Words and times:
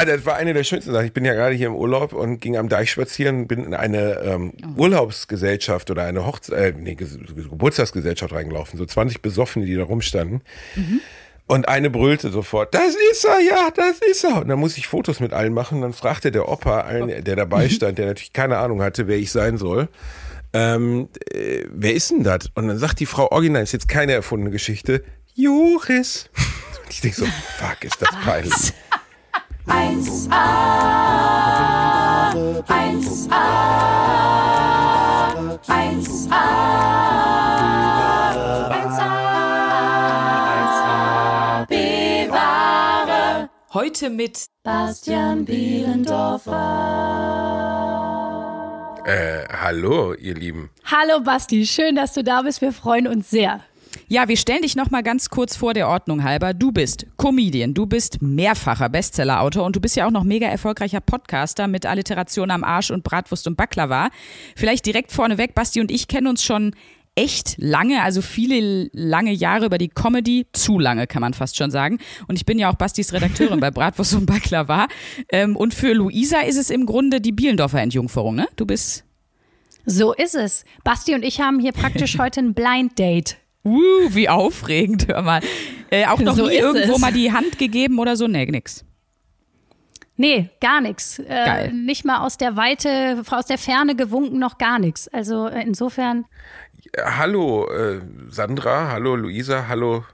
Ja, 0.00 0.06
das 0.06 0.24
war 0.24 0.36
eine 0.36 0.54
der 0.54 0.64
schönsten 0.64 0.92
Sachen. 0.92 1.04
Ich 1.04 1.12
bin 1.12 1.26
ja 1.26 1.34
gerade 1.34 1.54
hier 1.54 1.66
im 1.66 1.74
Urlaub 1.74 2.14
und 2.14 2.40
ging 2.40 2.56
am 2.56 2.70
Deich 2.70 2.90
spazieren, 2.90 3.46
bin 3.46 3.64
in 3.64 3.74
eine 3.74 4.20
ähm, 4.20 4.52
oh. 4.64 4.82
Urlaubsgesellschaft 4.82 5.90
oder 5.90 6.04
eine 6.04 6.24
Hochze 6.24 6.56
äh, 6.56 6.72
nee, 6.74 6.94
Geburtstagsgesellschaft 6.94 8.32
reingelaufen. 8.32 8.78
So 8.78 8.86
20 8.86 9.20
Besoffene, 9.20 9.66
die 9.66 9.74
da 9.74 9.84
rumstanden. 9.84 10.40
Mhm. 10.74 11.00
Und 11.46 11.68
eine 11.68 11.90
brüllte 11.90 12.30
sofort, 12.30 12.74
das 12.74 12.94
ist 13.12 13.26
er, 13.26 13.40
ja, 13.40 13.70
das 13.74 13.98
ist 14.10 14.24
er. 14.24 14.40
Und 14.40 14.48
dann 14.48 14.58
muss 14.58 14.78
ich 14.78 14.86
Fotos 14.86 15.20
mit 15.20 15.34
allen 15.34 15.52
machen. 15.52 15.82
Dann 15.82 15.92
fragte 15.92 16.30
der 16.30 16.48
Opa, 16.48 16.80
allen, 16.80 17.22
der 17.22 17.36
dabei 17.36 17.68
stand, 17.70 17.98
der 17.98 18.06
natürlich 18.06 18.32
keine 18.32 18.56
Ahnung 18.56 18.80
hatte, 18.80 19.06
wer 19.06 19.18
ich 19.18 19.30
sein 19.30 19.58
soll, 19.58 19.88
ähm, 20.54 21.10
äh, 21.30 21.64
wer 21.70 21.92
ist 21.92 22.10
denn 22.10 22.22
das? 22.22 22.48
Und 22.54 22.68
dann 22.68 22.78
sagt 22.78 23.00
die 23.00 23.06
Frau 23.06 23.30
original, 23.30 23.62
ist 23.62 23.72
jetzt 23.72 23.88
keine 23.88 24.12
erfundene 24.12 24.50
Geschichte, 24.50 25.04
Joris. 25.34 26.30
Und 26.84 26.90
ich 26.90 27.02
denke 27.02 27.18
so, 27.18 27.26
fuck, 27.26 27.84
ist 27.84 28.00
das 28.00 28.08
peinlich. 28.24 28.72
1a, 29.70 30.46
1a, 32.34 33.44
1a. 35.68 36.80
Heute 43.72 44.10
mit 44.10 44.46
Bastian 44.64 45.44
Bielendorfer. 45.44 46.50
Äh, 49.04 49.44
hallo, 49.48 50.14
ihr 50.14 50.34
Lieben. 50.34 50.70
Hallo 50.84 51.20
Basti, 51.20 51.64
schön, 51.64 51.94
dass 51.94 52.14
du 52.14 52.24
da 52.24 52.42
bist. 52.42 52.60
Wir 52.60 52.72
freuen 52.72 53.06
uns 53.06 53.30
sehr. 53.30 53.60
Ja, 54.08 54.28
wir 54.28 54.36
stellen 54.36 54.62
dich 54.62 54.76
noch 54.76 54.90
mal 54.90 55.02
ganz 55.02 55.30
kurz 55.30 55.56
vor 55.56 55.74
der 55.74 55.88
Ordnung 55.88 56.24
halber. 56.24 56.54
Du 56.54 56.72
bist 56.72 57.06
Comedian, 57.16 57.74
du 57.74 57.86
bist 57.86 58.20
mehrfacher 58.22 58.88
Bestsellerautor 58.88 59.64
und 59.64 59.76
du 59.76 59.80
bist 59.80 59.96
ja 59.96 60.06
auch 60.06 60.10
noch 60.10 60.24
mega 60.24 60.46
erfolgreicher 60.46 61.00
Podcaster 61.00 61.68
mit 61.68 61.86
Alliteration 61.86 62.50
am 62.50 62.64
Arsch 62.64 62.90
und 62.90 63.04
Bratwurst 63.04 63.46
und 63.46 63.56
Baklava. 63.56 64.10
Vielleicht 64.56 64.86
direkt 64.86 65.12
vorneweg, 65.12 65.54
Basti 65.54 65.80
und 65.80 65.90
ich 65.90 66.08
kennen 66.08 66.26
uns 66.26 66.42
schon 66.42 66.74
echt 67.14 67.56
lange, 67.58 68.02
also 68.02 68.22
viele 68.22 68.88
lange 68.92 69.32
Jahre 69.32 69.66
über 69.66 69.78
die 69.78 69.88
Comedy, 69.88 70.46
zu 70.52 70.78
lange 70.78 71.06
kann 71.06 71.20
man 71.20 71.34
fast 71.34 71.56
schon 71.56 71.70
sagen. 71.70 71.98
Und 72.28 72.36
ich 72.36 72.46
bin 72.46 72.58
ja 72.58 72.70
auch 72.70 72.76
Bastis 72.76 73.12
Redakteurin 73.12 73.60
bei 73.60 73.70
Bratwurst 73.70 74.14
und 74.14 74.26
Baklava. 74.26 74.88
Ähm, 75.30 75.56
und 75.56 75.74
für 75.74 75.92
Luisa 75.92 76.40
ist 76.40 76.56
es 76.56 76.70
im 76.70 76.86
Grunde 76.86 77.20
die 77.20 77.32
Bielendorfer 77.32 77.80
Entjungferung, 77.80 78.36
ne? 78.36 78.48
Du 78.56 78.64
bist. 78.64 79.04
So 79.84 80.12
ist 80.12 80.34
es. 80.34 80.64
Basti 80.84 81.14
und 81.14 81.24
ich 81.24 81.40
haben 81.40 81.58
hier 81.58 81.72
praktisch 81.72 82.18
heute 82.18 82.40
ein 82.40 82.54
Blind 82.54 82.98
Date. 82.98 83.39
Uh, 83.64 84.08
wie 84.10 84.28
aufregend, 84.28 85.08
hör 85.08 85.22
mal. 85.22 85.40
Äh, 85.90 86.06
auch 86.06 86.20
noch 86.20 86.36
so 86.36 86.46
nie 86.46 86.54
irgendwo 86.54 86.94
es. 86.94 86.98
mal 86.98 87.12
die 87.12 87.32
Hand 87.32 87.58
gegeben 87.58 87.98
oder 87.98 88.16
so? 88.16 88.26
Nee, 88.26 88.46
nix. 88.46 88.84
Nee, 90.16 90.50
gar 90.60 90.80
nichts. 90.80 91.18
Äh, 91.18 91.72
nicht 91.72 92.04
mal 92.04 92.18
aus 92.18 92.36
der 92.36 92.54
Weite, 92.56 93.22
aus 93.30 93.46
der 93.46 93.58
Ferne 93.58 93.96
gewunken, 93.96 94.38
noch 94.38 94.58
gar 94.58 94.78
nichts. 94.78 95.08
Also 95.08 95.48
äh, 95.48 95.62
insofern. 95.62 96.26
Hallo 97.02 97.70
äh, 97.70 98.00
Sandra, 98.28 98.88
hallo 98.88 99.16
Luisa, 99.16 99.66
hallo 99.68 100.04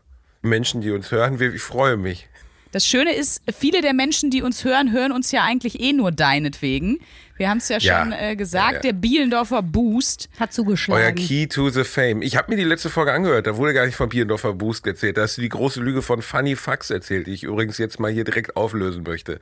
Menschen, 0.42 0.80
die 0.80 0.92
uns 0.92 1.10
hören. 1.10 1.40
Ich 1.40 1.62
freue 1.62 1.96
mich. 1.96 2.28
Das 2.72 2.86
Schöne 2.86 3.14
ist, 3.14 3.42
viele 3.58 3.80
der 3.80 3.94
Menschen, 3.94 4.30
die 4.30 4.42
uns 4.42 4.64
hören, 4.64 4.92
hören 4.92 5.10
uns 5.10 5.32
ja 5.32 5.42
eigentlich 5.42 5.80
eh 5.80 5.92
nur 5.92 6.12
deinetwegen. 6.12 6.98
Wir 7.36 7.50
haben 7.50 7.58
es 7.58 7.68
ja 7.68 7.80
schon 7.80 8.12
ja. 8.12 8.30
Äh, 8.30 8.36
gesagt, 8.36 8.68
ja, 8.68 8.74
ja. 8.76 8.80
der 8.80 8.92
Bielendorfer 8.92 9.62
Boost 9.62 10.28
hat 10.40 10.52
zugeschlagen. 10.52 11.02
Euer 11.02 11.12
Key 11.12 11.46
to 11.46 11.68
the 11.68 11.84
Fame. 11.84 12.22
Ich 12.22 12.36
habe 12.36 12.50
mir 12.50 12.56
die 12.56 12.64
letzte 12.64 12.88
Folge 12.88 13.12
angehört, 13.12 13.46
da 13.46 13.56
wurde 13.56 13.74
gar 13.74 13.84
nicht 13.86 13.96
vom 13.96 14.08
Bielendorfer 14.08 14.54
Boost 14.54 14.86
erzählt. 14.86 15.16
Da 15.16 15.22
hast 15.22 15.36
du 15.36 15.42
die 15.42 15.48
große 15.48 15.80
Lüge 15.80 16.02
von 16.02 16.22
Funny 16.22 16.56
Fax 16.56 16.90
erzählt, 16.90 17.26
die 17.26 17.32
ich 17.32 17.44
übrigens 17.44 17.78
jetzt 17.78 18.00
mal 18.00 18.10
hier 18.10 18.24
direkt 18.24 18.56
auflösen 18.56 19.02
möchte. 19.06 19.40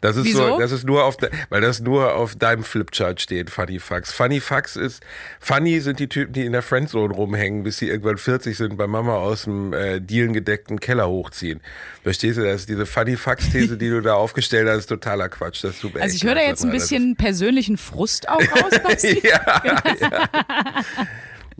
Das 0.00 0.16
ist 0.16 0.24
Wieso? 0.24 0.48
so, 0.48 0.58
das 0.58 0.72
ist 0.72 0.84
nur 0.84 1.04
auf, 1.04 1.16
de, 1.16 1.30
weil 1.48 1.60
das 1.60 1.80
nur 1.80 2.14
auf 2.14 2.34
deinem 2.34 2.64
Flipchart 2.64 3.20
steht, 3.20 3.50
Funny 3.50 3.78
Fax. 3.78 4.12
Funny 4.12 4.40
Fax 4.40 4.76
ist, 4.76 5.02
Funny 5.38 5.80
sind 5.80 6.00
die 6.00 6.08
Typen, 6.08 6.32
die 6.32 6.44
in 6.44 6.52
der 6.52 6.62
Friendzone 6.62 7.14
rumhängen, 7.14 7.62
bis 7.62 7.78
sie 7.78 7.88
irgendwann 7.88 8.18
40 8.18 8.56
sind, 8.56 8.76
bei 8.76 8.86
Mama 8.86 9.16
aus 9.16 9.44
dem 9.44 9.72
äh, 9.72 10.00
dielengedeckten 10.00 10.80
Keller 10.80 11.08
hochziehen. 11.08 11.60
Verstehst 12.02 12.38
du, 12.38 12.44
das 12.44 12.62
ist 12.62 12.68
diese 12.68 12.86
Funny 12.86 13.16
Fax-These, 13.16 13.76
die 13.76 13.88
du 13.88 14.00
da 14.00 14.14
aufgestellt 14.14 14.68
hast, 14.68 14.78
ist 14.78 14.86
totaler 14.86 15.28
Quatsch. 15.28 15.64
Das 15.64 15.72
ist 15.72 15.80
super 15.80 16.00
also 16.00 16.14
ich 16.14 16.24
höre 16.24 16.34
da 16.34 16.42
jetzt 16.42 16.64
ein 16.64 16.70
bisschen 16.70 17.16
persönlichen 17.36 17.76
Frust 17.76 18.28
auch 18.30 18.40
raus, 18.40 18.72
Basti? 18.82 19.20
ja, 19.22 19.62
ja. 19.64 19.82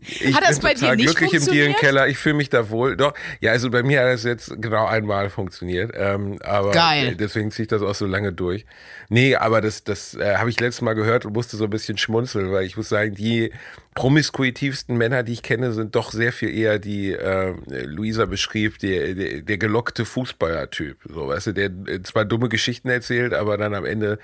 Ich 0.09 0.35
hat 0.35 0.49
das 0.49 0.61
bei 0.61 0.75
dir 0.75 0.95
nicht 0.95 1.17
glücklich 1.17 1.47
im 1.47 1.53
Dierenkeller. 1.53 2.07
Ich 2.07 2.19
fühle 2.19 2.37
mich 2.37 2.49
da 2.49 2.71
wohl. 2.71 2.97
Doch, 2.97 3.15
ja, 3.41 3.53
also 3.53 3.71
bei 3.71 3.83
mir 3.83 4.03
hat 4.03 4.09
es 4.09 4.23
jetzt 4.25 4.61
genau 4.61 4.87
einmal 4.87 5.31
funktioniert. 5.31 5.93
Ähm, 5.95 6.39
aber 6.43 6.71
Geil. 6.71 7.17
deswegen 7.17 7.51
ziehe 7.51 7.65
ich 7.65 7.69
das 7.69 7.83
auch 7.83 7.95
so 7.95 8.07
lange 8.07 8.33
durch. 8.33 8.67
Nee, 9.09 9.37
aber 9.37 9.61
das, 9.61 9.85
das 9.85 10.15
äh, 10.15 10.37
habe 10.37 10.51
ich 10.51 10.61
letztes 10.61 10.83
Mal 10.83 10.95
gehört 10.95 11.25
und 11.25 11.33
musste 11.33 11.57
so 11.57 11.65
ein 11.65 11.71
bisschen 11.71 11.99
schmunzeln, 11.99 12.53
weil 12.53 12.65
ich 12.67 12.77
muss 12.77 12.89
sagen, 12.89 13.15
die 13.15 13.53
promiskuitivsten 13.95 14.97
Männer, 14.97 15.23
die 15.23 15.33
ich 15.33 15.43
kenne, 15.43 15.73
sind 15.73 15.97
doch 15.97 16.13
sehr 16.13 16.33
viel 16.33 16.57
eher 16.57 16.79
die, 16.79 17.13
äh, 17.13 17.55
Luisa 17.85 18.27
beschrieb, 18.27 18.79
der, 18.79 19.15
der, 19.15 19.43
der 19.43 19.59
gelockte 19.59 20.05
Fußballer-Typ. 20.05 20.99
So, 21.09 21.29
weißt 21.29 21.49
du, 21.49 21.53
der 21.53 21.71
äh, 21.87 22.03
zwar 22.03 22.25
dumme 22.25 22.49
Geschichten 22.49 22.89
erzählt, 22.91 23.33
aber 23.33 23.57
dann 23.57 23.75
am 23.75 23.85
Ende 23.85 24.19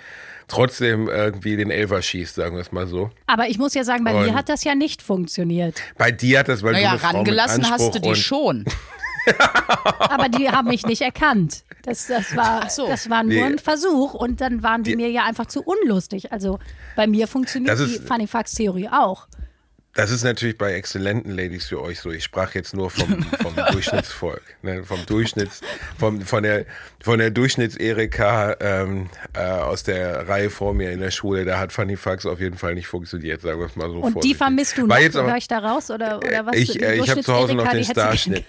trotzdem 0.52 1.08
irgendwie 1.08 1.56
den 1.56 1.70
Elfer 1.70 2.02
schießt, 2.02 2.34
sagen 2.34 2.56
wir 2.56 2.60
es 2.60 2.72
mal 2.72 2.86
so. 2.86 3.10
Aber 3.26 3.48
ich 3.48 3.58
muss 3.58 3.74
ja 3.74 3.84
sagen, 3.84 4.04
bei 4.04 4.14
und 4.14 4.26
mir 4.26 4.34
hat 4.34 4.48
das 4.48 4.64
ja 4.64 4.74
nicht 4.74 5.02
funktioniert. 5.02 5.80
Bei 5.96 6.10
dir 6.10 6.40
hat 6.40 6.48
das, 6.48 6.62
weil 6.62 6.72
naja, 6.72 6.88
du 6.88 6.90
eine 6.90 6.98
Frau 6.98 7.16
rangelassen 7.18 7.62
mit 7.62 7.70
hast 7.70 7.94
du 7.94 8.00
die 8.00 8.14
schon. 8.14 8.64
Aber 9.98 10.28
die 10.28 10.50
haben 10.50 10.68
mich 10.68 10.84
nicht 10.84 11.00
erkannt. 11.00 11.62
Das, 11.84 12.06
das, 12.06 12.36
war, 12.36 12.68
so. 12.68 12.86
das 12.86 13.08
war 13.08 13.22
nur 13.22 13.32
nee. 13.32 13.42
ein 13.42 13.58
Versuch 13.58 14.14
und 14.14 14.41
dann 14.41 14.62
waren 14.62 14.82
die, 14.82 14.91
die, 14.91 14.96
mir 14.96 15.10
ja 15.10 15.24
einfach 15.24 15.46
zu 15.46 15.62
unlustig. 15.62 16.32
Also 16.32 16.58
bei 16.96 17.06
mir 17.06 17.26
funktioniert 17.26 17.78
die 17.78 17.98
Funny 17.98 18.26
Fax 18.26 18.52
Theorie 18.52 18.88
auch. 18.88 19.26
Das 19.94 20.10
ist 20.10 20.25
natürlich 20.25 20.56
bei 20.56 20.72
exzellenten 20.72 21.36
Ladies 21.36 21.66
für 21.66 21.82
euch 21.82 22.00
so. 22.00 22.10
Ich 22.10 22.25
sprach 22.25 22.54
jetzt 22.54 22.75
nur 22.75 22.91
vom, 22.91 23.22
vom 23.42 23.54
Durchschnittsvolk, 23.54 24.42
ne? 24.62 24.84
vom 24.84 25.04
Durchschnitts, 25.04 25.60
vom, 25.98 26.22
von 26.22 26.42
der, 26.42 26.64
von 27.03 27.19
der 27.19 27.30
Durchschnitts-Erika 27.30 28.56
ähm, 28.60 29.10
äh, 29.34 29.41
aus 29.41 29.82
der 29.82 30.26
Reihe 30.28 30.48
vor 30.48 30.72
mir 30.72 30.92
in 30.92 31.00
der 31.00 31.10
Schule. 31.10 31.44
Da 31.44 31.58
hat 31.58 31.75
Funny 31.75 31.97
Fax 31.97 32.25
auf 32.25 32.41
jeden 32.41 32.56
Fall 32.56 32.75
nicht 32.75 32.86
funktioniert, 32.86 33.42
sagen 33.42 33.58
wir 33.58 33.66
es 33.66 33.76
mal 33.76 33.91
so. 33.91 33.98
Und 33.98 34.25
die 34.25 34.34
vermisst 34.34 34.78
du 34.78 34.86
noch? 34.86 34.97
Höre 34.97 35.36
ich 35.36 35.48
da 35.48 35.58
raus 35.58 35.91
oder, 35.91 36.19
oder 36.19 36.47
was? 36.47 36.56
Ich, 36.56 36.80
äh, 36.80 36.94
ich 36.94 37.10
habe 37.10 37.22
zu 37.22 37.34
Hause 37.34 37.54
noch 37.54 37.69
den 37.69 37.84
Starschnitt. 37.84 38.47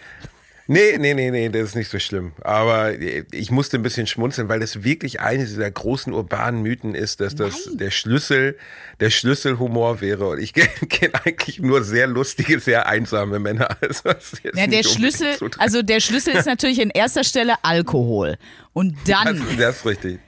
Nee, 0.67 0.97
nee, 0.97 1.13
nee, 1.13 1.29
nee, 1.29 1.49
das 1.49 1.69
ist 1.69 1.75
nicht 1.75 1.89
so 1.89 1.99
schlimm. 1.99 2.31
Aber 2.41 2.93
ich 2.97 3.51
musste 3.51 3.77
ein 3.77 3.83
bisschen 3.83 4.07
schmunzeln, 4.07 4.47
weil 4.47 4.61
das 4.61 4.83
wirklich 4.83 5.19
eine 5.19 5.45
dieser 5.45 5.69
großen 5.69 6.13
urbanen 6.13 6.61
Mythen 6.61 6.95
ist, 6.95 7.19
dass 7.19 7.35
das 7.35 7.65
Nein. 7.65 7.77
der 7.79 7.91
Schlüssel, 7.91 8.57
der 9.01 9.09
Schlüsselhumor 9.09 9.99
wäre. 9.99 10.29
Und 10.29 10.39
ich 10.39 10.53
kenne 10.89 11.13
eigentlich 11.25 11.59
nur 11.59 11.83
sehr 11.83 12.07
lustige, 12.07 12.61
sehr 12.61 12.87
einsame 12.87 13.39
Männer. 13.39 13.67
Also 13.83 14.09
ja, 14.53 14.67
der 14.67 14.83
Schlüssel, 14.83 15.35
also 15.57 15.81
der 15.81 15.99
Schlüssel 15.99 16.35
ist 16.35 16.45
natürlich 16.45 16.79
in 16.79 16.89
erster 16.89 17.23
Stelle 17.23 17.55
Alkohol. 17.63 18.37
Und 18.73 18.95
dann. 19.07 19.37
Das, 19.37 19.57
das 19.57 19.75
ist 19.77 19.85
richtig. 19.85 20.19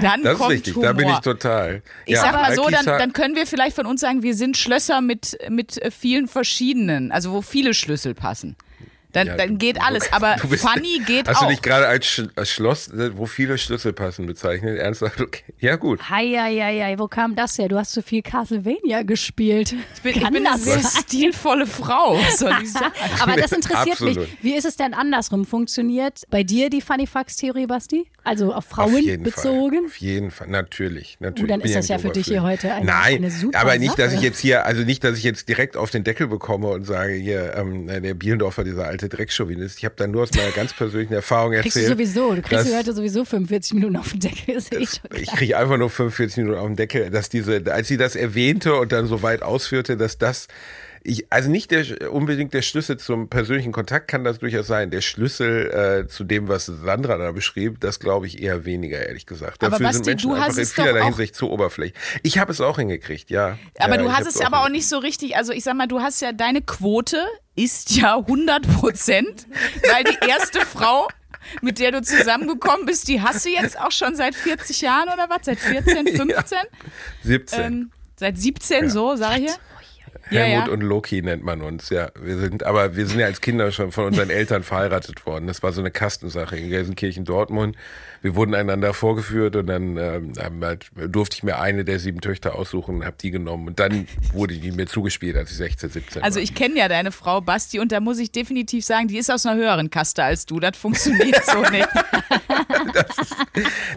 Dann 0.00 0.22
das 0.22 0.38
kommt 0.38 0.52
ist 0.52 0.58
richtig, 0.58 0.74
Humor. 0.76 0.88
da 0.88 0.92
bin 0.92 1.08
ich 1.08 1.18
total. 1.18 1.82
Ich 2.06 2.14
ja, 2.14 2.22
sag 2.22 2.32
mal 2.34 2.54
so, 2.54 2.68
dann, 2.68 2.84
dann 2.84 3.12
können 3.12 3.34
wir 3.34 3.46
vielleicht 3.46 3.76
von 3.76 3.86
uns 3.86 4.00
sagen, 4.00 4.22
wir 4.22 4.34
sind 4.34 4.56
Schlösser 4.56 5.00
mit, 5.00 5.36
mit 5.48 5.80
vielen 5.96 6.28
verschiedenen, 6.28 7.12
also 7.12 7.32
wo 7.32 7.42
viele 7.42 7.74
Schlüssel 7.74 8.14
passen. 8.14 8.56
Dann, 9.12 9.26
ja, 9.26 9.36
dann 9.36 9.58
geht 9.58 9.80
alles. 9.80 10.12
Aber 10.12 10.36
bist, 10.48 10.66
funny 10.66 11.00
geht 11.06 11.28
hast 11.28 11.36
auch. 11.36 11.42
Hast 11.42 11.50
du 11.50 11.54
dich 11.54 11.62
gerade 11.62 11.86
als, 11.86 12.06
Sch 12.06 12.22
als, 12.34 12.50
Schloss, 12.50 12.90
wo 13.14 13.26
viele 13.26 13.58
Schlüssel 13.58 13.92
passen, 13.92 14.26
bezeichnet? 14.26 14.78
Ernsthaft? 14.78 15.20
Okay. 15.32 15.42
Ja, 15.60 15.76
gut. 15.76 16.10
Hei, 16.10 16.32
hei, 16.36 16.56
hei, 16.56 16.98
wo 16.98 17.06
kam 17.06 17.36
das 17.36 17.56
her? 17.56 17.68
Du 17.68 17.78
hast 17.78 17.92
so 17.92 18.02
viel 18.02 18.22
Castlevania 18.22 19.02
gespielt. 19.02 19.74
Ich 19.94 20.02
bin, 20.02 20.14
ich 20.16 20.30
bin 20.30 20.46
eine 20.46 20.58
sehr 20.58 20.80
stilvolle 20.80 21.66
Frau, 21.66 22.18
soll 22.36 22.52
ich 22.62 22.72
sagen. 22.72 22.92
Aber 23.20 23.36
das 23.36 23.52
interessiert 23.52 23.92
Absolut. 23.92 24.16
mich. 24.16 24.36
Wie 24.42 24.54
ist 24.54 24.64
es 24.64 24.76
denn 24.76 24.94
andersrum? 24.94 25.44
Funktioniert 25.44 26.22
bei 26.30 26.42
dir 26.42 26.70
die 26.70 26.80
Funny 26.80 27.06
Fax-Theorie, 27.06 27.66
Basti? 27.66 28.06
Also 28.24 28.52
auf 28.52 28.64
Frauen 28.64 28.96
auf 28.96 29.22
bezogen? 29.22 29.76
Fall. 29.76 29.86
Auf 29.86 29.96
jeden 29.96 30.30
Fall, 30.30 30.48
natürlich. 30.48 31.18
natürlich. 31.20 31.42
Und 31.42 31.48
dann 31.48 31.60
ist 31.60 31.74
das 31.74 31.88
ja 31.88 31.98
für 31.98 32.10
dich 32.10 32.26
hier 32.26 32.42
heute 32.42 32.72
eine, 32.72 32.86
Nein, 32.86 33.16
eine 33.16 33.30
super 33.30 33.58
aber 33.58 33.78
nicht, 33.78 33.92
Sache. 33.92 34.02
dass 34.02 34.12
ich 34.12 34.20
jetzt 34.20 34.38
hier, 34.38 34.64
also 34.64 34.82
nicht, 34.82 35.02
dass 35.04 35.18
ich 35.18 35.24
jetzt 35.24 35.48
direkt 35.48 35.76
auf 35.76 35.90
den 35.90 36.04
Deckel 36.04 36.28
bekomme 36.28 36.68
und 36.68 36.84
sage, 36.84 37.14
hier, 37.14 37.54
ähm, 37.56 37.86
der 37.86 38.14
Bielendorfer, 38.14 38.64
dieser 38.64 38.86
alte 38.86 39.01
Dreckschauvinist. 39.08 39.78
Ich 39.78 39.84
habe 39.84 39.94
da 39.96 40.06
nur 40.06 40.22
aus 40.22 40.32
meiner 40.34 40.50
ganz 40.50 40.72
persönlichen 40.72 41.14
Erfahrung 41.14 41.52
erzählt. 41.52 41.74
Kriegst 41.74 41.88
du 41.88 41.92
sowieso, 41.92 42.34
du 42.34 42.42
kriegst 42.42 42.76
heute 42.76 42.92
sowieso 42.92 43.24
45 43.24 43.74
Minuten 43.74 43.96
auf 43.96 44.10
den 44.10 44.20
Deckel. 44.20 44.54
Das 44.54 44.70
das, 44.70 45.00
ich 45.16 45.30
kriege 45.32 45.56
einfach 45.56 45.78
nur 45.78 45.90
45 45.90 46.38
Minuten 46.38 46.58
auf 46.58 46.66
den 46.66 46.76
Deckel, 46.76 47.10
dass 47.10 47.28
diese, 47.28 47.62
als 47.72 47.88
sie 47.88 47.96
das 47.96 48.16
erwähnte 48.16 48.74
und 48.74 48.92
dann 48.92 49.06
so 49.06 49.22
weit 49.22 49.42
ausführte, 49.42 49.96
dass 49.96 50.18
das 50.18 50.48
ich, 51.04 51.26
also 51.32 51.50
nicht 51.50 51.70
der, 51.70 52.12
unbedingt 52.12 52.54
der 52.54 52.62
Schlüssel 52.62 52.96
zum 52.96 53.28
persönlichen 53.28 53.72
Kontakt 53.72 54.08
kann 54.08 54.24
das 54.24 54.38
durchaus 54.38 54.66
sein. 54.66 54.90
Der 54.90 55.00
Schlüssel 55.00 56.04
äh, 56.04 56.08
zu 56.08 56.24
dem, 56.24 56.48
was 56.48 56.66
Sandra 56.66 57.18
da 57.18 57.32
beschrieb, 57.32 57.80
das 57.80 57.98
glaube 57.98 58.26
ich 58.26 58.42
eher 58.42 58.64
weniger, 58.64 59.04
ehrlich 59.04 59.26
gesagt. 59.26 59.62
Dafür 59.62 59.78
Basti, 59.80 60.04
sind 60.04 60.06
Menschen 60.06 60.32
einfach 60.32 60.56
in 60.56 60.66
vielerlei 60.66 61.04
Hinsicht 61.04 61.34
zu 61.34 61.50
oberflächlich. 61.50 62.00
Ich 62.22 62.38
habe 62.38 62.52
es 62.52 62.60
auch 62.60 62.78
hingekriegt, 62.78 63.30
ja. 63.30 63.58
Aber 63.78 63.96
ja, 63.96 64.02
du 64.02 64.12
hast 64.12 64.26
es 64.26 64.40
aber 64.40 64.62
auch 64.62 64.68
nicht 64.68 64.88
so 64.88 64.98
richtig, 64.98 65.36
also 65.36 65.52
ich 65.52 65.64
sag 65.64 65.74
mal, 65.74 65.88
du 65.88 66.00
hast 66.00 66.20
ja 66.20 66.32
deine 66.32 66.62
Quote 66.62 67.18
ist 67.54 67.94
ja 67.96 68.16
100 68.16 68.62
Prozent, 68.78 69.46
weil 69.90 70.04
die 70.04 70.28
erste 70.28 70.60
Frau 70.66 71.08
mit 71.60 71.80
der 71.80 71.90
du 71.90 72.02
zusammengekommen 72.02 72.86
bist, 72.86 73.08
die 73.08 73.20
hast 73.20 73.44
du 73.44 73.50
jetzt 73.50 73.78
auch 73.78 73.90
schon 73.90 74.14
seit 74.14 74.34
40 74.36 74.80
Jahren 74.80 75.08
oder 75.08 75.28
was? 75.28 75.44
Seit 75.44 75.58
14, 75.58 76.06
15? 76.06 76.28
Ja, 76.28 76.44
17. 77.24 77.60
Ähm, 77.60 77.90
seit 78.16 78.38
17, 78.38 78.84
ja. 78.84 78.88
so, 78.88 79.16
sag 79.16 79.38
ich 79.38 79.50
hier. 79.50 79.54
Helmut 80.22 80.66
ja, 80.66 80.72
und 80.72 80.80
Loki 80.82 81.22
nennt 81.22 81.44
man 81.44 81.62
uns, 81.62 81.90
ja. 81.90 82.10
Wir 82.20 82.38
sind, 82.38 82.64
aber 82.64 82.96
wir 82.96 83.06
sind 83.06 83.20
ja 83.20 83.26
als 83.26 83.40
Kinder 83.40 83.72
schon 83.72 83.92
von 83.92 84.04
unseren 84.04 84.30
Eltern 84.30 84.62
verheiratet 84.62 85.26
worden. 85.26 85.46
Das 85.46 85.62
war 85.62 85.72
so 85.72 85.80
eine 85.80 85.90
Kastensache 85.90 86.56
in 86.56 86.68
Gelsenkirchen, 86.68 87.24
Dortmund 87.24 87.76
wir 88.22 88.36
wurden 88.36 88.54
einander 88.54 88.94
vorgeführt 88.94 89.56
und 89.56 89.66
dann 89.66 89.96
ähm, 89.96 90.32
halt, 90.62 90.90
durfte 91.08 91.36
ich 91.36 91.42
mir 91.42 91.58
eine 91.58 91.84
der 91.84 91.98
sieben 91.98 92.20
Töchter 92.20 92.54
aussuchen 92.54 92.96
und 92.96 93.04
habe 93.04 93.16
die 93.20 93.32
genommen. 93.32 93.66
Und 93.66 93.80
dann 93.80 94.06
wurde 94.32 94.54
die 94.54 94.70
mir 94.70 94.86
zugespielt, 94.86 95.36
als 95.36 95.50
ich 95.50 95.56
16, 95.56 95.90
17 95.90 96.22
Also 96.22 96.38
ich 96.38 96.54
kenne 96.54 96.78
ja 96.78 96.88
deine 96.88 97.10
Frau 97.10 97.40
Basti 97.40 97.80
und 97.80 97.90
da 97.90 98.00
muss 98.00 98.18
ich 98.20 98.30
definitiv 98.30 98.84
sagen, 98.84 99.08
die 99.08 99.18
ist 99.18 99.30
aus 99.30 99.44
einer 99.44 99.60
höheren 99.60 99.90
Kaste 99.90 100.22
als 100.22 100.46
du. 100.46 100.60
Das 100.60 100.76
funktioniert 100.76 101.44
so 101.44 101.60
nicht. 101.70 101.88
das, 102.94 103.18
ist, 103.18 103.36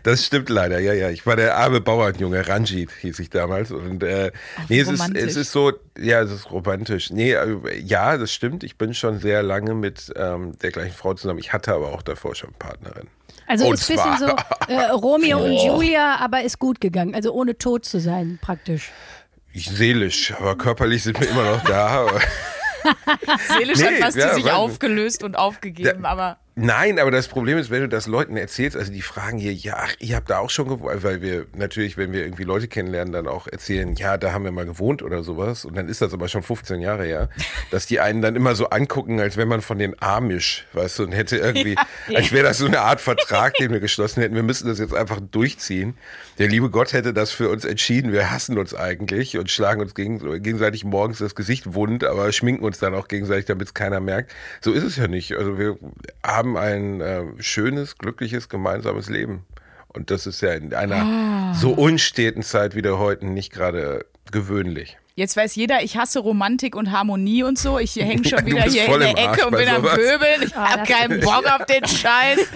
das, 0.02 0.26
stimmt 0.26 0.50
leider, 0.50 0.80
ja, 0.80 0.94
ja. 0.94 1.12
Ich 1.12 1.26
war 1.28 1.36
der 1.36 1.56
arme 1.58 1.80
Bauernjunge, 1.80 2.48
Ranjit 2.48 2.90
hieß 3.02 3.20
ich 3.20 3.30
damals. 3.30 3.72
Und 3.72 4.02
äh, 4.02 4.32
Ach, 4.58 4.70
nee, 4.70 4.80
es 4.80 4.88
ist, 4.88 5.16
es 5.16 5.36
ist 5.36 5.52
so, 5.52 5.72
ja, 6.00 6.22
es 6.22 6.32
ist 6.32 6.52
romantisch. 6.52 7.12
Nee, 7.12 7.34
äh, 7.34 7.80
ja, 7.80 8.18
das 8.18 8.34
stimmt. 8.34 8.64
Ich 8.64 8.78
bin 8.78 8.96
schon 8.96 9.20
sehr 9.20 9.44
lange 9.44 9.76
mit 9.76 10.12
ähm, 10.16 10.58
der 10.58 10.72
gleichen 10.72 10.96
Frau 10.96 11.14
zusammen. 11.14 11.40
Ich 11.40 11.54
hatte 11.54 11.74
aber 11.74 11.94
auch 11.94 12.02
davor 12.02 12.34
schon 12.34 12.54
Partnerin. 12.54 13.08
Also 13.48 13.68
und 13.68 13.76
ist 13.76 13.90
ein 13.90 13.98
bisschen 13.98 14.18
so 14.18 14.36
äh, 14.68 14.92
Romeo 14.92 15.44
und 15.44 15.54
Julia, 15.54 16.18
aber 16.18 16.42
ist 16.42 16.60
gut 16.60 16.82
gegangen. 16.82 17.16
Also 17.16 17.32
ohne 17.32 17.58
tot 17.58 17.86
zu 17.86 18.00
sein, 18.00 18.40
praktisch. 18.42 18.92
Ich, 19.54 19.70
seelisch, 19.70 20.34
aber 20.34 20.58
körperlich 20.58 21.04
sind 21.04 21.20
wir 21.20 21.30
immer 21.30 21.44
noch 21.44 21.64
da. 21.64 22.08
seelisch 23.58 23.80
nee, 23.80 23.86
hat 23.86 24.00
Basti 24.00 24.20
ja, 24.20 24.34
sich 24.34 24.52
aufgelöst 24.52 25.24
und 25.24 25.36
aufgegeben, 25.36 26.04
da, 26.04 26.10
aber. 26.10 26.38
Nein, 26.58 27.00
aber 27.00 27.12
das 27.12 27.28
Problem 27.28 27.58
ist, 27.58 27.70
wenn 27.70 27.82
du 27.82 27.90
das 27.90 28.08
Leuten 28.08 28.38
erzählst, 28.38 28.78
also 28.78 28.90
die 28.90 29.02
fragen 29.02 29.38
hier, 29.38 29.54
ja, 29.54 29.76
ach, 29.78 29.94
ihr 30.00 30.16
habt 30.16 30.30
da 30.30 30.40
auch 30.40 30.50
schon 30.50 30.70
gewohnt, 30.70 31.04
weil 31.04 31.22
wir 31.22 31.48
natürlich, 31.54 31.98
wenn 31.98 32.14
wir 32.14 32.24
irgendwie 32.24 32.46
Leute 32.46 32.70
kennenlernen, 32.70 33.12
dann 33.12 33.28
auch 33.28 33.48
erzählen, 33.48 33.94
ja, 33.96 34.18
da 34.18 34.32
haben 34.32 34.46
wir 34.46 34.54
mal 34.54 34.66
gewohnt 34.66 35.04
oder 35.04 35.22
sowas. 35.22 35.66
Und 35.66 35.76
dann 35.76 35.90
ist 35.90 36.02
das 36.02 36.14
aber 36.14 36.30
schon 36.30 36.44
15 36.44 36.80
Jahre 36.80 37.04
her, 37.04 37.30
dass 37.72 37.88
die 37.88 38.00
einen 38.00 38.22
dann 38.22 38.38
immer 38.38 38.56
so 38.56 38.70
angucken, 38.70 39.20
als 39.20 39.36
wenn 39.36 39.50
man 39.50 39.60
von 39.60 39.78
den 39.80 40.02
Amish, 40.02 40.66
weißt 40.72 41.00
du, 41.00 41.04
und 41.04 41.12
hätte 41.12 41.36
irgendwie, 41.36 41.76
ja, 42.08 42.20
als 42.20 42.32
wäre 42.32 42.46
das 42.46 42.60
so 42.60 42.68
eine 42.68 42.80
Art 42.80 43.02
Vertrag, 43.02 43.56
den 43.56 43.74
wir 43.74 43.82
geschlossen 43.82 44.22
hätten. 44.22 44.36
Wir 44.36 44.44
müssen 44.44 44.70
das 44.70 44.80
jetzt 44.80 44.94
einfach 44.94 45.20
durchziehen. 45.20 45.98
Der 46.38 46.48
liebe 46.48 46.70
Gott 46.70 46.94
hätte 46.94 47.14
das 47.14 47.32
für 47.32 47.50
uns 47.50 47.66
entschieden. 47.66 48.14
Wir 48.14 48.32
hassen 48.32 48.58
uns 48.58 48.74
eigentlich 48.74 49.38
und 49.38 49.52
schlagen 49.52 49.82
uns 49.82 49.94
gegenseitig 49.94 50.86
morgens 50.86 51.18
das 51.18 51.36
Gesicht 51.36 51.74
wund, 51.74 52.06
aber 52.06 52.32
schminken 52.32 52.64
uns 52.64 52.80
dann 52.80 52.94
auch 52.94 53.10
gegenseitig, 53.10 53.44
damit 53.44 53.68
es 53.68 53.74
keiner 53.74 54.00
merkt. 54.00 54.32
So 54.62 54.72
ist 54.72 54.84
es 54.84 54.96
ja 54.96 55.10
nicht. 55.10 55.34
Also 55.34 55.60
wir 55.60 55.78
haben 56.24 56.45
haben 56.46 56.58
ein 56.58 57.02
äh, 57.02 57.24
schönes, 57.40 57.98
glückliches, 57.98 58.50
gemeinsames 58.50 59.10
Leben. 59.10 59.46
Und 59.88 60.12
das 60.12 60.28
ist 60.28 60.42
ja 60.42 60.54
in 60.54 60.74
einer 60.74 60.96
ah. 60.96 61.54
so 61.54 61.72
unsteten 61.72 62.44
Zeit 62.44 62.76
wie 62.76 62.82
der 62.82 63.00
heute 63.00 63.26
nicht 63.26 63.52
gerade 63.52 64.06
gewöhnlich. 64.32 64.98
Jetzt 65.18 65.38
weiß 65.38 65.56
jeder, 65.56 65.82
ich 65.82 65.96
hasse 65.96 66.20
Romantik 66.20 66.76
und 66.76 66.92
Harmonie 66.92 67.44
und 67.44 67.58
so. 67.58 67.80
Ich 67.80 67.96
hänge 67.96 68.28
schon 68.28 68.46
wieder 68.46 68.64
hier 68.64 68.86
in 68.94 69.00
der 69.00 69.18
Ecke 69.18 69.48
und 69.48 69.56
bin 69.56 69.70
am 69.70 69.82
Pöbeln. 69.82 70.44
Ich 70.44 70.56
ah, 70.58 70.72
habe 70.72 70.84
keinen 70.84 71.22
Bock 71.22 71.46
auf 71.50 71.66
den 71.66 71.86
Scheiß. 71.88 72.50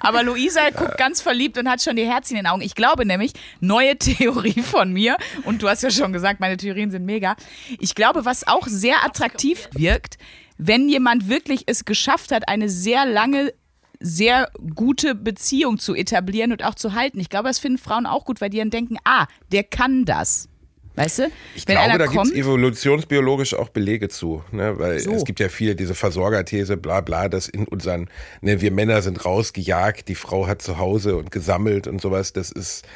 Aber 0.00 0.24
Luisa 0.24 0.70
guckt 0.70 0.98
ganz 0.98 1.22
verliebt 1.22 1.56
und 1.58 1.70
hat 1.70 1.80
schon 1.80 1.94
die 1.94 2.04
Herzchen 2.04 2.36
in 2.38 2.42
den 2.42 2.50
Augen. 2.50 2.62
Ich 2.62 2.74
glaube 2.74 3.06
nämlich, 3.06 3.34
neue 3.60 3.96
Theorie 3.98 4.62
von 4.62 4.92
mir, 4.92 5.16
und 5.44 5.62
du 5.62 5.68
hast 5.68 5.84
ja 5.84 5.92
schon 5.92 6.12
gesagt, 6.12 6.40
meine 6.40 6.56
Theorien 6.56 6.90
sind 6.90 7.06
mega. 7.06 7.36
Ich 7.78 7.94
glaube, 7.94 8.24
was 8.24 8.48
auch 8.48 8.66
sehr 8.66 9.04
attraktiv 9.04 9.68
wirkt, 9.72 10.18
wenn 10.58 10.88
jemand 10.88 11.28
wirklich 11.28 11.64
es 11.66 11.84
geschafft 11.84 12.32
hat, 12.32 12.48
eine 12.48 12.68
sehr 12.68 13.06
lange 13.06 13.52
sehr 13.98 14.50
gute 14.74 15.14
Beziehung 15.14 15.78
zu 15.78 15.94
etablieren 15.94 16.52
und 16.52 16.62
auch 16.62 16.74
zu 16.74 16.92
halten. 16.92 17.18
Ich 17.18 17.30
glaube, 17.30 17.48
das 17.48 17.58
finden 17.58 17.78
Frauen 17.78 18.04
auch 18.04 18.26
gut, 18.26 18.42
weil 18.42 18.50
die 18.50 18.58
dann 18.58 18.68
denken, 18.68 18.98
ah, 19.04 19.26
der 19.52 19.64
kann 19.64 20.04
das. 20.04 20.50
Weißt 20.96 21.18
du? 21.18 21.30
Ich 21.54 21.68
Wenn 21.68 21.76
glaube, 21.76 21.98
da 21.98 22.06
gibt 22.06 22.24
es 22.24 22.32
evolutionsbiologisch 22.32 23.52
auch 23.52 23.68
Belege 23.68 24.08
zu. 24.08 24.42
Ne? 24.50 24.78
Weil 24.78 24.98
so. 24.98 25.12
es 25.12 25.24
gibt 25.24 25.40
ja 25.40 25.50
viele, 25.50 25.76
diese 25.76 25.94
Versorgerthese, 25.94 26.78
bla 26.78 27.02
bla, 27.02 27.28
dass 27.28 27.48
in 27.48 27.68
unseren, 27.68 28.08
ne, 28.40 28.62
wir 28.62 28.70
Männer 28.70 29.02
sind 29.02 29.22
rausgejagt, 29.22 30.08
die 30.08 30.14
Frau 30.14 30.46
hat 30.46 30.62
zu 30.62 30.78
Hause 30.78 31.16
und 31.16 31.30
gesammelt 31.30 31.86
und 31.86 32.00
sowas. 32.00 32.32
Das 32.32 32.50
ist 32.50 32.86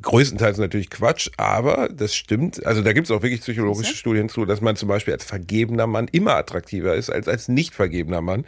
größtenteils 0.00 0.58
natürlich 0.58 0.90
Quatsch, 0.90 1.30
aber 1.36 1.88
das 1.88 2.14
stimmt. 2.14 2.64
Also 2.66 2.82
da 2.82 2.92
gibt 2.92 3.06
es 3.06 3.10
auch 3.10 3.22
wirklich 3.22 3.40
psychologische 3.40 3.94
Studien 3.94 4.28
zu, 4.28 4.44
dass 4.44 4.60
man 4.60 4.76
zum 4.76 4.88
Beispiel 4.88 5.14
als 5.14 5.24
vergebener 5.24 5.86
Mann 5.86 6.08
immer 6.12 6.36
attraktiver 6.36 6.94
ist 6.94 7.10
als 7.10 7.28
als 7.28 7.48
nicht 7.48 7.74
vergebener 7.74 8.20
Mann, 8.20 8.44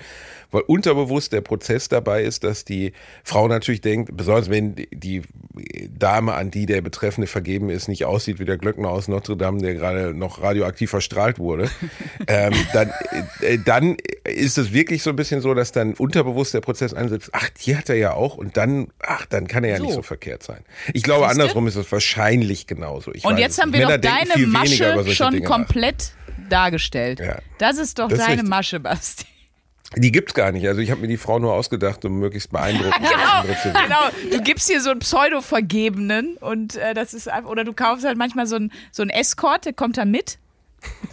weil 0.53 0.63
unterbewusst 0.63 1.33
der 1.33 1.41
Prozess 1.41 1.89
dabei 1.89 2.23
ist, 2.23 2.45
dass 2.45 2.65
die 2.65 2.93
Frau 3.25 3.49
natürlich 3.49 3.81
denkt, 3.81 4.17
besonders 4.17 4.51
wenn 4.51 4.77
die 4.77 5.23
Dame, 5.99 6.35
an 6.35 6.51
die 6.51 6.67
der 6.67 6.83
Betreffende 6.83 7.27
vergeben 7.27 7.71
ist, 7.71 7.89
nicht 7.89 8.05
aussieht 8.05 8.39
wie 8.39 8.45
der 8.45 8.59
Glöckner 8.59 8.89
aus 8.89 9.09
Notre 9.09 9.37
Dame, 9.37 9.61
der 9.61 9.75
gerade 9.75 10.15
noch 10.15 10.43
radioaktiv 10.43 10.91
verstrahlt 10.91 11.39
wurde, 11.39 11.71
ähm, 12.27 12.53
dann, 12.73 12.93
äh, 13.41 13.59
dann 13.59 13.97
ist 14.25 14.59
es 14.59 14.73
wirklich 14.73 15.03
so 15.03 15.11
ein 15.11 15.17
bisschen 15.17 15.41
so, 15.41 15.55
dass 15.55 15.73
dann 15.73 15.95
unterbewusst 15.95 16.55
der 16.55 16.61
Prozess 16.61 16.95
einsetzt, 16.95 17.31
ach, 17.33 17.49
die 17.51 17.77
hat 17.77 17.89
er 17.89 17.97
ja 17.97 18.15
auch 18.15 18.37
und 18.37 18.57
dann, 18.57 18.89
ach, 19.01 19.27
dann 19.27 19.47
kann 19.47 19.65
er 19.65 19.71
ja 19.71 19.77
so. 19.79 19.85
nicht 19.85 19.95
so 19.95 20.03
verkehrt 20.03 20.43
sein. 20.43 20.65
Ich 20.93 21.03
glaube, 21.03 21.29
andersrum 21.29 21.67
ist 21.67 21.77
es 21.77 21.91
wahrscheinlich 21.91 22.67
genauso. 22.67 23.13
Ich 23.13 23.25
und 23.25 23.39
jetzt 23.39 23.61
haben 23.61 23.73
wir 23.73 23.87
doch 23.87 23.97
deine 23.97 24.47
Masche 24.47 25.05
schon 25.15 25.33
Dinge 25.33 25.47
komplett 25.47 26.13
nach. 26.27 26.49
dargestellt. 26.49 27.21
Ja. 27.21 27.39
Das 27.59 27.79
ist 27.79 27.99
doch 27.99 28.09
das 28.09 28.19
deine 28.19 28.43
ist 28.43 28.49
Masche, 28.49 28.81
Basti. 28.81 29.27
Die 29.97 30.13
gibt's 30.13 30.35
gar 30.35 30.53
nicht. 30.53 30.67
Also 30.67 30.81
ich 30.81 30.91
habe 30.91 31.01
mir 31.01 31.09
die 31.09 31.17
Frau 31.17 31.39
nur 31.39 31.53
ausgedacht, 31.53 32.05
um 32.05 32.19
möglichst 32.19 32.51
beeindruckend 32.51 32.95
genau, 32.99 33.55
zu 33.55 33.75
werden. 33.75 33.83
Genau. 33.85 34.37
Du 34.37 34.43
gibst 34.43 34.69
hier 34.69 34.81
so 34.81 34.91
einen 34.91 35.01
Pseudo-Vergebenen 35.01 36.37
und 36.39 36.77
äh, 36.77 36.95
das 36.95 37.15
ist 37.15 37.29
einfach, 37.29 37.51
oder 37.51 37.65
du 37.65 37.73
kaufst 37.73 38.05
halt 38.05 38.17
manchmal 38.17 38.47
so 38.47 38.57
einen 38.57 38.73
so 38.91 39.03
Escort, 39.05 39.67
der 39.67 39.73
kommt 39.73 39.99
da 39.99 40.05
mit 40.05 40.39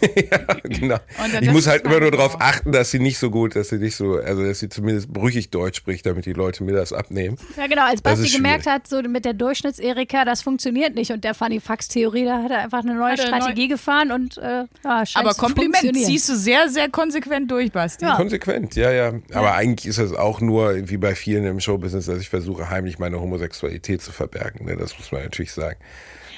ja, 0.30 0.38
genau. 0.64 0.98
Ich 1.40 1.50
muss 1.50 1.66
halt 1.66 1.84
immer 1.84 2.00
nur 2.00 2.10
darauf 2.10 2.40
achten, 2.40 2.72
dass 2.72 2.90
sie 2.90 2.98
nicht 2.98 3.18
so 3.18 3.30
gut, 3.30 3.54
dass 3.54 3.68
sie 3.68 3.78
nicht 3.78 3.96
so, 3.96 4.16
also 4.16 4.44
dass 4.44 4.58
sie 4.58 4.68
zumindest 4.68 5.12
brüchig 5.12 5.50
Deutsch 5.50 5.76
spricht, 5.78 6.06
damit 6.06 6.26
die 6.26 6.32
Leute 6.32 6.64
mir 6.64 6.72
das 6.72 6.92
abnehmen. 6.92 7.36
Ja, 7.56 7.66
genau. 7.66 7.84
Als 7.84 8.00
Basti 8.00 8.28
gemerkt 8.28 8.66
hat, 8.66 8.88
so 8.88 9.02
mit 9.02 9.24
der 9.24 9.34
Durchschnitts-Erika, 9.34 10.24
das 10.24 10.42
funktioniert 10.42 10.94
nicht 10.94 11.10
und 11.12 11.24
der 11.24 11.34
Funny 11.34 11.60
Fax-Theorie, 11.60 12.24
da 12.24 12.42
hat 12.42 12.50
er 12.50 12.58
einfach 12.60 12.80
eine 12.80 12.94
neue 12.94 13.16
Strategie 13.18 13.68
neu 13.68 13.74
gefahren 13.74 14.12
und 14.12 14.38
äh, 14.38 14.64
ja, 14.84 15.04
Aber 15.14 15.34
Kompliment 15.34 15.96
ziehst 15.96 16.28
du 16.28 16.36
sehr, 16.36 16.68
sehr 16.68 16.88
konsequent 16.88 17.50
durch, 17.50 17.72
Basti. 17.72 18.04
Ja. 18.04 18.16
Konsequent, 18.16 18.76
ja, 18.76 18.90
ja. 18.90 19.12
Aber 19.32 19.54
eigentlich 19.54 19.86
ist 19.86 19.98
es 19.98 20.12
auch 20.12 20.40
nur, 20.40 20.88
wie 20.88 20.96
bei 20.96 21.14
vielen 21.14 21.44
im 21.44 21.60
Showbusiness, 21.60 22.06
dass 22.06 22.20
ich 22.20 22.28
versuche, 22.30 22.70
heimlich 22.70 22.98
meine 22.98 23.20
Homosexualität 23.20 24.02
zu 24.02 24.12
verbergen. 24.12 24.64
Ne? 24.64 24.76
Das 24.76 24.96
muss 24.98 25.12
man 25.12 25.22
natürlich 25.22 25.52
sagen. 25.52 25.78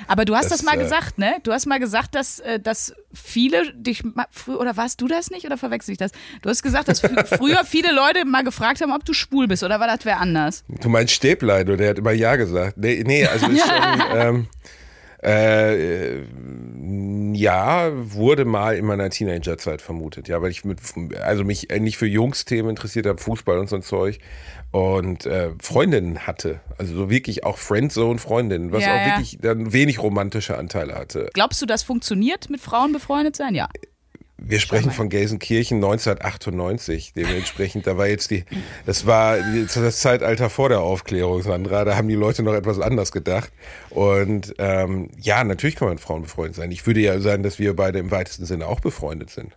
Aber 0.06 0.24
du 0.24 0.34
hast 0.34 0.50
das, 0.50 0.58
das 0.58 0.62
mal 0.62 0.76
äh, 0.76 0.82
gesagt, 0.82 1.18
ne? 1.18 1.36
Du 1.42 1.52
hast 1.52 1.66
mal 1.66 1.78
gesagt, 1.78 2.14
dass, 2.14 2.40
äh, 2.40 2.60
dass 2.60 2.94
viele 3.12 3.72
dich, 3.74 4.02
oder 4.46 4.76
warst 4.76 5.00
du 5.00 5.08
das 5.08 5.30
nicht 5.30 5.46
oder 5.46 5.58
verwechsel 5.58 5.92
ich 5.92 5.98
das? 5.98 6.12
Du 6.42 6.50
hast 6.50 6.62
gesagt, 6.62 6.88
dass 6.88 7.00
früher 7.26 7.64
viele 7.64 7.92
Leute 7.92 8.24
mal 8.24 8.44
gefragt 8.44 8.80
haben, 8.80 8.92
ob 8.92 9.04
du 9.04 9.12
schwul 9.12 9.48
bist 9.48 9.62
oder 9.62 9.80
war 9.80 9.86
das 9.86 10.04
wer 10.04 10.20
anders? 10.20 10.64
Du 10.68 10.88
meinst 10.88 11.14
Stäblein, 11.14 11.66
der 11.66 11.90
hat 11.90 11.98
immer 11.98 12.12
Ja 12.12 12.36
gesagt. 12.36 12.76
Nee, 12.76 13.02
nee 13.06 13.26
also 13.26 13.46
ist 13.46 13.60
schon, 13.66 14.02
ähm, 14.14 14.48
äh, 15.22 16.22
ja, 17.34 17.90
wurde 17.94 18.44
mal 18.44 18.76
in 18.76 18.84
meiner 18.84 19.08
Teenagerzeit 19.08 19.80
vermutet, 19.80 20.28
ja, 20.28 20.42
weil 20.42 20.50
ich 20.50 20.64
mit, 20.64 20.80
also 21.22 21.44
mich 21.44 21.68
nicht 21.78 21.96
für 21.96 22.06
Jungsthemen 22.06 22.70
interessiert 22.70 23.06
habe, 23.06 23.18
Fußball 23.18 23.58
und 23.58 23.68
so 23.68 23.76
ein 23.76 23.82
Zeug 23.82 24.18
und 24.72 25.26
äh, 25.26 25.50
Freundinnen 25.60 26.26
hatte. 26.26 26.60
Also 26.78 26.94
so 26.94 27.10
wirklich 27.10 27.44
auch 27.44 27.58
Friendzone-Freundinnen, 27.58 28.72
was 28.72 28.82
ja, 28.82 28.94
auch 28.94 29.06
ja. 29.06 29.06
wirklich 29.06 29.38
dann 29.40 29.72
wenig 29.72 30.02
romantische 30.02 30.56
Anteile 30.58 30.94
hatte. 30.94 31.30
Glaubst 31.34 31.62
du, 31.62 31.66
das 31.66 31.82
funktioniert, 31.82 32.50
mit 32.50 32.60
Frauen 32.60 32.92
befreundet 32.92 33.36
sein? 33.36 33.54
Ja. 33.54 33.68
Wir 34.44 34.60
sprechen 34.60 34.90
von 34.90 35.08
Gelsenkirchen 35.08 35.76
1998. 35.76 37.12
Dementsprechend, 37.14 37.86
da 37.86 37.96
war 37.96 38.08
jetzt 38.08 38.30
die, 38.30 38.44
das 38.86 39.06
war 39.06 39.38
das 39.38 40.00
Zeitalter 40.00 40.50
vor 40.50 40.68
der 40.68 40.80
Aufklärung, 40.80 41.42
Sandra. 41.42 41.84
Da 41.84 41.96
haben 41.96 42.08
die 42.08 42.14
Leute 42.14 42.42
noch 42.42 42.54
etwas 42.54 42.80
anders 42.80 43.12
gedacht. 43.12 43.52
Und 43.90 44.54
ähm, 44.58 45.10
ja, 45.18 45.44
natürlich 45.44 45.76
kann 45.76 45.88
man 45.88 45.94
mit 45.94 46.02
Frauen 46.02 46.22
befreundet 46.22 46.56
sein. 46.56 46.70
Ich 46.72 46.86
würde 46.86 47.00
ja 47.00 47.20
sagen, 47.20 47.42
dass 47.42 47.58
wir 47.58 47.74
beide 47.76 47.98
im 47.98 48.10
weitesten 48.10 48.44
Sinne 48.44 48.66
auch 48.66 48.80
befreundet 48.80 49.30
sind. 49.30 49.56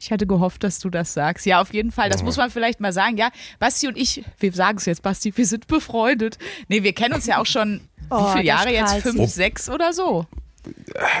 Ich 0.00 0.10
hatte 0.10 0.26
gehofft, 0.26 0.64
dass 0.64 0.80
du 0.80 0.90
das 0.90 1.14
sagst. 1.14 1.46
Ja, 1.46 1.60
auf 1.60 1.72
jeden 1.72 1.92
Fall. 1.92 2.10
Das 2.10 2.24
muss 2.24 2.36
man 2.36 2.50
vielleicht 2.50 2.80
mal 2.80 2.92
sagen. 2.92 3.16
Ja, 3.16 3.30
Basti 3.60 3.86
und 3.86 3.96
ich, 3.96 4.24
wir 4.38 4.52
sagen 4.52 4.78
es 4.78 4.86
jetzt, 4.86 5.02
Basti, 5.02 5.36
wir 5.36 5.46
sind 5.46 5.68
befreundet. 5.68 6.38
Nee, 6.66 6.82
wir 6.82 6.92
kennen 6.92 7.14
uns 7.14 7.26
ja 7.26 7.38
auch 7.38 7.46
schon, 7.46 7.82
oh, 8.10 8.16
wie 8.16 8.32
viele 8.32 8.44
Jahre 8.44 8.72
jetzt? 8.72 8.96
Fünf, 8.96 9.30
sechs 9.30 9.70
oder 9.70 9.92
so? 9.92 10.26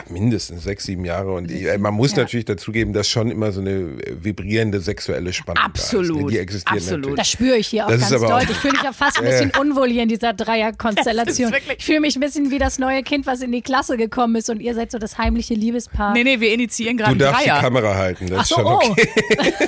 Mindestens 0.08 0.64
sechs, 0.64 0.84
sieben 0.84 1.04
Jahre. 1.04 1.32
Und 1.32 1.50
ich, 1.50 1.66
man 1.78 1.94
muss 1.94 2.12
ja. 2.12 2.18
natürlich 2.18 2.44
dazugeben, 2.44 2.92
dass 2.92 3.08
schon 3.08 3.30
immer 3.30 3.52
so 3.52 3.60
eine 3.60 3.98
vibrierende 4.10 4.80
sexuelle 4.80 5.32
Spannung 5.32 5.62
Absolut. 5.62 6.16
Da 6.16 6.26
ist. 6.26 6.32
Die 6.32 6.38
existiert 6.38 6.76
Absolut. 6.76 7.00
Natürlich. 7.00 7.18
Das 7.18 7.30
spüre 7.30 7.56
ich 7.56 7.66
hier 7.68 7.86
auch 7.86 7.90
das 7.90 8.10
ganz 8.10 8.22
deutlich. 8.22 8.50
Ich 8.50 8.56
fühle 8.56 8.72
mich 8.74 8.82
ja 8.82 8.92
fast 8.92 9.18
ein 9.18 9.24
bisschen 9.26 9.52
unwohl 9.58 9.88
hier 9.88 10.02
in 10.02 10.08
dieser 10.08 10.32
Dreierkonstellation. 10.32 11.52
Ich 11.76 11.84
fühle 11.84 12.00
mich 12.00 12.16
ein 12.16 12.20
bisschen 12.20 12.50
wie 12.50 12.58
das 12.58 12.78
neue 12.78 13.02
Kind, 13.02 13.26
was 13.26 13.40
in 13.40 13.52
die 13.52 13.62
Klasse 13.62 13.96
gekommen 13.96 14.36
ist 14.36 14.50
und 14.50 14.60
ihr 14.60 14.74
seid 14.74 14.90
so 14.90 14.98
das 14.98 15.18
heimliche 15.18 15.54
Liebespaar. 15.54 16.12
Nee, 16.12 16.24
nee, 16.24 16.40
wir 16.40 16.52
initiieren 16.52 16.96
gerade 16.96 17.12
Du 17.12 17.18
darfst 17.18 17.46
Dreier. 17.46 17.56
die 17.56 17.64
Kamera 17.64 17.94
halten, 17.94 18.26
das 18.28 18.38
Ach 18.40 18.46
so, 18.46 18.54
ist 18.56 18.60
schon 18.60 18.66
okay. 18.66 19.08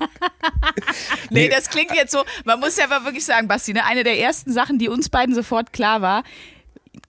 Oh. 0.00 0.06
nee, 1.30 1.48
das 1.48 1.70
klingt 1.70 1.94
jetzt 1.94 2.12
so, 2.12 2.24
man 2.44 2.60
muss 2.60 2.76
ja 2.76 2.84
aber 2.84 3.04
wirklich 3.04 3.24
sagen, 3.24 3.48
Basti, 3.48 3.72
ne, 3.72 3.84
eine 3.84 4.04
der 4.04 4.18
ersten 4.18 4.52
Sachen, 4.52 4.78
die 4.78 4.88
uns 4.88 5.08
beiden 5.08 5.34
sofort 5.34 5.72
klar 5.72 6.02
war, 6.02 6.24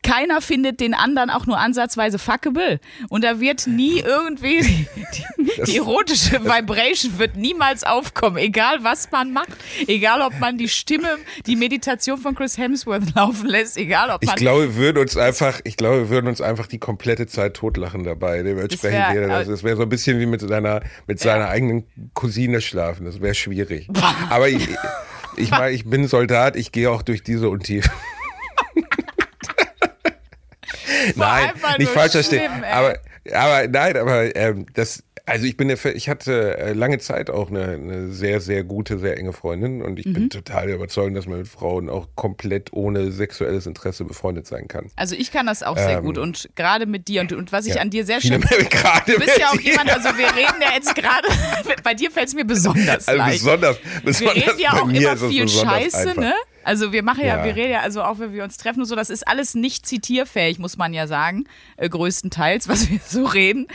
keiner 0.05 0.39
findet 0.39 0.79
den 0.79 0.93
anderen 0.93 1.31
auch 1.31 1.47
nur 1.47 1.57
ansatzweise 1.57 2.19
fuckable. 2.19 2.79
Und 3.09 3.23
da 3.23 3.39
wird 3.39 3.65
nie 3.65 3.99
irgendwie 3.99 4.61
die, 4.61 4.87
die, 4.95 5.63
die 5.65 5.77
erotische 5.77 6.43
Vibration 6.43 7.17
wird 7.17 7.35
niemals 7.35 7.83
aufkommen, 7.83 8.37
egal 8.37 8.83
was 8.83 9.11
man 9.11 9.33
macht, 9.33 9.49
egal 9.87 10.21
ob 10.21 10.39
man 10.39 10.57
die 10.57 10.69
Stimme, 10.69 11.17
die 11.47 11.55
Meditation 11.55 12.19
von 12.19 12.35
Chris 12.35 12.57
Hemsworth 12.57 13.15
laufen 13.15 13.47
lässt, 13.47 13.77
egal 13.77 14.11
ob 14.11 14.23
man. 14.23 14.35
Ich 14.35 14.39
glaube, 14.39 14.63
wir 14.63 14.75
würden 14.75 14.99
uns 14.99 15.17
einfach, 15.17 15.59
ich 15.63 15.75
glaube, 15.75 15.97
wir 16.03 16.09
würden 16.09 16.27
uns 16.27 16.39
einfach 16.39 16.67
die 16.67 16.79
komplette 16.79 17.25
Zeit 17.25 17.55
totlachen 17.55 18.03
dabei. 18.03 18.43
Dementsprechend 18.43 19.15
wäre 19.15 19.27
das, 19.27 19.47
das 19.47 19.63
wäre 19.63 19.75
so 19.75 19.83
ein 19.83 19.89
bisschen 19.89 20.19
wie 20.19 20.27
mit 20.27 20.41
seiner, 20.41 20.81
mit 21.07 21.19
seiner 21.19 21.45
ja. 21.45 21.49
eigenen 21.49 21.85
Cousine 22.13 22.61
schlafen. 22.61 23.05
Das 23.05 23.21
wäre 23.21 23.33
schwierig. 23.33 23.89
Aber 24.29 24.49
ich, 24.49 24.69
ich 25.35 25.49
meine, 25.51 25.71
ich 25.71 25.85
bin 25.85 26.07
Soldat, 26.07 26.55
ich 26.55 26.71
gehe 26.71 26.91
auch 26.91 27.01
durch 27.01 27.23
diese 27.23 27.49
Untiefen 27.49 27.91
nein, 31.15 31.51
nicht 31.77 31.91
falsch 31.91 32.13
verstehen. 32.13 32.51
Aber, 32.63 32.99
aber 33.31 33.67
nein, 33.67 33.97
aber 33.97 34.35
ähm, 34.35 34.65
das, 34.73 35.03
also 35.25 35.45
ich 35.45 35.57
bin 35.57 35.67
der, 35.67 35.83
ich 35.95 36.07
hatte 36.07 36.57
äh, 36.57 36.73
lange 36.73 36.99
Zeit 36.99 37.29
auch 37.29 37.49
eine, 37.49 37.63
eine 37.63 38.11
sehr, 38.11 38.41
sehr 38.41 38.63
gute, 38.63 38.99
sehr 38.99 39.17
enge 39.17 39.33
Freundin 39.33 39.81
und 39.81 39.99
ich 39.99 40.05
mhm. 40.05 40.13
bin 40.13 40.29
total 40.29 40.69
überzeugt, 40.69 41.15
dass 41.15 41.25
man 41.25 41.39
mit 41.39 41.47
Frauen 41.47 41.89
auch 41.89 42.07
komplett 42.15 42.73
ohne 42.73 43.11
sexuelles 43.11 43.65
Interesse 43.65 44.05
befreundet 44.05 44.45
sein 44.45 44.67
kann. 44.67 44.91
Also 44.95 45.15
ich 45.15 45.31
kann 45.31 45.47
das 45.47 45.63
auch 45.63 45.77
sehr 45.77 45.97
ähm, 45.97 46.05
gut 46.05 46.17
und 46.17 46.49
gerade 46.55 46.85
mit 46.85 47.07
dir 47.07 47.21
und, 47.21 47.33
und 47.33 47.51
was 47.51 47.65
ich 47.65 47.75
ja, 47.75 47.81
an 47.81 47.89
dir 47.89 48.05
sehr 48.05 48.21
schön 48.21 48.41
finde, 48.41 48.69
du 49.07 49.19
bist 49.19 49.39
ja 49.39 49.49
auch 49.49 49.59
jemand, 49.59 49.91
also 49.91 50.09
wir 50.17 50.27
reden 50.35 50.61
ja 50.61 50.73
jetzt 50.75 50.93
gerade, 50.93 51.27
bei 51.83 51.95
dir 51.95 52.11
fällt 52.11 52.27
es 52.27 52.35
mir 52.35 52.45
besonders 52.45 53.07
also 53.07 53.17
leicht. 53.17 53.43
Besonders, 53.43 53.77
besonders 54.03 54.35
wir 54.35 54.47
reden 54.47 54.59
ja 54.59 54.73
auch 54.73 54.89
immer 54.89 55.17
viel 55.17 55.47
Scheiße, 55.47 55.97
einfach. 56.09 56.15
ne? 56.17 56.33
Also 56.65 56.91
wir 56.91 57.03
machen 57.03 57.21
ja, 57.21 57.37
ja, 57.37 57.43
wir 57.43 57.55
reden 57.55 57.73
ja, 57.73 57.81
also 57.81 58.01
auch 58.01 58.17
wenn 58.17 58.33
wir 58.33 58.43
uns 58.43 58.57
treffen 58.57 58.79
und 58.79 58.87
so, 58.87 58.95
das 58.95 59.11
ist 59.11 59.27
alles 59.27 59.53
nicht 59.53 59.85
zitierfähig, 59.85 60.57
muss 60.57 60.77
man 60.77 60.95
ja 60.95 61.05
sagen, 61.05 61.45
äh, 61.77 61.87
größtenteils, 61.87 62.67
was 62.69 62.89
wir 62.89 62.99
so 63.05 63.25
reden. 63.25 63.67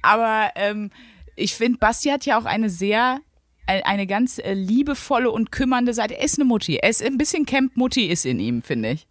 Aber 0.00 0.50
ähm, 0.54 0.90
ich 1.36 1.54
finde, 1.54 1.78
Basti 1.78 2.08
hat 2.08 2.24
ja 2.24 2.38
auch 2.38 2.46
eine 2.46 2.70
sehr 2.70 3.18
äh, 3.66 3.82
eine 3.82 4.06
ganz 4.06 4.38
äh, 4.38 4.54
liebevolle 4.54 5.30
und 5.30 5.52
kümmernde 5.52 5.92
Seite. 5.92 6.16
Er 6.16 6.24
ist 6.24 6.38
eine 6.38 6.46
Mutti. 6.46 6.76
Er 6.76 6.88
ist 6.88 7.02
ein 7.02 7.18
bisschen 7.18 7.44
Camp-Mutti 7.44 8.06
ist 8.06 8.24
in 8.24 8.40
ihm, 8.40 8.62
finde 8.62 8.92
ich. 8.92 9.06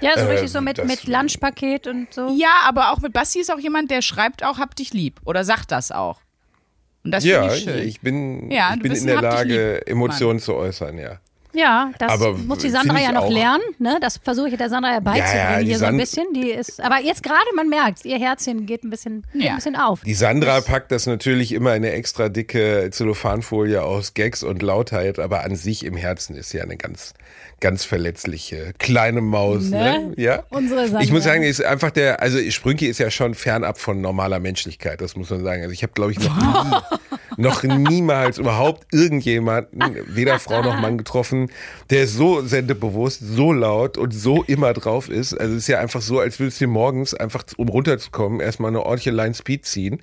Ja, 0.00 0.18
so 0.18 0.26
richtig 0.26 0.50
so 0.50 0.58
ähm, 0.58 0.64
mit, 0.64 0.84
mit 0.84 1.06
Lunchpaket 1.08 1.88
und 1.88 2.12
so. 2.12 2.32
Ja, 2.36 2.62
aber 2.66 2.92
auch 2.92 3.00
mit 3.00 3.12
Basti 3.12 3.40
ist 3.40 3.52
auch 3.52 3.58
jemand, 3.58 3.90
der 3.90 4.00
schreibt 4.00 4.44
auch, 4.44 4.58
hab 4.58 4.76
dich 4.76 4.92
lieb. 4.92 5.20
Oder 5.24 5.42
sagt 5.42 5.72
das 5.72 5.90
auch. 5.90 6.20
Und 7.02 7.10
das 7.10 7.24
ja, 7.24 7.52
ich 7.52 7.64
schön. 7.64 7.78
ich 7.80 8.00
bin, 8.00 8.50
ja, 8.50 8.72
ich 8.74 8.80
bin 8.80 8.92
in 8.92 9.06
der 9.06 9.20
Lage, 9.20 9.86
Emotionen 9.86 10.38
zu 10.38 10.54
äußern, 10.54 10.98
ja. 10.98 11.20
Ja, 11.54 11.92
das 11.98 12.10
aber 12.10 12.36
muss 12.36 12.58
die 12.58 12.70
Sandra 12.70 13.00
ja 13.00 13.12
noch 13.12 13.30
lernen. 13.30 13.62
Ne? 13.78 13.98
Das 14.00 14.18
versuche 14.18 14.48
ich 14.48 14.56
der 14.56 14.68
Sandra 14.68 14.92
ja 14.92 15.00
beizubringen 15.00 15.36
ja, 15.36 15.60
ja, 15.60 15.64
hier 15.64 15.78
so 15.78 15.84
ein 15.84 15.96
bisschen. 15.96 16.26
Die 16.34 16.50
ist, 16.50 16.80
aber 16.80 17.00
jetzt 17.00 17.22
gerade, 17.22 17.46
man 17.54 17.68
merkt, 17.68 18.04
ihr 18.04 18.18
Herzchen 18.18 18.66
geht 18.66 18.82
ein 18.84 18.90
bisschen, 18.90 19.24
ja. 19.34 19.50
ein 19.50 19.56
bisschen 19.56 19.76
auf. 19.76 20.00
Die 20.02 20.14
Sandra 20.14 20.60
packt 20.60 20.90
das 20.90 21.06
natürlich 21.06 21.52
immer 21.52 21.70
in 21.70 21.84
eine 21.84 21.92
extra 21.92 22.28
dicke 22.28 22.88
Zellophanfolie 22.90 23.82
aus 23.82 24.14
Gags 24.14 24.42
und 24.42 24.62
Lautheit, 24.62 25.18
aber 25.18 25.44
an 25.44 25.54
sich 25.54 25.84
im 25.84 25.96
Herzen 25.96 26.36
ist 26.36 26.50
sie 26.50 26.60
eine 26.60 26.76
ganz, 26.76 27.14
ganz 27.64 27.82
verletzliche 27.82 28.74
kleine 28.76 29.22
Maus. 29.22 29.70
Ne? 29.70 30.10
ne? 30.10 30.12
Ja. 30.18 30.44
Unsere 30.50 30.82
Sandra. 30.82 31.00
Ich 31.00 31.10
muss 31.10 31.24
sagen, 31.24 31.42
ist 31.42 31.64
einfach 31.64 31.90
der, 31.90 32.20
also 32.20 32.38
Sprünki 32.50 32.86
ist 32.86 32.98
ja 32.98 33.10
schon 33.10 33.32
fernab 33.32 33.78
von 33.78 34.02
normaler 34.02 34.38
Menschlichkeit, 34.38 35.00
das 35.00 35.16
muss 35.16 35.30
man 35.30 35.42
sagen. 35.42 35.62
Also 35.62 35.72
ich 35.72 35.82
habe, 35.82 35.94
glaube 35.94 36.12
ich, 36.12 36.18
noch 36.20 36.36
nie, 36.36 37.38
noch 37.38 37.62
niemals 37.62 38.36
überhaupt 38.36 38.86
irgendjemanden, 38.92 39.80
weder 40.08 40.38
Frau 40.38 40.60
noch 40.60 40.78
Mann 40.78 40.98
getroffen, 40.98 41.50
der 41.88 42.06
so 42.06 42.42
sendebewusst, 42.42 43.20
so 43.22 43.50
laut 43.50 43.96
und 43.96 44.12
so 44.12 44.42
immer 44.42 44.74
drauf 44.74 45.08
ist. 45.08 45.32
Also 45.32 45.54
es 45.54 45.60
ist 45.60 45.68
ja 45.68 45.80
einfach 45.80 46.02
so, 46.02 46.20
als 46.20 46.38
würdest 46.38 46.60
du 46.60 46.66
morgens 46.66 47.14
einfach, 47.14 47.44
um 47.56 47.70
runterzukommen, 47.70 48.40
erstmal 48.40 48.72
eine 48.72 48.82
ordentliche 48.82 49.10
Line 49.10 49.32
Speed 49.32 49.64
ziehen. 49.64 50.02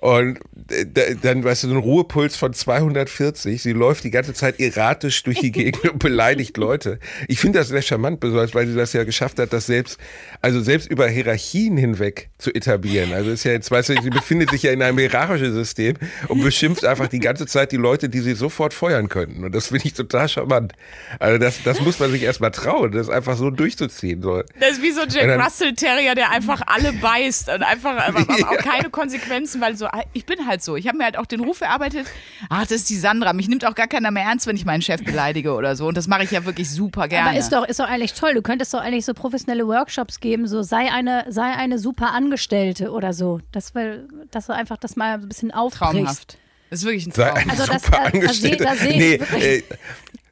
Und 0.00 0.38
äh, 0.70 1.16
dann, 1.20 1.44
weißt 1.44 1.64
du, 1.64 1.68
so 1.68 1.74
ein 1.74 1.80
Ruhepuls 1.80 2.36
von 2.36 2.52
240. 2.52 3.62
Sie 3.62 3.72
läuft 3.72 4.04
die 4.04 4.10
ganze 4.10 4.32
Zeit 4.34 4.60
erratisch 4.60 5.22
durch 5.22 5.40
die 5.40 5.50
Gegend 5.52 5.84
und 5.88 5.98
beleidigt 5.98 6.56
Leute. 6.56 6.98
Ich 7.26 7.40
finde 7.40 7.58
das 7.58 7.68
sehr 7.68 7.82
charmant, 7.82 8.20
besonders 8.20 8.54
weil 8.54 8.66
sie 8.66 8.74
das 8.74 8.92
ja 8.92 9.04
geschafft 9.04 9.38
hat, 9.38 9.52
das 9.52 9.66
selbst, 9.66 9.98
also 10.40 10.60
selbst 10.60 10.90
über 10.90 11.08
Hierarchien 11.08 11.76
hinweg 11.76 12.30
zu 12.38 12.54
etablieren. 12.54 13.12
Also 13.12 13.30
ist 13.30 13.44
ja 13.44 13.52
jetzt, 13.52 13.70
weißt 13.70 13.90
du, 13.90 14.02
sie 14.02 14.10
befindet 14.10 14.50
sich 14.50 14.62
ja 14.62 14.72
in 14.72 14.82
einem 14.82 14.98
hierarchischen 14.98 15.52
System 15.52 15.96
und 16.28 16.42
beschimpft 16.42 16.84
einfach 16.84 17.08
die 17.08 17.20
ganze 17.20 17.46
Zeit 17.46 17.72
die 17.72 17.76
Leute, 17.76 18.08
die 18.08 18.20
sie 18.20 18.34
sofort 18.34 18.74
feuern 18.74 19.08
könnten. 19.08 19.44
Und 19.44 19.54
das 19.54 19.68
finde 19.68 19.86
ich 19.86 19.94
total 19.94 20.28
charmant. 20.28 20.72
Also 21.18 21.38
das, 21.38 21.62
das 21.64 21.80
muss 21.80 21.98
man 21.98 22.10
sich 22.10 22.22
erstmal 22.22 22.50
trauen, 22.52 22.92
das 22.92 23.08
einfach 23.08 23.36
so 23.36 23.50
durchzuziehen. 23.50 24.22
So. 24.22 24.42
Das 24.60 24.72
ist 24.72 24.82
wie 24.82 24.92
so 24.92 25.02
ein 25.02 25.08
Jack 25.08 25.44
Russell 25.44 25.74
Terrier, 25.74 26.14
der 26.14 26.30
einfach 26.30 26.62
alle 26.66 26.92
beißt 26.92 27.48
und 27.48 27.62
einfach, 27.62 27.96
einfach 27.96 28.28
auch 28.48 28.56
keine 28.58 28.90
Konsequenzen, 28.90 29.60
weil 29.60 29.76
so 29.76 29.87
ich 30.12 30.26
bin 30.26 30.46
halt 30.46 30.62
so. 30.62 30.76
Ich 30.76 30.86
habe 30.88 30.98
mir 30.98 31.04
halt 31.04 31.16
auch 31.16 31.26
den 31.26 31.40
Ruf 31.40 31.60
erarbeitet, 31.60 32.06
ach, 32.48 32.62
das 32.62 32.72
ist 32.72 32.90
die 32.90 32.96
Sandra. 32.96 33.32
Mich 33.32 33.48
nimmt 33.48 33.64
auch 33.64 33.74
gar 33.74 33.86
keiner 33.86 34.10
mehr 34.10 34.24
ernst, 34.24 34.46
wenn 34.46 34.56
ich 34.56 34.64
meinen 34.64 34.82
Chef 34.82 35.02
beleidige 35.04 35.54
oder 35.54 35.76
so. 35.76 35.86
Und 35.88 35.96
das 35.96 36.06
mache 36.06 36.24
ich 36.24 36.30
ja 36.30 36.44
wirklich 36.44 36.70
super 36.70 37.08
gerne. 37.08 37.30
Aber 37.30 37.38
ist 37.38 37.52
doch, 37.52 37.66
ist 37.66 37.80
doch 37.80 37.88
eigentlich 37.88 38.14
toll. 38.14 38.34
Du 38.34 38.42
könntest 38.42 38.72
doch 38.74 38.80
eigentlich 38.80 39.04
so 39.04 39.14
professionelle 39.14 39.66
Workshops 39.66 40.20
geben, 40.20 40.46
so 40.46 40.62
sei 40.62 40.90
eine, 40.92 41.24
sei 41.28 41.52
eine 41.52 41.78
super 41.78 42.12
Angestellte 42.12 42.90
oder 42.90 43.12
so. 43.12 43.40
Das, 43.52 43.74
will, 43.74 44.08
dass 44.30 44.46
du 44.46 44.54
einfach 44.54 44.76
das 44.76 44.96
mal 44.96 45.14
ein 45.14 45.28
bisschen 45.28 45.52
aufbrichst. 45.52 45.94
Traumhaft. 45.94 46.38
Das 46.70 46.80
ist 46.80 46.84
wirklich 46.84 47.06
ein 47.06 47.12
Traum. 47.12 47.50
Also 47.50 47.66
das, 47.66 47.82
da, 47.82 48.10
da, 48.10 48.56
da, 48.58 48.74
da 48.74 48.84
nee, 48.84 49.14
äh, 49.14 49.62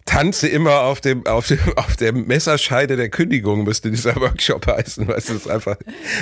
tanze 0.07 0.49
immer 0.49 0.83
auf 0.83 1.01
dem, 1.01 1.27
auf 1.27 1.49
dem, 1.49 1.59
auf 1.77 1.97
der 1.97 2.13
Messerscheide 2.13 2.97
der 2.97 3.11
Kündigung 3.11 3.65
müsste 3.65 3.91
dieser 3.91 4.17
Workshop 4.17 4.67
heißen. 4.67 5.07
Weißt 5.07 5.29
du, 5.29 5.35
es 5.35 5.41
ist 5.41 5.51
einfach 5.51 5.77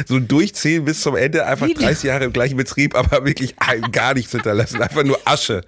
so 0.07 0.19
durchziehen 0.19 0.85
bis 0.85 1.01
zum 1.03 1.15
Ende, 1.15 1.47
einfach 1.47 1.69
30 1.69 2.05
Jahre 2.05 2.25
im 2.25 2.33
gleichen 2.33 2.57
Betrieb, 2.57 2.97
aber 2.97 3.25
wirklich 3.25 3.55
gar 3.93 4.15
nichts 4.15 4.33
hinterlassen. 4.33 4.83
Einfach 4.83 5.05
nur 5.05 5.21
Asche. 5.25 5.61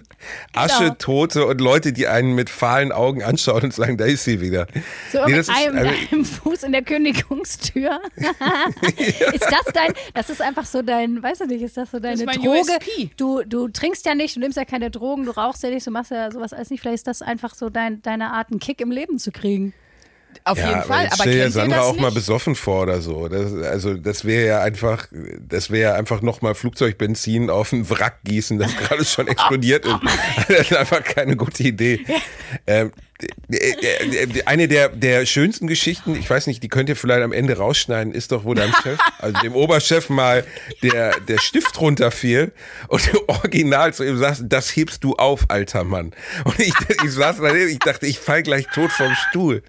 Asche, 0.53 0.83
genau. 0.83 0.95
Tote 0.95 1.45
und 1.45 1.61
Leute, 1.61 1.93
die 1.93 2.07
einen 2.07 2.33
mit 2.33 2.49
fahlen 2.49 2.91
Augen 2.91 3.23
anschauen 3.23 3.63
und 3.63 3.73
sagen, 3.73 3.97
da 3.97 4.05
ist 4.05 4.23
sie 4.23 4.41
wieder. 4.41 4.65
So 5.11 5.23
nee, 5.25 5.35
mit 5.35 5.49
einem, 5.49 5.77
ist, 5.77 6.11
einem 6.11 6.25
Fuß 6.25 6.63
in 6.63 6.71
der 6.71 6.81
Kündigungstür. 6.81 8.01
ist 9.33 9.45
das 9.45 9.73
dein, 9.73 9.93
das 10.15 10.31
ist 10.31 10.41
einfach 10.41 10.65
so 10.65 10.81
dein, 10.81 11.21
weißt 11.21 11.41
du 11.41 11.45
nicht, 11.45 11.61
ist 11.61 11.77
das 11.77 11.91
so 11.91 11.99
deine 11.99 12.25
das 12.25 12.35
Droge? 12.35 12.59
USP. 12.59 13.11
Du, 13.15 13.43
du 13.43 13.67
trinkst 13.67 14.05
ja 14.07 14.15
nicht, 14.15 14.35
du 14.35 14.39
nimmst 14.39 14.57
ja 14.57 14.65
keine 14.65 14.89
Drogen, 14.89 15.25
du 15.25 15.31
rauchst 15.31 15.61
ja 15.61 15.69
nicht, 15.69 15.85
du 15.85 15.91
machst 15.91 16.09
ja 16.09 16.31
sowas 16.31 16.51
alles 16.51 16.71
nicht. 16.71 16.81
Vielleicht 16.81 16.95
ist 16.95 17.07
das 17.07 17.21
einfach 17.21 17.53
so 17.53 17.69
dein, 17.69 18.01
deine 18.07 18.31
Art, 18.31 18.51
einen 18.51 18.59
Kick 18.59 18.81
im 18.81 18.91
Leben 18.91 19.19
zu 19.19 19.31
kriegen. 19.31 19.73
Auf 20.43 20.57
ja, 20.57 20.69
jeden 20.69 20.83
Fall. 20.83 21.07
Aber 21.07 21.15
stell 21.15 21.33
dir 21.33 21.51
Sandra 21.51 21.81
auch 21.81 21.93
nicht? 21.93 22.01
mal 22.01 22.11
besoffen 22.11 22.55
vor 22.55 22.83
oder 22.83 23.01
so. 23.01 23.27
Das, 23.27 23.53
also 23.53 23.95
das 23.95 24.23
wäre 24.23 24.47
ja 24.47 24.61
einfach, 24.61 25.07
das 25.39 25.69
wäre 25.71 25.91
ja 25.91 25.93
einfach 25.95 26.21
nochmal 26.21 26.55
Flugzeugbenzin 26.55 27.49
auf 27.49 27.73
ein 27.73 27.89
Wrack 27.89 28.19
gießen, 28.23 28.57
das 28.57 28.75
gerade 28.77 29.03
schon 29.03 29.27
explodiert 29.27 29.85
ist. 29.85 29.95
Das 30.47 30.71
ist 30.71 30.75
einfach 30.75 31.03
keine 31.03 31.35
gute 31.35 31.63
Idee. 31.63 32.05
Ähm, 32.65 32.67
äh, 32.67 32.81
äh, 32.81 32.85
äh, 32.85 32.91
eine 34.45 34.67
der, 34.67 34.89
der 34.89 35.25
schönsten 35.25 35.67
Geschichten, 35.67 36.15
ich 36.15 36.29
weiß 36.29 36.45
nicht, 36.47 36.61
die 36.61 36.67
könnt 36.67 36.89
ihr 36.89 36.95
vielleicht 36.95 37.23
am 37.23 37.31
Ende 37.31 37.57
rausschneiden, 37.57 38.13
ist 38.13 38.31
doch, 38.31 38.43
wo 38.43 38.53
deinem 38.53 38.73
Chef, 38.83 38.99
also 39.19 39.39
dem 39.41 39.55
Oberchef 39.55 40.09
mal 40.09 40.45
der, 40.83 41.19
der 41.21 41.39
Stift 41.39 41.79
runterfiel 41.81 42.51
und 42.89 43.13
du 43.13 43.19
original 43.27 43.93
zu 43.93 44.03
ihm 44.03 44.17
sagst, 44.17 44.43
das 44.45 44.75
hebst 44.75 45.03
du 45.03 45.15
auf, 45.15 45.45
alter 45.49 45.83
Mann. 45.83 46.11
Und 46.43 46.59
ich, 46.59 46.73
ich 47.03 47.11
saß 47.11 47.37
daneben, 47.41 47.69
ich 47.69 47.79
dachte, 47.79 48.05
ich 48.05 48.19
fall 48.19 48.43
gleich 48.43 48.67
tot 48.67 48.91
vom 48.91 49.13
Stuhl. 49.29 49.63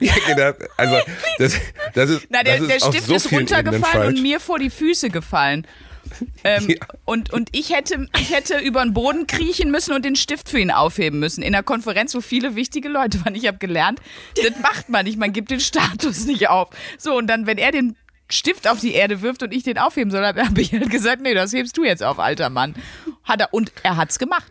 Ich 0.00 0.12
hab 0.12 0.26
gedacht, 0.26 0.56
also, 0.76 0.96
das, 1.38 1.54
das 1.94 2.10
ist, 2.10 2.26
Na, 2.28 2.42
der, 2.42 2.58
das 2.58 2.62
ist 2.62 2.70
der 2.70 2.88
Stift 2.88 3.06
so 3.06 3.14
ist 3.14 3.32
runtergefallen 3.32 4.16
und 4.16 4.22
mir 4.22 4.40
vor 4.40 4.58
die 4.58 4.70
Füße 4.70 5.08
gefallen. 5.08 5.66
Ähm, 6.44 6.70
ja. 6.70 6.76
und, 7.04 7.32
und 7.32 7.50
ich 7.52 7.72
hätte, 7.72 8.08
ich 8.18 8.32
hätte 8.32 8.58
über 8.58 8.82
den 8.82 8.92
Boden 8.92 9.28
kriechen 9.28 9.70
müssen 9.70 9.94
und 9.94 10.04
den 10.04 10.16
Stift 10.16 10.48
für 10.48 10.58
ihn 10.58 10.72
aufheben 10.72 11.20
müssen. 11.20 11.40
In 11.42 11.54
einer 11.54 11.62
Konferenz, 11.62 12.14
wo 12.16 12.20
viele 12.20 12.56
wichtige 12.56 12.88
Leute 12.88 13.24
waren. 13.24 13.36
Ich 13.36 13.46
habe 13.46 13.58
gelernt, 13.58 14.00
das 14.34 14.58
macht 14.60 14.88
man 14.88 15.04
nicht. 15.04 15.18
Man 15.18 15.32
gibt 15.32 15.52
den 15.52 15.60
Status 15.60 16.26
nicht 16.26 16.48
auf. 16.48 16.70
So, 16.98 17.16
und 17.16 17.28
dann, 17.28 17.46
wenn 17.46 17.58
er 17.58 17.70
den 17.70 17.96
Stift 18.28 18.66
auf 18.68 18.80
die 18.80 18.94
Erde 18.94 19.22
wirft 19.22 19.42
und 19.42 19.52
ich 19.52 19.62
den 19.62 19.78
aufheben 19.78 20.10
soll, 20.10 20.24
habe 20.24 20.60
ich 20.60 20.72
halt 20.72 20.90
gesagt, 20.90 21.22
nee, 21.22 21.34
das 21.34 21.52
hebst 21.52 21.76
du 21.76 21.84
jetzt 21.84 22.02
auf, 22.02 22.18
alter 22.18 22.50
Mann. 22.50 22.74
Hat 23.22 23.40
er, 23.40 23.54
und 23.54 23.72
er 23.82 23.96
hat's 23.96 24.18
gemacht. 24.18 24.50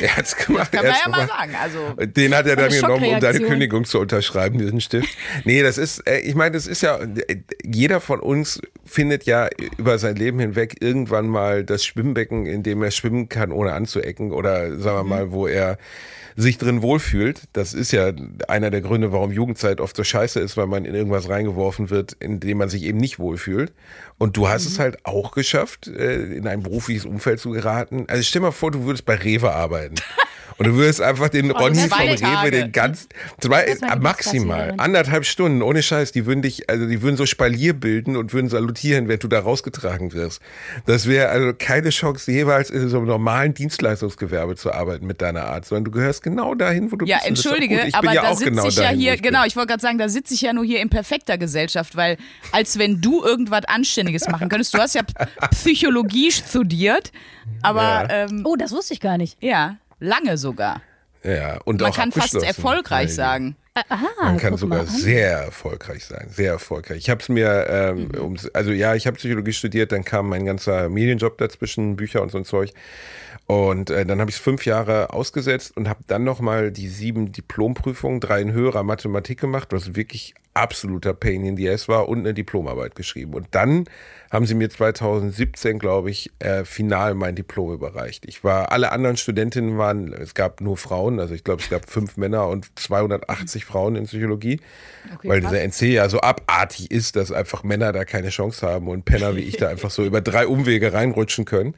Er 0.00 0.16
hat's 0.16 0.36
gemacht. 0.36 0.72
Das 0.72 0.82
kann 0.82 1.10
man 1.10 1.20
ja 1.20 1.26
mal 1.26 1.26
sagen. 1.26 1.54
Also, 1.60 2.06
den 2.06 2.34
hat 2.34 2.46
er 2.46 2.56
dann 2.56 2.70
genommen, 2.70 3.04
um 3.04 3.20
deine 3.20 3.40
Kündigung 3.40 3.84
zu 3.84 3.98
unterschreiben, 3.98 4.58
diesen 4.58 4.80
Stift. 4.80 5.16
Nee, 5.44 5.62
das 5.62 5.78
ist, 5.78 6.06
äh, 6.06 6.18
ich 6.18 6.34
meine, 6.34 6.52
das 6.52 6.66
ist 6.66 6.82
ja, 6.82 6.98
jeder 7.64 8.00
von 8.00 8.20
uns 8.20 8.60
findet 8.84 9.24
ja 9.24 9.48
über 9.76 9.98
sein 9.98 10.16
Leben 10.16 10.38
hinweg 10.38 10.76
irgendwann 10.80 11.28
mal 11.28 11.64
das 11.64 11.84
Schwimmbecken, 11.84 12.46
in 12.46 12.62
dem 12.62 12.82
er 12.82 12.90
schwimmen 12.90 13.28
kann, 13.28 13.52
ohne 13.52 13.72
anzuecken 13.72 14.32
oder 14.32 14.78
sagen 14.78 14.98
wir 14.98 15.02
mhm. 15.04 15.08
mal, 15.08 15.32
wo 15.32 15.46
er 15.46 15.78
sich 16.36 16.58
drin 16.58 16.82
wohlfühlt. 16.82 17.42
Das 17.52 17.74
ist 17.74 17.92
ja 17.92 18.12
einer 18.48 18.70
der 18.70 18.80
Gründe, 18.80 19.12
warum 19.12 19.32
Jugendzeit 19.32 19.80
oft 19.80 19.96
so 19.96 20.04
scheiße 20.04 20.40
ist, 20.40 20.56
weil 20.56 20.66
man 20.66 20.84
in 20.84 20.94
irgendwas 20.94 21.28
reingeworfen 21.28 21.90
wird, 21.90 22.12
in 22.12 22.40
dem 22.40 22.58
man 22.58 22.68
sich 22.68 22.82
eben 22.84 22.98
nicht 22.98 23.18
wohlfühlt. 23.18 23.72
Und 24.18 24.36
du 24.36 24.48
hast 24.48 24.64
mhm. 24.64 24.72
es 24.72 24.78
halt 24.78 25.06
auch 25.06 25.32
geschafft, 25.32 25.88
äh, 25.88 26.22
in 26.34 26.46
ein 26.46 26.62
berufliches 26.62 27.04
Umfeld 27.04 27.40
zu 27.40 27.50
geraten. 27.50 28.04
Also 28.08 28.22
stell 28.22 28.42
mal 28.42 28.52
vor, 28.52 28.70
du 28.70 28.84
würdest 28.84 29.04
bei 29.04 29.14
Rewe 29.14 29.52
arbeiten. 29.52 29.96
Und 30.58 30.66
du 30.66 30.74
würdest 30.74 31.00
einfach 31.00 31.28
den 31.28 31.50
oh, 31.50 31.56
Ronny 31.56 31.88
vom 31.88 31.98
Rewe 31.98 32.50
den 32.50 32.72
ganz, 32.72 33.08
zwei, 33.40 33.76
maximal, 34.00 34.74
anderthalb 34.76 35.24
Stunden, 35.24 35.62
ohne 35.62 35.82
Scheiß, 35.82 36.12
die 36.12 36.26
würden 36.26 36.42
dich, 36.42 36.68
also 36.68 36.86
die 36.86 37.02
würden 37.02 37.16
so 37.16 37.26
Spalier 37.26 37.72
bilden 37.72 38.16
und 38.16 38.32
würden 38.32 38.48
salutieren, 38.48 39.08
wenn 39.08 39.18
du 39.18 39.28
da 39.28 39.40
rausgetragen 39.40 40.12
wirst. 40.12 40.40
Das 40.86 41.06
wäre 41.06 41.30
also 41.30 41.52
keine 41.56 41.90
Chance, 41.90 42.30
jeweils 42.30 42.70
in 42.70 42.88
so 42.88 42.98
einem 42.98 43.06
normalen 43.06 43.54
Dienstleistungsgewerbe 43.54 44.56
zu 44.56 44.72
arbeiten 44.72 45.06
mit 45.06 45.22
deiner 45.22 45.44
Art, 45.44 45.64
sondern 45.64 45.84
du 45.84 45.90
gehörst 45.90 46.22
genau 46.22 46.54
dahin, 46.54 46.92
wo 46.92 46.96
du 46.96 47.06
ja, 47.06 47.16
bist. 47.16 47.24
Ja, 47.24 47.28
entschuldige, 47.28 47.88
aber 47.92 48.12
ja 48.12 48.22
da 48.22 48.34
sitze 48.34 48.50
genau 48.50 48.66
ich 48.66 48.76
ja 48.76 48.82
dahin, 48.82 49.00
hier, 49.00 49.16
genau, 49.16 49.44
ich 49.44 49.56
wollte 49.56 49.68
gerade 49.68 49.82
sagen, 49.82 49.98
da 49.98 50.08
sitze 50.08 50.34
ich 50.34 50.42
ja 50.42 50.52
nur 50.52 50.64
hier 50.64 50.80
in 50.80 50.90
perfekter 50.90 51.38
Gesellschaft, 51.38 51.96
weil 51.96 52.18
als 52.52 52.78
wenn 52.78 53.00
du 53.00 53.24
irgendwas 53.24 53.64
Anständiges 53.66 54.28
machen 54.28 54.48
könntest. 54.48 54.74
Du 54.74 54.78
hast 54.78 54.94
ja 54.94 55.02
Psychologie 55.50 56.30
studiert, 56.30 57.12
aber 57.62 57.82
ja. 57.82 58.08
ähm, 58.10 58.42
oh, 58.44 58.56
das 58.56 58.72
wusste 58.72 58.94
ich 58.94 59.00
gar 59.00 59.18
nicht. 59.18 59.36
Ja, 59.40 59.76
lange 60.02 60.36
sogar. 60.36 60.82
Ja, 61.24 61.58
und 61.64 61.80
Man 61.80 61.90
auch 61.90 61.96
kann 61.96 62.12
fast 62.12 62.34
erfolgreich 62.34 63.14
sagen. 63.14 63.56
Aha, 63.88 64.08
Man 64.22 64.38
kann 64.38 64.56
sogar 64.58 64.84
sehr 64.84 65.38
erfolgreich 65.44 66.04
sein, 66.04 66.28
sehr 66.30 66.50
erfolgreich. 66.52 66.98
Ich 66.98 67.08
habe 67.08 67.22
es 67.22 67.28
mir, 67.28 67.66
ähm, 67.70 68.08
mhm. 68.08 68.36
also 68.52 68.70
ja, 68.70 68.94
ich 68.94 69.06
habe 69.06 69.16
Psychologie 69.16 69.52
studiert, 69.52 69.92
dann 69.92 70.04
kam 70.04 70.28
mein 70.28 70.44
ganzer 70.44 70.88
Medienjob 70.90 71.38
dazwischen, 71.38 71.96
Bücher 71.96 72.20
und 72.22 72.30
so 72.30 72.38
ein 72.38 72.44
Zeug. 72.44 72.72
Und 73.52 73.90
äh, 73.90 74.06
dann 74.06 74.18
habe 74.18 74.30
ich 74.30 74.36
es 74.36 74.42
fünf 74.42 74.64
Jahre 74.64 75.12
ausgesetzt 75.12 75.76
und 75.76 75.86
habe 75.86 76.00
dann 76.06 76.24
nochmal 76.24 76.72
die 76.72 76.88
sieben 76.88 77.32
Diplomprüfungen, 77.32 78.18
drei 78.18 78.40
in 78.40 78.52
höherer 78.52 78.82
Mathematik 78.82 79.38
gemacht, 79.38 79.68
was 79.72 79.94
wirklich 79.94 80.32
absoluter 80.54 81.12
Pain 81.12 81.44
in 81.44 81.58
the 81.58 81.68
Ass 81.68 81.86
war 81.86 82.08
und 82.08 82.20
eine 82.20 82.32
Diplomarbeit 82.32 82.94
geschrieben. 82.94 83.34
Und 83.34 83.48
dann 83.50 83.84
haben 84.30 84.46
sie 84.46 84.54
mir 84.54 84.70
2017, 84.70 85.78
glaube 85.78 86.10
ich, 86.10 86.30
äh, 86.38 86.64
final 86.64 87.14
mein 87.14 87.34
Diplom 87.34 87.74
überreicht. 87.74 88.24
Ich 88.24 88.42
war, 88.42 88.72
alle 88.72 88.90
anderen 88.90 89.18
Studentinnen 89.18 89.76
waren, 89.76 90.14
es 90.14 90.32
gab 90.32 90.62
nur 90.62 90.78
Frauen, 90.78 91.20
also 91.20 91.34
ich 91.34 91.44
glaube, 91.44 91.62
es 91.62 91.68
gab 91.68 91.90
fünf 91.90 92.16
Männer 92.16 92.48
und 92.48 92.78
280 92.78 93.66
Frauen 93.66 93.96
in 93.96 94.04
Psychologie, 94.04 94.60
okay, 95.14 95.28
weil 95.28 95.40
dieser 95.42 95.60
NC 95.60 95.92
ja 95.92 96.08
so 96.08 96.20
abartig 96.22 96.90
ist, 96.90 97.16
dass 97.16 97.30
einfach 97.32 97.64
Männer 97.64 97.92
da 97.92 98.06
keine 98.06 98.30
Chance 98.30 98.66
haben 98.66 98.88
und 98.88 99.04
Penner 99.04 99.36
wie 99.36 99.40
ich 99.40 99.58
da 99.58 99.68
einfach 99.68 99.90
so 99.90 100.04
über 100.04 100.22
drei 100.22 100.46
Umwege 100.46 100.94
reinrutschen 100.94 101.44
können. 101.44 101.74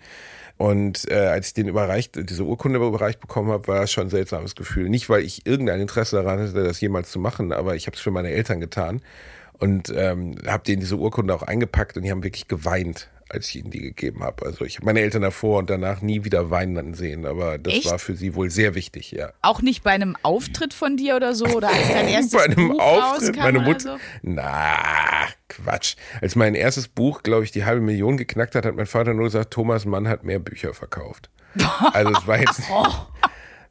Und 0.56 1.11
äh, 1.11 1.16
als 1.16 1.49
ich 1.49 1.54
den 1.54 1.68
überreicht, 1.68 2.30
diese 2.30 2.44
Urkunde 2.44 2.78
überreicht 2.78 3.20
bekommen 3.20 3.50
habe, 3.50 3.66
war 3.66 3.80
das 3.80 3.90
schon 3.90 4.06
ein 4.06 4.11
seltsames 4.11 4.54
Gefühl. 4.54 4.88
Nicht, 4.88 5.08
weil 5.08 5.23
ich 5.23 5.46
irgendein 5.46 5.80
Interesse 5.80 6.16
daran 6.16 6.38
hatte, 6.38 6.62
das 6.62 6.80
jemals 6.80 7.11
zu 7.11 7.18
machen, 7.18 7.52
aber 7.52 7.75
ich 7.75 7.87
habe 7.87 7.96
es 7.96 8.02
für 8.02 8.12
meine 8.12 8.30
Eltern 8.30 8.61
getan 8.61 9.02
und 9.58 9.92
ähm, 9.94 10.37
habe 10.46 10.64
denen 10.64 10.80
diese 10.80 10.96
Urkunde 10.96 11.34
auch 11.34 11.42
eingepackt 11.42 11.96
und 11.96 12.04
die 12.04 12.11
haben 12.11 12.23
wirklich 12.23 12.49
geweint 12.49 13.08
als 13.35 13.49
ich 13.49 13.57
ihnen 13.57 13.71
die 13.71 13.81
gegeben 13.81 14.23
habe. 14.23 14.47
Also 14.47 14.64
ich 14.64 14.76
habe 14.76 14.87
meine 14.87 15.00
Eltern 15.00 15.23
davor 15.23 15.59
und 15.59 15.69
danach 15.69 16.00
nie 16.00 16.25
wieder 16.25 16.50
weinen 16.50 16.95
sehen, 16.95 17.26
aber 17.26 17.59
das 17.59 17.75
Echt? 17.75 17.91
war 17.91 17.99
für 17.99 18.17
sie 18.17 18.35
wohl 18.35 18.50
sehr 18.50 18.75
wichtig, 18.75 19.11
ja. 19.12 19.33
Auch 19.43 19.61
nicht 19.61 19.83
bei 19.83 19.91
einem 19.91 20.17
Auftritt 20.23 20.73
von 20.73 20.97
dir 20.97 21.17
oder 21.17 21.35
so 21.35 21.47
oder 21.47 21.69
als 21.69 21.88
dein 21.88 22.09
erstes 22.09 22.33
bei 22.33 22.45
einem 22.45 22.69
Buch 22.69 22.81
Auftritt, 22.81 23.37
meine 23.37 23.61
Mutter. 23.61 23.95
So? 23.95 23.99
Na, 24.23 24.79
Quatsch. 25.49 25.97
Als 26.21 26.37
mein 26.37 26.55
erstes 26.55 26.88
Buch, 26.88 27.23
glaube 27.23 27.45
ich, 27.45 27.50
die 27.50 27.64
halbe 27.64 27.81
Million 27.81 28.17
geknackt 28.17 28.55
hat, 28.55 28.64
hat 28.64 28.76
mein 28.76 28.87
Vater 28.87 29.12
nur 29.12 29.25
gesagt, 29.25 29.53
Thomas 29.53 29.85
Mann 29.85 30.09
hat 30.09 30.25
mehr 30.25 30.38
Bücher 30.38 30.73
verkauft. 30.73 31.29
Also 31.93 32.12
es 32.12 32.26
war 32.26 32.38
jetzt. 32.38 32.62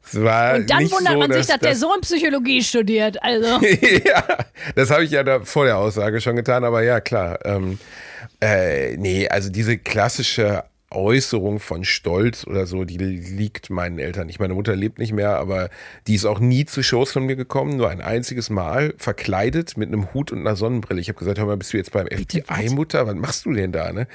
Es 0.06 0.22
war 0.22 0.56
und 0.56 0.68
dann 0.68 0.90
wundert 0.90 1.12
so, 1.14 1.18
man 1.18 1.32
sich, 1.32 1.46
dass, 1.46 1.58
dass, 1.58 1.60
der 1.60 1.76
Sohn 1.76 2.00
Psychologie 2.02 2.62
studiert. 2.62 3.22
Also. 3.22 3.60
ja, 4.04 4.22
das 4.74 4.90
habe 4.90 5.04
ich 5.04 5.10
ja 5.10 5.22
da 5.22 5.40
vor 5.40 5.64
der 5.64 5.78
Aussage 5.78 6.20
schon 6.20 6.36
getan, 6.36 6.64
aber 6.64 6.82
ja, 6.82 7.00
klar. 7.00 7.38
Ähm, 7.44 7.78
äh, 8.44 8.96
nee, 8.98 9.26
also 9.26 9.48
diese 9.48 9.78
klassische 9.78 10.64
Äußerung 10.90 11.60
von 11.60 11.82
Stolz 11.82 12.46
oder 12.46 12.66
so, 12.66 12.84
die 12.84 12.98
liegt 12.98 13.70
meinen 13.70 13.98
Eltern 13.98 14.26
nicht. 14.26 14.38
Meine 14.38 14.52
Mutter 14.52 14.76
lebt 14.76 14.98
nicht 14.98 15.14
mehr, 15.14 15.38
aber 15.38 15.70
die 16.06 16.14
ist 16.14 16.26
auch 16.26 16.40
nie 16.40 16.66
zu 16.66 16.82
Shows 16.82 17.10
von 17.10 17.24
mir 17.24 17.36
gekommen, 17.36 17.78
nur 17.78 17.88
ein 17.88 18.02
einziges 18.02 18.50
Mal, 18.50 18.94
verkleidet 18.98 19.78
mit 19.78 19.88
einem 19.88 20.12
Hut 20.12 20.30
und 20.30 20.40
einer 20.40 20.56
Sonnenbrille. 20.56 21.00
Ich 21.00 21.08
habe 21.08 21.18
gesagt, 21.18 21.38
hör 21.38 21.46
mal, 21.46 21.56
bist 21.56 21.72
du 21.72 21.78
jetzt 21.78 21.92
beim 21.92 22.06
FBI, 22.06 22.68
Mutter? 22.70 23.06
Was 23.06 23.14
machst 23.14 23.46
du 23.46 23.54
denn 23.54 23.72
da, 23.72 23.92
ne? 23.92 24.06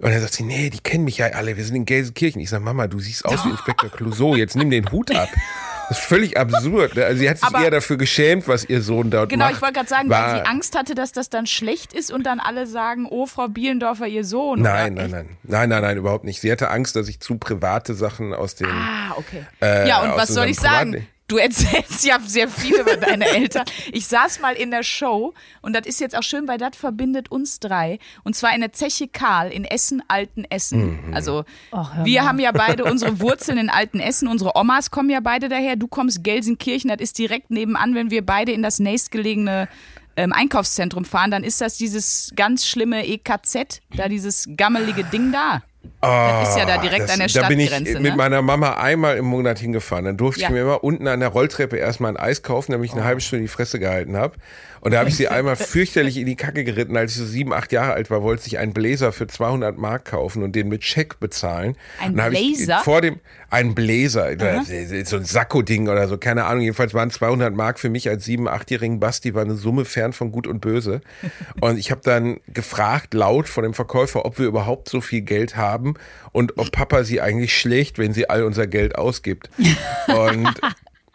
Und 0.00 0.10
dann 0.10 0.20
sagt 0.20 0.34
sie, 0.34 0.42
nee, 0.42 0.68
die 0.68 0.80
kennen 0.80 1.04
mich 1.04 1.18
ja 1.18 1.26
alle, 1.28 1.56
wir 1.56 1.64
sind 1.64 1.76
in 1.76 1.84
Gelsenkirchen. 1.84 2.42
Ich 2.42 2.50
sage, 2.50 2.64
Mama, 2.64 2.88
du 2.88 2.98
siehst 2.98 3.24
aus 3.24 3.44
wie 3.44 3.50
Inspektor 3.50 3.90
Clouseau, 3.90 4.34
jetzt 4.34 4.56
nimm 4.56 4.70
den 4.70 4.90
Hut 4.90 5.14
ab. 5.14 5.28
Das 5.92 6.00
ist 6.00 6.06
völlig 6.06 6.38
absurd. 6.38 6.96
Ne? 6.96 7.04
Also 7.04 7.18
sie 7.18 7.28
hat 7.28 7.38
sich 7.38 7.46
Aber 7.46 7.62
eher 7.62 7.70
dafür 7.70 7.98
geschämt, 7.98 8.48
was 8.48 8.64
ihr 8.64 8.80
Sohn 8.80 9.10
dort 9.10 9.28
genau, 9.28 9.44
macht. 9.44 9.50
Genau, 9.50 9.56
ich 9.58 9.62
wollte 9.62 9.74
gerade 9.74 9.88
sagen, 9.88 10.08
weil 10.08 10.36
sie 10.36 10.46
Angst 10.46 10.76
hatte, 10.76 10.94
dass 10.94 11.12
das 11.12 11.28
dann 11.28 11.46
schlecht 11.46 11.92
ist 11.92 12.10
und 12.10 12.24
dann 12.24 12.40
alle 12.40 12.66
sagen, 12.66 13.06
oh, 13.10 13.26
Frau 13.26 13.48
Bielendorfer, 13.48 14.06
ihr 14.06 14.24
Sohn. 14.24 14.62
Nein, 14.62 14.94
nein, 14.94 15.10
nein. 15.10 15.28
Nein, 15.42 15.68
nein, 15.68 15.82
nein, 15.82 15.98
überhaupt 15.98 16.24
nicht. 16.24 16.40
Sie 16.40 16.50
hatte 16.50 16.70
Angst, 16.70 16.96
dass 16.96 17.08
ich 17.08 17.20
zu 17.20 17.36
private 17.36 17.94
Sachen 17.94 18.32
aus 18.32 18.54
dem. 18.54 18.68
Ah, 18.70 19.12
okay. 19.16 19.44
Äh, 19.60 19.86
ja, 19.86 20.02
und 20.02 20.16
was 20.16 20.28
soll 20.28 20.46
ich 20.46 20.58
sagen? 20.58 21.06
Du 21.32 21.38
erzählst 21.38 22.04
ja 22.04 22.20
sehr 22.20 22.46
viel 22.46 22.74
über 22.74 22.98
deine 22.98 23.24
Eltern. 23.24 23.64
Ich 23.90 24.06
saß 24.06 24.40
mal 24.40 24.52
in 24.52 24.70
der 24.70 24.82
Show 24.82 25.32
und 25.62 25.74
das 25.74 25.86
ist 25.86 25.98
jetzt 25.98 26.14
auch 26.14 26.22
schön, 26.22 26.46
weil 26.46 26.58
das 26.58 26.76
verbindet 26.76 27.30
uns 27.30 27.58
drei. 27.58 27.98
Und 28.22 28.36
zwar 28.36 28.54
in 28.54 28.60
der 28.60 28.74
Zeche 28.74 29.08
Karl 29.08 29.50
in 29.50 29.64
Essen, 29.64 30.02
Altenessen. 30.08 31.06
Mhm. 31.06 31.14
Also 31.14 31.44
Och, 31.72 32.04
wir 32.04 32.26
haben 32.26 32.38
ja 32.38 32.52
beide 32.52 32.84
unsere 32.84 33.18
Wurzeln 33.20 33.56
in 33.56 33.70
Altenessen. 33.70 34.28
Unsere 34.28 34.56
Omas 34.56 34.90
kommen 34.90 35.08
ja 35.08 35.20
beide 35.20 35.48
daher. 35.48 35.76
Du 35.76 35.88
kommst 35.88 36.22
Gelsenkirchen, 36.22 36.90
das 36.90 37.00
ist 37.00 37.16
direkt 37.16 37.50
nebenan. 37.50 37.94
Wenn 37.94 38.10
wir 38.10 38.26
beide 38.26 38.52
in 38.52 38.62
das 38.62 38.78
nächstgelegene 38.78 39.70
ähm, 40.18 40.34
Einkaufszentrum 40.34 41.06
fahren, 41.06 41.30
dann 41.30 41.44
ist 41.44 41.62
das 41.62 41.78
dieses 41.78 42.30
ganz 42.36 42.66
schlimme 42.66 43.06
EKZ, 43.06 43.80
da 43.96 44.08
dieses 44.08 44.50
gammelige 44.54 45.04
Ding 45.04 45.32
da. 45.32 45.62
Oh, 45.84 46.06
das 46.06 46.50
ist 46.50 46.58
ja 46.58 46.66
da 46.66 46.78
direkt 46.78 47.04
das, 47.04 47.12
an 47.12 47.18
der 47.20 47.28
Stadtgrenze. 47.28 47.70
Da 47.70 47.78
bin 47.78 47.86
ich 47.86 47.94
mit 47.94 48.12
ne? 48.12 48.16
meiner 48.16 48.42
Mama 48.42 48.74
einmal 48.74 49.16
im 49.16 49.24
Monat 49.24 49.58
hingefahren. 49.58 50.04
Dann 50.04 50.16
durfte 50.16 50.42
ja. 50.42 50.48
ich 50.48 50.52
mir 50.52 50.62
immer 50.62 50.82
unten 50.82 51.06
an 51.06 51.20
der 51.20 51.28
Rolltreppe 51.28 51.76
erstmal 51.76 52.12
ein 52.12 52.16
Eis 52.16 52.42
kaufen, 52.42 52.72
damit 52.72 52.86
ich 52.86 52.92
eine 52.92 53.02
oh. 53.02 53.04
halbe 53.04 53.20
Stunde 53.20 53.42
die 53.42 53.48
Fresse 53.48 53.78
gehalten 53.78 54.16
habe. 54.16 54.34
Und 54.82 54.90
da 54.90 54.98
habe 54.98 55.08
ich 55.08 55.16
sie 55.16 55.28
einmal 55.28 55.54
fürchterlich 55.54 56.16
in 56.16 56.26
die 56.26 56.34
Kacke 56.34 56.64
geritten. 56.64 56.96
Als 56.96 57.12
ich 57.12 57.18
so 57.18 57.24
sieben, 57.24 57.52
acht 57.52 57.70
Jahre 57.70 57.92
alt 57.92 58.10
war, 58.10 58.24
wollte 58.24 58.48
ich 58.48 58.58
einen 58.58 58.72
Bläser 58.72 59.12
für 59.12 59.28
200 59.28 59.78
Mark 59.78 60.06
kaufen 60.06 60.42
und 60.42 60.56
den 60.56 60.68
mit 60.68 60.82
Scheck 60.82 61.20
bezahlen. 61.20 61.76
Ein 62.00 62.14
Bläser? 62.14 62.80
vor 62.82 63.00
dem, 63.00 63.20
ein 63.48 63.76
Bläser, 63.76 64.30
Aha. 64.40 64.64
so 65.04 65.16
ein 65.18 65.24
Sakko-Ding 65.24 65.88
oder 65.88 66.08
so, 66.08 66.18
keine 66.18 66.46
Ahnung. 66.46 66.62
Jedenfalls 66.62 66.94
waren 66.94 67.12
200 67.12 67.54
Mark 67.54 67.78
für 67.78 67.90
mich 67.90 68.08
als 68.08 68.24
sieben, 68.24 68.48
achtjährigen 68.48 68.98
Basti, 68.98 69.34
war 69.34 69.42
eine 69.42 69.54
Summe 69.54 69.84
fern 69.84 70.12
von 70.12 70.32
Gut 70.32 70.48
und 70.48 70.60
Böse. 70.60 71.00
Und 71.60 71.78
ich 71.78 71.92
habe 71.92 72.00
dann 72.02 72.40
gefragt, 72.48 73.14
laut 73.14 73.48
von 73.48 73.62
dem 73.62 73.74
Verkäufer, 73.74 74.24
ob 74.24 74.40
wir 74.40 74.46
überhaupt 74.46 74.88
so 74.88 75.00
viel 75.00 75.20
Geld 75.20 75.56
haben 75.56 75.94
und 76.32 76.58
ob 76.58 76.72
Papa 76.72 77.04
sie 77.04 77.20
eigentlich 77.20 77.56
schlägt, 77.56 77.98
wenn 77.98 78.12
sie 78.12 78.28
all 78.28 78.42
unser 78.42 78.66
Geld 78.66 78.96
ausgibt. 78.96 79.48
Und 80.08 80.60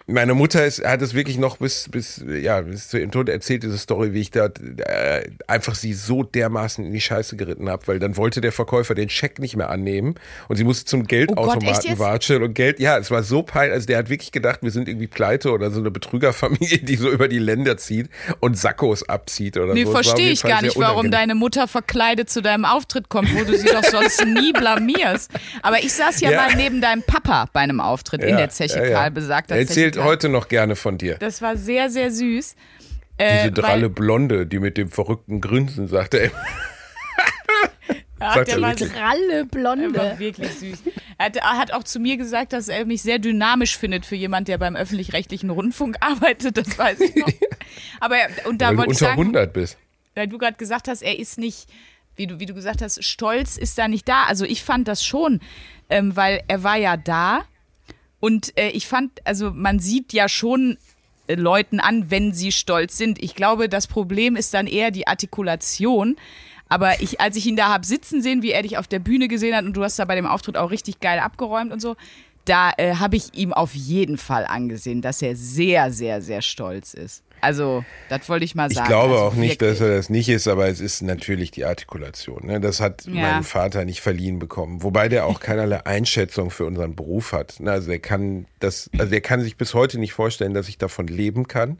meine 0.09 0.33
Mutter 0.33 0.65
ist, 0.65 0.83
hat 0.85 1.01
es 1.01 1.13
wirklich 1.13 1.37
noch 1.37 1.57
bis, 1.57 1.89
bis, 1.89 2.23
ja, 2.25 2.61
bis 2.61 2.87
zu 2.87 2.97
ihrem 2.97 3.11
Tod 3.11 3.27
erzählt, 3.27 3.63
diese 3.63 3.77
Story, 3.77 4.13
wie 4.13 4.21
ich 4.21 4.31
da 4.31 4.45
äh, 4.45 5.29
einfach 5.47 5.75
sie 5.75 5.93
so 5.93 6.23
dermaßen 6.23 6.85
in 6.85 6.93
die 6.93 7.01
Scheiße 7.01 7.35
geritten 7.35 7.69
habe, 7.69 7.85
weil 7.87 7.99
dann 7.99 8.15
wollte 8.15 8.39
der 8.39 8.53
Verkäufer 8.53 8.95
den 8.95 9.09
Scheck 9.09 9.39
nicht 9.39 9.57
mehr 9.57 9.69
annehmen 9.69 10.15
und 10.47 10.55
sie 10.55 10.63
musste 10.63 10.85
zum 10.85 11.07
Geldautomaten 11.07 11.93
oh 11.93 11.99
watscheln 11.99 12.41
und 12.41 12.53
Geld, 12.53 12.79
ja, 12.79 12.97
es 12.97 13.11
war 13.11 13.21
so 13.21 13.43
peinlich, 13.43 13.73
also 13.73 13.87
der 13.87 13.97
hat 13.97 14.09
wirklich 14.09 14.31
gedacht, 14.31 14.59
wir 14.61 14.71
sind 14.71 14.87
irgendwie 14.87 15.07
pleite 15.07 15.51
oder 15.51 15.71
so 15.71 15.81
eine 15.81 15.91
Betrügerfamilie, 15.91 16.79
die 16.79 16.95
so 16.95 17.11
über 17.11 17.27
die 17.27 17.39
Länder 17.39 17.75
zieht 17.75 18.09
und 18.39 18.57
Sackos 18.57 19.03
abzieht 19.03 19.57
oder 19.57 19.73
nee, 19.73 19.83
so. 19.83 19.89
Nee, 19.89 19.93
verstehe 19.93 20.31
ich 20.31 20.41
gar 20.41 20.61
nicht, 20.61 20.79
warum 20.79 21.11
deine 21.11 21.35
Mutter 21.35 21.67
verkleidet 21.67 22.29
zu 22.29 22.41
deinem 22.41 22.63
Auftritt 22.63 23.09
kommt, 23.09 23.35
wo 23.35 23.43
du 23.43 23.57
sie 23.57 23.67
doch 23.67 23.83
sonst 23.83 24.25
nie 24.25 24.53
blamierst. 24.57 25.31
Aber 25.61 25.79
ich 25.79 25.91
saß 25.91 26.21
ja, 26.21 26.31
ja, 26.31 26.37
mal 26.37 26.55
neben 26.55 26.79
deinem 26.79 27.03
Papa 27.03 27.49
bei 27.51 27.59
einem 27.59 27.81
Auftritt 27.81 28.21
ja, 28.21 28.29
in 28.29 28.37
der 28.37 28.49
Zeche, 28.49 28.79
ja, 28.79 28.89
Karl 28.91 29.11
besagt. 29.11 29.51
Erzählt 29.51 29.96
heute 30.03 30.29
noch 30.29 30.47
gerne 30.47 30.75
von 30.75 30.97
dir. 30.97 31.17
Das 31.17 31.41
war 31.41 31.57
sehr, 31.57 31.89
sehr 31.89 32.11
süß. 32.11 32.55
Äh, 33.17 33.37
Diese 33.39 33.51
dralle 33.51 33.89
Blonde, 33.89 34.45
die 34.45 34.59
mit 34.59 34.77
dem 34.77 34.89
verrückten 34.89 35.41
Grinsen, 35.41 35.87
sagte 35.87 36.17
er. 36.17 36.31
Ja, 38.19 38.33
sagt 38.33 38.47
der 38.49 38.61
war 38.61 38.75
dralle 38.75 39.45
Blonde. 39.45 39.85
Er 39.85 40.11
war 40.11 40.19
wirklich 40.19 40.51
süß. 40.51 40.83
Er 41.17 41.25
hat, 41.25 41.35
er 41.35 41.57
hat, 41.57 41.73
auch 41.73 41.83
zu 41.83 41.99
mir 41.99 42.17
gesagt, 42.17 42.53
dass 42.53 42.67
er 42.67 42.85
mich 42.85 43.01
sehr 43.01 43.17
dynamisch 43.17 43.77
findet 43.77 44.05
für 44.05 44.15
jemand, 44.15 44.47
der 44.47 44.59
beim 44.59 44.75
öffentlich-rechtlichen 44.75 45.49
Rundfunk 45.49 45.97
arbeitet. 46.01 46.57
Das 46.57 46.77
weiß 46.77 46.99
ich 47.01 47.15
noch. 47.15 47.29
Aber 47.99 48.17
und 48.45 48.61
da 48.61 48.69
Weil 48.69 48.77
wollte 48.77 48.91
du 48.91 48.91
unter 48.91 49.05
ich 49.05 49.09
sagen, 49.09 49.21
100 49.21 49.53
bist. 49.53 49.77
Weil 50.13 50.27
du 50.27 50.37
gerade 50.37 50.57
gesagt 50.57 50.87
hast, 50.87 51.01
er 51.01 51.17
ist 51.17 51.37
nicht, 51.37 51.67
wie 52.15 52.27
du, 52.27 52.39
wie 52.39 52.45
du 52.45 52.53
gesagt 52.53 52.81
hast, 52.81 53.03
stolz 53.03 53.57
ist 53.57 53.77
da 53.77 53.87
nicht 53.87 54.07
da. 54.07 54.25
Also 54.25 54.45
ich 54.45 54.63
fand 54.63 54.87
das 54.87 55.03
schon, 55.03 55.39
ähm, 55.89 56.15
weil 56.15 56.43
er 56.47 56.63
war 56.63 56.77
ja 56.77 56.97
da 56.97 57.45
und 58.19 58.57
äh, 58.57 58.69
ich 58.69 58.87
fand, 58.87 59.25
also 59.25 59.51
man 59.51 59.79
sieht 59.79 60.13
ja 60.13 60.27
schon 60.27 60.77
äh, 61.27 61.35
Leuten 61.35 61.79
an, 61.79 62.09
wenn 62.09 62.33
sie 62.33 62.51
stolz 62.51 62.97
sind. 62.97 63.21
Ich 63.21 63.35
glaube, 63.35 63.69
das 63.69 63.87
Problem 63.87 64.35
ist 64.35 64.53
dann 64.53 64.67
eher 64.67 64.91
die 64.91 65.07
Artikulation. 65.07 66.15
Aber 66.69 67.01
ich, 67.01 67.21
als 67.21 67.37
ich 67.37 67.45
ihn 67.45 67.55
da 67.55 67.71
hab 67.71 67.85
sitzen 67.85 68.21
sehen, 68.21 68.41
wie 68.41 68.51
er 68.51 68.61
dich 68.61 68.77
auf 68.77 68.87
der 68.87 68.99
Bühne 68.99 69.27
gesehen 69.27 69.55
hat 69.55 69.63
und 69.63 69.73
du 69.73 69.83
hast 69.83 69.99
da 69.99 70.05
bei 70.05 70.15
dem 70.15 70.25
Auftritt 70.25 70.57
auch 70.57 70.71
richtig 70.71 70.99
geil 70.99 71.19
abgeräumt 71.19 71.71
und 71.71 71.79
so, 71.79 71.95
da 72.43 72.71
äh, 72.77 72.95
habe 72.95 73.15
ich 73.15 73.33
ihm 73.35 73.53
auf 73.53 73.73
jeden 73.73 74.17
Fall 74.17 74.45
angesehen, 74.45 75.01
dass 75.01 75.21
er 75.21 75.35
sehr, 75.35 75.91
sehr, 75.91 76.21
sehr 76.21 76.41
stolz 76.41 76.93
ist. 76.93 77.23
Also, 77.41 77.83
das 78.09 78.27
wollte 78.29 78.45
ich 78.45 78.55
mal 78.55 78.69
sagen. 78.69 78.85
Ich 78.85 78.89
glaube 78.89 79.13
also 79.13 79.25
auch 79.25 79.33
nicht, 79.35 79.61
dass 79.61 79.79
er 79.79 79.89
das 79.89 80.09
nicht 80.09 80.29
ist, 80.29 80.47
aber 80.47 80.67
es 80.67 80.79
ist 80.79 81.01
natürlich 81.01 81.51
die 81.51 81.65
Artikulation. 81.65 82.47
Ne? 82.47 82.59
Das 82.59 82.79
hat 82.79 83.05
ja. 83.05 83.13
mein 83.13 83.43
Vater 83.43 83.85
nicht 83.85 84.01
verliehen 84.01 84.39
bekommen. 84.39 84.83
Wobei 84.83 85.09
der 85.09 85.25
auch 85.25 85.39
keinerlei 85.39 85.85
Einschätzung 85.85 86.49
für 86.49 86.65
unseren 86.65 86.95
Beruf 86.95 87.33
hat. 87.33 87.59
Ne? 87.59 87.71
Also 87.71 87.87
der 87.89 87.99
kann 87.99 88.45
das, 88.59 88.89
also 88.97 89.11
der 89.11 89.21
kann 89.21 89.41
sich 89.41 89.57
bis 89.57 89.73
heute 89.73 89.99
nicht 89.99 90.13
vorstellen, 90.13 90.53
dass 90.53 90.67
ich 90.67 90.77
davon 90.77 91.07
leben 91.07 91.47
kann. 91.47 91.77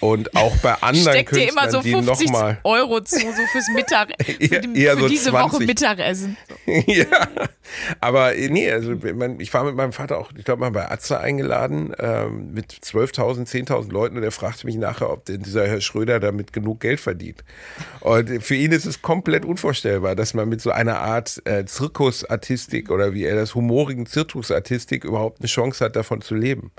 Und 0.00 0.34
auch 0.36 0.56
bei 0.58 0.74
anderen 0.74 1.12
Steckt 1.12 1.34
dir 1.34 1.48
immer 1.48 1.70
so 1.70 1.82
50 1.82 2.30
Euro 2.64 3.00
zu, 3.00 3.18
so 3.18 3.46
fürs 3.52 3.68
Mittag, 3.74 4.10
für, 4.24 4.32
die, 4.60 4.86
für 4.86 4.96
so 4.98 5.08
diese 5.08 5.30
20. 5.30 5.52
Woche 5.52 5.64
Mittagessen. 5.64 6.36
ja, 6.86 7.06
aber 8.00 8.36
äh, 8.36 8.48
nee, 8.48 8.70
also 8.70 8.94
ich 9.38 9.54
war 9.54 9.64
mit 9.64 9.74
meinem 9.74 9.92
Vater 9.92 10.18
auch, 10.18 10.30
ich 10.36 10.44
glaube 10.44 10.60
mal 10.60 10.70
bei 10.70 10.90
Atze 10.90 11.20
eingeladen 11.20 11.94
ähm, 11.98 12.52
mit 12.52 12.72
12.000, 12.72 13.48
10.000 13.48 13.92
Leuten 13.92 14.16
und 14.16 14.22
er 14.22 14.32
fragte 14.32 14.66
mich 14.66 14.76
nachher, 14.76 15.10
ob 15.10 15.24
denn 15.24 15.42
dieser 15.42 15.66
Herr 15.66 15.80
Schröder 15.80 16.20
damit 16.20 16.52
genug 16.52 16.80
Geld 16.80 17.00
verdient. 17.00 17.44
Und 18.00 18.42
für 18.42 18.54
ihn 18.54 18.72
ist 18.72 18.86
es 18.86 19.02
komplett 19.02 19.44
unvorstellbar, 19.44 20.16
dass 20.16 20.34
man 20.34 20.48
mit 20.48 20.60
so 20.60 20.70
einer 20.70 21.00
Art 21.00 21.40
äh, 21.44 21.64
Zirkusartistik 21.64 22.90
oder 22.90 23.14
wie 23.14 23.24
er 23.24 23.36
das 23.36 23.54
humorigen 23.54 24.06
Zirkusartistik 24.06 25.04
überhaupt 25.04 25.40
eine 25.40 25.48
Chance 25.48 25.84
hat, 25.84 25.96
davon 25.96 26.20
zu 26.20 26.34
leben. 26.34 26.72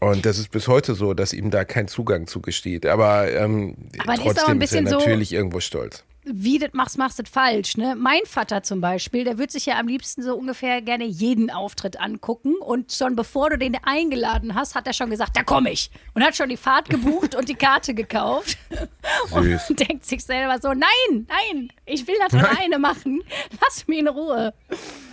Und 0.00 0.26
das 0.26 0.38
ist 0.38 0.50
bis 0.50 0.68
heute 0.68 0.94
so, 0.94 1.14
dass 1.14 1.32
ihm 1.32 1.50
da 1.50 1.64
kein 1.64 1.88
Zugang 1.88 2.26
zugesteht. 2.26 2.84
Aber, 2.86 3.30
ähm, 3.30 3.76
Aber 3.98 4.14
trotzdem 4.16 4.60
ist, 4.60 4.72
ist 4.72 4.76
er 4.76 4.82
natürlich 4.82 5.30
so 5.30 5.36
irgendwo 5.36 5.60
stolz 5.60 6.04
wie 6.24 6.58
du 6.58 6.66
das 6.66 6.74
machst, 6.74 6.98
machst 6.98 7.18
du 7.18 7.22
das 7.22 7.30
falsch. 7.30 7.76
Ne? 7.76 7.94
Mein 7.96 8.20
Vater 8.24 8.62
zum 8.62 8.80
Beispiel, 8.80 9.24
der 9.24 9.38
würde 9.38 9.52
sich 9.52 9.66
ja 9.66 9.78
am 9.78 9.86
liebsten 9.86 10.22
so 10.22 10.34
ungefähr 10.34 10.80
gerne 10.80 11.04
jeden 11.04 11.50
Auftritt 11.50 12.00
angucken. 12.00 12.54
Und 12.56 12.92
schon 12.92 13.14
bevor 13.14 13.50
du 13.50 13.58
den 13.58 13.76
eingeladen 13.82 14.54
hast, 14.54 14.74
hat 14.74 14.86
er 14.86 14.92
schon 14.92 15.10
gesagt, 15.10 15.36
da 15.36 15.42
komme 15.42 15.70
ich. 15.70 15.90
Und 16.14 16.24
hat 16.24 16.36
schon 16.36 16.48
die 16.48 16.56
Fahrt 16.56 16.88
gebucht 16.88 17.34
und 17.34 17.48
die 17.48 17.54
Karte 17.54 17.94
gekauft. 17.94 18.56
Süß. 19.28 19.70
Und 19.70 19.80
denkt 19.80 20.06
sich 20.06 20.24
selber 20.24 20.58
so, 20.60 20.68
nein, 20.68 21.26
nein, 21.28 21.70
ich 21.84 22.06
will 22.06 22.16
das 22.20 22.32
nein. 22.32 22.44
alleine 22.46 22.78
machen. 22.78 23.22
Lass 23.60 23.86
mich 23.86 23.98
in 23.98 24.08
Ruhe. 24.08 24.54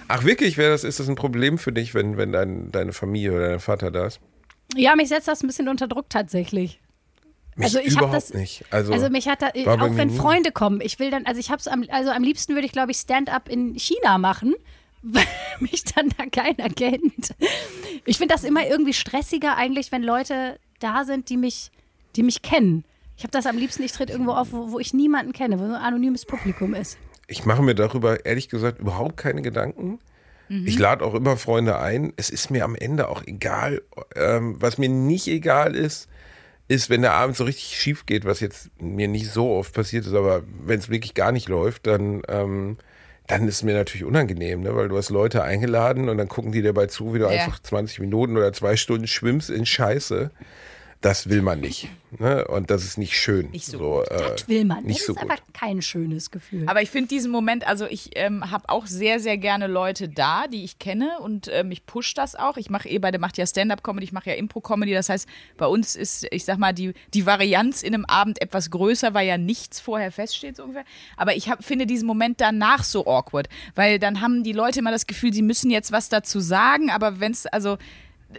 Ach 0.08 0.24
wirklich, 0.24 0.56
das, 0.56 0.84
ist 0.84 1.00
das 1.00 1.10
ein 1.10 1.16
Problem 1.16 1.58
für 1.58 1.72
dich, 1.72 1.94
wenn, 1.94 2.18
wenn 2.18 2.32
dein, 2.32 2.72
deine 2.72 2.94
Familie 2.94 3.34
oder 3.34 3.50
dein 3.50 3.60
Vater 3.60 3.92
da 3.92 4.08
ist? 4.08 4.20
Ja, 4.76 4.96
mich 4.96 5.10
setzt 5.10 5.28
das 5.28 5.44
ein 5.44 5.48
bisschen 5.48 5.68
unter 5.68 5.88
Druck 5.88 6.10
tatsächlich. 6.10 6.80
Mich 7.56 7.66
also 7.66 7.80
ich 7.80 7.94
überhaupt 7.94 8.14
das, 8.14 8.34
nicht. 8.34 8.64
Also, 8.72 8.94
also 8.94 9.10
mich 9.10 9.28
hat 9.28 9.42
da, 9.42 9.48
auch 9.48 9.96
wenn 9.98 10.10
Freunde 10.10 10.52
kommen, 10.52 10.80
ich 10.82 11.00
will 11.00 11.12
dann, 11.12 11.26
also 11.26 11.40
ich 11.40 11.52
hab's 11.52 11.68
am, 11.68 11.86
also 11.90 12.12
am 12.12 12.24
liebsten 12.24 12.54
würde 12.54 12.66
ich 12.66 12.72
glaube 12.72 12.92
ich 12.92 12.98
Stand-up 12.98 13.50
in 13.50 13.78
China 13.78 14.18
machen, 14.18 14.56
weil 15.02 15.26
mich 15.60 15.84
dann 15.84 16.10
da 16.18 16.26
keiner 16.26 16.70
kennt. 16.70 17.36
Ich 18.06 18.18
finde 18.18 18.34
das 18.34 18.44
immer 18.44 18.66
irgendwie 18.66 18.94
stressiger 18.94 19.58
eigentlich, 19.58 19.92
wenn 19.92 20.04
Leute 20.04 20.60
da 20.80 21.04
sind, 21.04 21.30
die 21.30 21.38
mich, 21.38 21.72
die 22.16 22.24
mich 22.24 22.42
kennen. 22.42 22.86
Ich 23.18 23.24
habe 23.24 23.32
das 23.32 23.46
am 23.46 23.58
liebsten, 23.58 23.84
ich 23.84 23.92
trete 23.92 24.14
irgendwo 24.14 24.32
auf, 24.32 24.52
wo, 24.52 24.72
wo 24.72 24.80
ich 24.80 24.94
niemanden 24.94 25.34
kenne, 25.34 25.60
wo 25.60 25.66
so 25.68 25.74
ein 25.74 25.82
anonymes 25.82 26.26
Publikum 26.26 26.74
ist. 26.74 26.98
Ich 27.28 27.46
mache 27.46 27.62
mir 27.62 27.76
darüber 27.76 28.26
ehrlich 28.26 28.50
gesagt 28.50 28.80
überhaupt 28.80 29.18
keine 29.18 29.42
Gedanken. 29.42 30.00
Mhm. 30.52 30.68
Ich 30.68 30.78
lade 30.78 31.06
auch 31.06 31.14
immer 31.14 31.38
Freunde 31.38 31.80
ein. 31.80 32.12
Es 32.18 32.30
ist 32.30 32.52
mir 32.52 32.66
am 32.66 32.76
Ende 32.76 33.08
auch 33.08 33.24
egal. 33.26 33.82
Ähm, 34.16 34.58
was 34.60 34.78
mir 34.78 34.90
nicht 34.90 35.28
egal 35.28 35.76
ist, 35.76 36.10
ist, 36.68 36.90
wenn 36.90 37.02
der 37.02 37.14
Abend 37.14 37.38
so 37.38 37.46
richtig 37.46 37.80
schief 37.80 38.06
geht, 38.06 38.26
was 38.26 38.42
jetzt 38.42 38.70
mir 38.80 39.08
nicht 39.08 39.32
so 39.32 39.52
oft 39.52 39.74
passiert 39.74 40.06
ist, 40.06 40.14
aber 40.14 40.44
wenn 40.66 40.80
es 40.80 40.90
wirklich 40.90 41.14
gar 41.14 41.32
nicht 41.32 41.48
läuft, 41.48 41.88
dann, 41.88 42.22
ähm, 42.28 42.78
dann 43.28 43.48
ist 43.48 43.56
es 43.56 43.64
mir 43.64 43.74
natürlich 43.74 44.04
unangenehm, 44.04 44.62
ne? 44.62 44.76
weil 44.76 44.90
du 44.90 44.98
hast 44.98 45.10
Leute 45.10 45.42
eingeladen 45.42 46.10
und 46.10 46.18
dann 46.18 46.28
gucken 46.28 46.52
die 46.52 46.62
dabei 46.62 46.88
zu, 46.88 47.14
wie 47.14 47.20
du 47.20 47.26
ja. 47.26 47.32
einfach 47.32 47.60
20 47.60 48.00
Minuten 48.00 48.36
oder 48.36 48.52
zwei 48.52 48.76
Stunden 48.76 49.08
schwimmst 49.08 49.50
in 49.50 49.66
Scheiße 49.66 50.32
das 51.02 51.30
will 51.30 51.42
man 51.42 51.60
nicht. 51.60 51.90
Ne? 52.20 52.46
Und 52.48 52.70
das 52.70 52.84
ist 52.84 52.98
nicht 52.98 53.18
schön. 53.18 53.50
Nicht 53.50 53.66
so, 53.66 53.80
so 53.80 54.04
äh, 54.04 54.32
das 54.32 54.48
will 54.48 54.66
man. 54.66 54.84
Nicht 54.84 55.00
das 55.00 55.08
so 55.08 55.14
ist 55.14 55.20
gut. 55.20 55.32
einfach 55.32 55.44
kein 55.52 55.82
schönes 55.82 56.30
Gefühl. 56.30 56.68
Aber 56.68 56.84
ich 56.84 56.92
finde 56.92 57.08
diesen 57.08 57.32
Moment, 57.32 57.66
also 57.66 57.86
ich 57.86 58.12
ähm, 58.16 58.52
habe 58.52 58.70
auch 58.70 58.86
sehr, 58.86 59.20
sehr 59.20 59.38
gerne 59.38 59.66
Leute 59.66 60.10
da, 60.10 60.48
die 60.48 60.64
ich 60.64 60.78
kenne 60.78 61.20
und 61.22 61.48
äh, 61.48 61.64
mich 61.64 61.88
pusht 61.88 62.20
das 62.20 62.36
auch. 62.36 62.58
Ich 62.58 62.70
mache 62.70 62.88
eh 62.88 63.00
beide, 63.00 63.18
macht 63.18 63.40
ja 63.40 63.48
Stand-Up-Comedy, 63.48 64.04
ich 64.04 64.12
mache 64.12 64.30
ja 64.30 64.36
Impro-Comedy. 64.36 64.94
Das 64.94 65.10
heißt, 65.10 65.28
bei 65.58 65.66
uns 65.66 65.96
ist, 65.96 66.28
ich 66.32 66.46
sag 66.46 66.60
mal, 66.60 66.74
die, 66.74 66.94
die 67.16 67.26
Varianz 67.26 67.82
in 67.82 67.96
einem 67.96 68.06
Abend 68.06 68.40
etwas 68.40 68.70
größer, 68.70 69.16
weil 69.16 69.28
ja 69.28 69.40
nichts 69.40 69.80
vorher 69.80 70.12
feststeht, 70.12 70.58
so 70.58 70.64
ungefähr. 70.64 70.86
Aber 71.18 71.36
ich 71.36 71.50
hab, 71.50 71.64
finde 71.64 71.88
diesen 71.88 72.06
Moment 72.06 72.42
danach 72.42 72.84
so 72.84 73.08
awkward, 73.08 73.50
weil 73.74 73.98
dann 73.98 74.22
haben 74.22 74.44
die 74.44 74.54
Leute 74.54 74.80
immer 74.80 74.92
das 74.92 75.08
Gefühl, 75.08 75.34
sie 75.34 75.42
müssen 75.42 75.72
jetzt 75.72 75.92
was 75.92 76.10
dazu 76.10 76.40
sagen, 76.40 76.92
aber 76.92 77.20
wenn 77.20 77.32
es, 77.32 77.48
also 77.48 77.78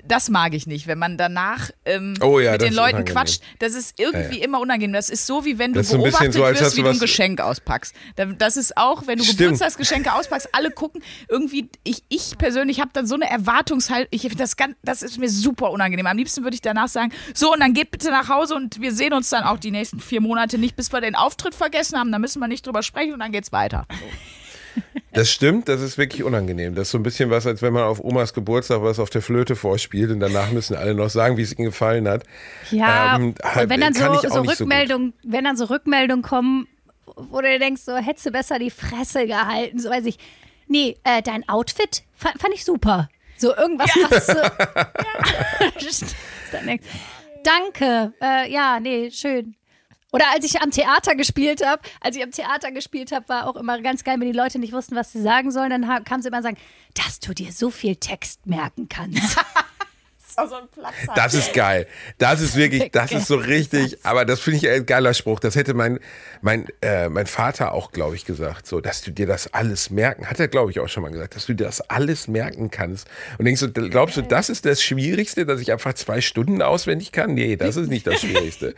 das 0.04 0.28
mag 0.28 0.54
ich 0.54 0.66
nicht, 0.66 0.86
wenn 0.86 0.98
man 0.98 1.16
danach 1.16 1.70
ähm, 1.84 2.14
oh 2.20 2.38
ja, 2.38 2.52
mit 2.52 2.62
den 2.62 2.74
Leuten 2.74 2.96
unangenehm. 2.96 3.14
quatscht. 3.14 3.42
Das 3.58 3.74
ist 3.74 3.98
irgendwie 3.98 4.36
ja, 4.36 4.40
ja. 4.40 4.44
immer 4.44 4.60
unangenehm. 4.60 4.92
Das 4.92 5.10
ist 5.10 5.26
so, 5.26 5.44
wie 5.44 5.58
wenn 5.58 5.72
du 5.72 5.82
beobachtet 5.82 6.34
so, 6.34 6.40
wirst, 6.40 6.76
wie 6.76 6.82
du 6.82 6.90
ein 6.90 6.98
Geschenk 6.98 7.40
auspackst. 7.40 7.94
Das 8.38 8.56
ist 8.56 8.76
auch, 8.76 9.06
wenn 9.06 9.18
du 9.18 9.24
Stimmt. 9.24 9.38
Geburtstagsgeschenke 9.38 10.12
auspackst, 10.12 10.48
alle 10.52 10.70
gucken. 10.70 11.02
Irgendwie, 11.28 11.68
ich, 11.84 12.02
ich 12.08 12.36
persönlich 12.38 12.80
habe 12.80 12.90
dann 12.92 13.06
so 13.06 13.14
eine 13.14 13.28
Erwartungshaltung. 13.30 14.08
Ich, 14.10 14.28
das, 14.36 14.56
das 14.82 15.02
ist 15.02 15.18
mir 15.18 15.28
super 15.28 15.70
unangenehm. 15.70 16.06
Am 16.06 16.16
liebsten 16.16 16.42
würde 16.42 16.54
ich 16.54 16.62
danach 16.62 16.88
sagen, 16.88 17.12
so 17.34 17.52
und 17.52 17.60
dann 17.60 17.74
geht 17.74 17.90
bitte 17.90 18.10
nach 18.10 18.28
Hause 18.28 18.54
und 18.54 18.80
wir 18.80 18.92
sehen 18.92 19.12
uns 19.12 19.30
dann 19.30 19.44
auch 19.44 19.58
die 19.58 19.70
nächsten 19.70 20.00
vier 20.00 20.20
Monate 20.20 20.58
nicht, 20.58 20.76
bis 20.76 20.92
wir 20.92 21.00
den 21.00 21.14
Auftritt 21.14 21.54
vergessen 21.54 21.98
haben. 21.98 22.12
Da 22.12 22.18
müssen 22.18 22.40
wir 22.40 22.48
nicht 22.48 22.66
drüber 22.66 22.82
sprechen 22.82 23.14
und 23.14 23.20
dann 23.20 23.32
geht's 23.32 23.52
weiter. 23.52 23.86
So. 23.90 24.41
Das 25.12 25.30
stimmt, 25.30 25.68
das 25.68 25.82
ist 25.82 25.98
wirklich 25.98 26.24
unangenehm. 26.24 26.74
Das 26.74 26.88
ist 26.88 26.92
so 26.92 26.98
ein 26.98 27.02
bisschen 27.02 27.28
was, 27.28 27.46
als 27.46 27.60
wenn 27.60 27.74
man 27.74 27.82
auf 27.82 28.02
Omas 28.02 28.32
Geburtstag 28.32 28.82
was 28.82 28.98
auf 28.98 29.10
der 29.10 29.20
Flöte 29.20 29.56
vorspielt 29.56 30.10
und 30.10 30.20
danach 30.20 30.50
müssen 30.52 30.74
alle 30.74 30.94
noch 30.94 31.10
sagen, 31.10 31.36
wie 31.36 31.42
es 31.42 31.52
ihnen 31.52 31.66
gefallen 31.66 32.08
hat. 32.08 32.24
Ja, 32.70 33.16
ähm, 33.16 33.34
halt, 33.42 33.68
wenn 33.68 33.82
dann 33.82 33.92
so, 33.92 34.20
so 34.26 34.40
Rückmeldungen, 34.40 35.12
so 35.22 35.32
wenn 35.32 35.44
dann 35.44 35.56
so 35.56 35.66
Rückmeldungen 35.66 36.22
kommen, 36.22 36.66
wo 37.04 37.42
du 37.42 37.58
denkst, 37.58 37.82
so 37.82 37.96
hättest 37.96 38.24
du 38.24 38.30
besser 38.30 38.58
die 38.58 38.70
Fresse 38.70 39.26
gehalten, 39.26 39.78
so 39.78 39.90
weiß 39.90 40.06
ich. 40.06 40.18
Nee, 40.66 40.96
äh, 41.04 41.20
dein 41.20 41.46
Outfit 41.46 42.04
fand, 42.14 42.40
fand, 42.40 42.54
ich 42.54 42.64
super. 42.64 43.10
So 43.36 43.54
irgendwas, 43.54 43.94
ja. 43.94 44.10
was 44.10 44.26
so. 44.26 44.38
ja. 44.38 45.68
Danke. 47.44 48.14
Äh, 48.22 48.50
ja, 48.50 48.80
nee, 48.80 49.10
schön. 49.10 49.56
Oder 50.12 50.26
als 50.32 50.44
ich 50.44 50.60
am 50.60 50.70
Theater 50.70 51.14
gespielt 51.14 51.64
habe, 51.64 51.82
als 52.00 52.16
ich 52.16 52.22
am 52.22 52.30
Theater 52.30 52.70
gespielt 52.70 53.12
habe, 53.12 53.28
war 53.28 53.48
auch 53.48 53.56
immer 53.56 53.80
ganz 53.80 54.04
geil, 54.04 54.20
wenn 54.20 54.30
die 54.30 54.36
Leute 54.36 54.58
nicht 54.58 54.72
wussten, 54.74 54.94
was 54.94 55.12
sie 55.12 55.22
sagen 55.22 55.50
sollen. 55.50 55.70
Dann 55.70 56.04
kamen 56.04 56.22
sie 56.22 56.28
immer 56.28 56.36
und 56.36 56.42
sagen, 56.42 56.58
dass 56.94 57.18
du 57.18 57.32
dir 57.32 57.50
so 57.50 57.70
viel 57.70 57.96
Text 57.96 58.46
merken 58.46 58.88
kannst. 58.88 59.38
auch 60.38 60.48
so 60.48 60.56
ein 60.56 60.68
Platz 60.68 60.94
hat. 61.08 61.16
Das 61.16 61.34
ist 61.34 61.52
geil. 61.52 61.86
Das 62.18 62.40
ist 62.40 62.56
wirklich, 62.56 62.90
das 62.90 63.12
ist 63.12 63.26
so 63.26 63.36
richtig, 63.36 63.98
aber 64.04 64.24
das 64.24 64.40
finde 64.40 64.58
ich 64.58 64.68
ein 64.68 64.86
geiler 64.86 65.14
Spruch. 65.14 65.40
Das 65.40 65.56
hätte 65.56 65.74
mein, 65.74 65.98
mein, 66.40 66.66
äh, 66.80 67.08
mein 67.08 67.26
Vater 67.26 67.72
auch, 67.72 67.92
glaube 67.92 68.16
ich, 68.16 68.24
gesagt, 68.24 68.66
so, 68.66 68.80
dass 68.80 69.02
du 69.02 69.10
dir 69.10 69.26
das 69.26 69.52
alles 69.52 69.90
merken, 69.90 70.28
hat 70.28 70.40
er, 70.40 70.48
glaube 70.48 70.70
ich, 70.70 70.80
auch 70.80 70.88
schon 70.88 71.02
mal 71.02 71.10
gesagt, 71.10 71.36
dass 71.36 71.46
du 71.46 71.54
dir 71.54 71.64
das 71.64 71.80
alles 71.82 72.28
merken 72.28 72.70
kannst. 72.70 73.08
Und 73.38 73.44
denkst 73.44 73.60
du, 73.60 73.72
glaubst 73.72 74.16
du, 74.16 74.22
das 74.22 74.48
ist 74.48 74.64
das 74.64 74.82
Schwierigste, 74.82 75.46
dass 75.46 75.60
ich 75.60 75.72
einfach 75.72 75.94
zwei 75.94 76.20
Stunden 76.20 76.62
auswendig 76.62 77.12
kann? 77.12 77.34
Nee, 77.34 77.56
das 77.56 77.76
ist 77.76 77.88
nicht 77.88 78.06
das 78.06 78.20
Schwierigste. 78.20 78.74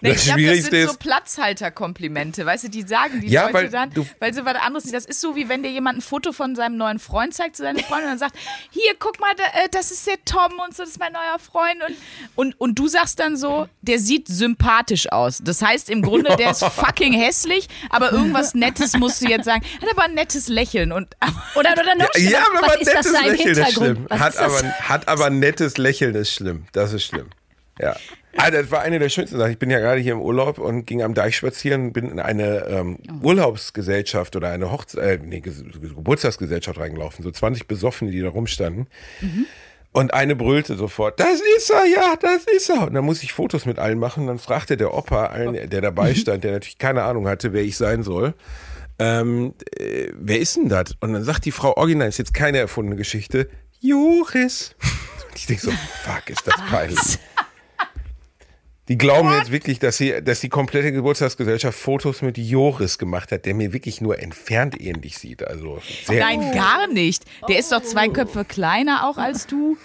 nee, 0.00 0.10
das 0.10 0.18
ich 0.18 0.24
glaub, 0.24 0.38
Schwierigste 0.38 0.70
das 0.70 0.80
sind 0.80 0.90
so 0.90 0.98
Platzhalterkomplimente, 0.98 2.46
weißt 2.46 2.64
du, 2.64 2.68
die 2.68 2.82
sagen 2.82 3.20
die 3.20 3.28
ja, 3.28 3.42
Leute 3.42 3.54
weil 3.54 3.68
dann, 3.70 3.90
du, 3.90 4.06
weil 4.18 4.34
sie 4.34 4.44
was 4.44 4.56
anderes 4.56 4.84
nicht. 4.84 4.94
Das 4.94 5.04
ist 5.04 5.20
so, 5.20 5.36
wie 5.36 5.48
wenn 5.48 5.62
dir 5.62 5.70
jemand 5.70 5.98
ein 5.98 6.02
Foto 6.02 6.32
von 6.32 6.54
seinem 6.54 6.76
neuen 6.76 6.98
Freund 6.98 7.34
zeigt 7.34 7.56
zu 7.56 7.62
seiner 7.62 7.80
Freundin 7.80 8.10
und 8.10 8.10
dann 8.12 8.18
sagt, 8.18 8.36
hier, 8.70 8.92
guck 8.98 9.20
mal, 9.20 9.32
äh, 9.32 9.68
das 9.70 9.90
ist 9.90 10.06
der 10.06 10.16
Tom 10.24 10.52
und 10.64 10.74
so, 10.74 10.84
das 10.84 10.97
ist 10.98 11.00
mein 11.00 11.12
neuer 11.12 11.38
Freund. 11.38 11.82
Und, 11.86 11.96
und, 12.34 12.60
und 12.60 12.78
du 12.78 12.88
sagst 12.88 13.18
dann 13.20 13.36
so, 13.36 13.68
der 13.82 13.98
sieht 13.98 14.28
sympathisch 14.28 15.10
aus. 15.10 15.40
Das 15.42 15.62
heißt 15.62 15.90
im 15.90 16.02
Grunde, 16.02 16.36
der 16.36 16.50
ist 16.50 16.64
fucking 16.64 17.12
hässlich, 17.12 17.68
aber 17.90 18.12
irgendwas 18.12 18.54
Nettes 18.54 18.96
musst 18.96 19.22
du 19.22 19.28
jetzt 19.28 19.44
sagen. 19.44 19.64
Hat 19.80 19.90
aber 19.90 20.04
ein 20.04 20.14
nettes 20.14 20.48
Lächeln. 20.48 20.92
Und, 20.92 21.16
oder, 21.54 21.72
oder 21.72 21.94
noch 21.94 22.08
schlimmer, 22.14 22.30
ja, 22.30 22.44
aber 22.52 22.66
was 22.66 22.76
ist 22.76 22.94
das 22.94 23.12
da 23.12 23.20
im 23.20 23.32
Lächeln 23.32 23.54
Hintergrund? 23.54 24.10
Hat 24.10 24.36
aber, 24.36 24.62
hat 24.62 25.08
aber 25.08 25.26
ein 25.26 25.38
nettes 25.38 25.78
Lächeln 25.78 26.14
ist 26.14 26.32
schlimm. 26.32 26.66
Das 26.72 26.92
ist 26.92 27.04
schlimm. 27.04 27.28
Ja. 27.80 27.96
Also 28.36 28.58
das 28.58 28.70
war 28.70 28.82
eine 28.82 28.98
der 28.98 29.08
schönsten 29.08 29.38
Sachen. 29.38 29.50
Ich 29.50 29.58
bin 29.58 29.70
ja 29.70 29.80
gerade 29.80 30.00
hier 30.00 30.12
im 30.12 30.20
Urlaub 30.20 30.58
und 30.58 30.84
ging 30.86 31.02
am 31.02 31.14
Deich 31.14 31.36
spazieren, 31.36 31.92
bin 31.92 32.08
in 32.08 32.20
eine 32.20 32.66
ähm, 32.66 32.98
oh. 33.22 33.28
Urlaubsgesellschaft 33.28 34.36
oder 34.36 34.50
eine 34.50 34.70
Hochze 34.70 35.00
äh, 35.00 35.18
nee, 35.20 35.40
Geburtstagsgesellschaft 35.40 36.78
reingelaufen. 36.78 37.24
So 37.24 37.30
20 37.30 37.66
Besoffene, 37.66 38.10
die 38.10 38.20
da 38.20 38.28
rumstanden. 38.28 38.86
Mhm. 39.20 39.46
Und 39.92 40.12
eine 40.14 40.36
brüllte 40.36 40.76
sofort, 40.76 41.18
das 41.18 41.40
ist 41.56 41.70
er, 41.70 41.86
ja, 41.86 42.14
das 42.20 42.44
ist 42.44 42.68
er. 42.68 42.86
Und 42.86 42.94
dann 42.94 43.04
muss 43.04 43.22
ich 43.22 43.32
Fotos 43.32 43.64
mit 43.66 43.78
allen 43.78 43.98
machen. 43.98 44.26
Dann 44.26 44.38
fragte 44.38 44.76
der 44.76 44.94
Opa, 44.94 45.26
allen, 45.26 45.68
der 45.68 45.80
dabei 45.80 46.14
stand, 46.16 46.44
der 46.44 46.52
natürlich 46.52 46.78
keine 46.78 47.02
Ahnung 47.02 47.26
hatte, 47.26 47.52
wer 47.52 47.62
ich 47.62 47.76
sein 47.76 48.02
soll, 48.02 48.34
ähm, 48.98 49.54
äh, 49.78 50.08
wer 50.14 50.38
ist 50.38 50.56
denn 50.56 50.68
das? 50.68 50.94
Und 51.00 51.12
dann 51.12 51.24
sagt 51.24 51.44
die 51.44 51.52
Frau, 51.52 51.76
original, 51.76 52.08
ist 52.08 52.18
jetzt 52.18 52.34
keine 52.34 52.58
erfundene 52.58 52.96
Geschichte, 52.96 53.48
Joris. 53.80 54.74
Und 55.28 55.38
ich 55.38 55.46
denke 55.46 55.62
so, 55.62 55.70
fuck, 55.70 56.28
ist 56.30 56.46
das 56.46 56.54
peinlich. 56.68 57.18
Die 58.88 58.96
glauben 58.96 59.28
What? 59.28 59.38
jetzt 59.38 59.52
wirklich, 59.52 59.78
dass 59.78 59.98
sie, 59.98 60.22
dass 60.22 60.40
die 60.40 60.48
komplette 60.48 60.92
Geburtstagsgesellschaft 60.92 61.78
Fotos 61.78 62.22
mit 62.22 62.38
Joris 62.38 62.98
gemacht 62.98 63.32
hat, 63.32 63.44
der 63.44 63.54
mir 63.54 63.72
wirklich 63.72 64.00
nur 64.00 64.18
entfernt 64.18 64.80
ähnlich 64.80 65.18
sieht. 65.18 65.46
Also 65.46 65.80
sehr 66.04 66.20
Nein, 66.20 66.52
gar 66.52 66.86
nicht. 66.88 67.24
Der 67.48 67.58
ist 67.58 67.70
doch 67.70 67.82
zwei 67.82 68.08
Köpfe 68.08 68.44
kleiner 68.44 69.08
auch 69.08 69.18
als 69.18 69.46
du. 69.46 69.76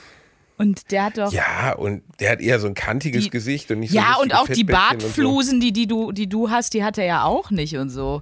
Und 0.58 0.92
der 0.92 1.06
hat 1.06 1.18
doch. 1.18 1.34
Ja, 1.34 1.74
und 1.74 2.04
der 2.20 2.32
hat 2.32 2.40
eher 2.40 2.60
so 2.60 2.68
ein 2.68 2.76
kantiges 2.76 3.26
die, 3.26 3.30
Gesicht 3.30 3.72
und 3.72 3.80
nicht 3.80 3.92
so 3.92 3.98
Ja, 3.98 4.16
und 4.22 4.34
auch 4.34 4.48
die 4.48 4.64
Bartflusen, 4.64 5.56
so. 5.56 5.60
die, 5.60 5.74
die, 5.74 5.88
du, 5.88 6.12
die 6.12 6.28
du 6.28 6.50
hast, 6.50 6.74
die 6.74 6.84
hat 6.84 6.98
er 6.98 7.06
ja 7.06 7.24
auch 7.24 7.52
nicht 7.52 7.76
und 7.78 7.90
so. 7.90 8.22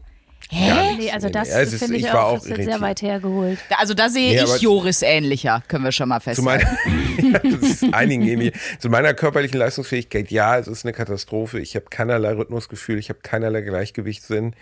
Hä? 0.54 0.98
Nee, 0.98 1.12
also 1.12 1.30
das, 1.30 1.50
das 1.50 1.76
finde 1.76 1.96
ich, 1.96 2.04
ich 2.04 2.12
auch, 2.12 2.38
auch 2.38 2.40
sehr 2.42 2.82
weit 2.82 3.02
hergeholt. 3.02 3.58
Also 3.78 3.94
da 3.94 4.10
sehe 4.10 4.36
nee, 4.36 4.44
ich 4.44 4.62
Joris 4.62 5.02
ähnlicher, 5.02 5.64
können 5.70 5.86
wir 5.86 5.94
schon 5.94 6.10
mal 6.10 6.20
feststellen. 6.20 6.60
Zu 6.60 7.26
meiner, 7.26 7.40
das 7.62 7.70
ist 7.70 7.94
einigen 7.94 8.28
ähnlich. 8.28 8.54
Zu 8.78 8.90
meiner 8.90 9.14
körperlichen 9.14 9.58
Leistungsfähigkeit, 9.58 10.30
ja, 10.30 10.58
es 10.58 10.68
ist 10.68 10.84
eine 10.84 10.92
Katastrophe. 10.92 11.62
Ich 11.62 11.76
habe 11.76 11.86
keinerlei 11.90 12.34
Rhythmusgefühl, 12.34 13.00
ich 13.00 13.08
habe 13.08 13.20
keinerlei 13.24 13.62
Gleichgewichtssinn. 13.62 14.54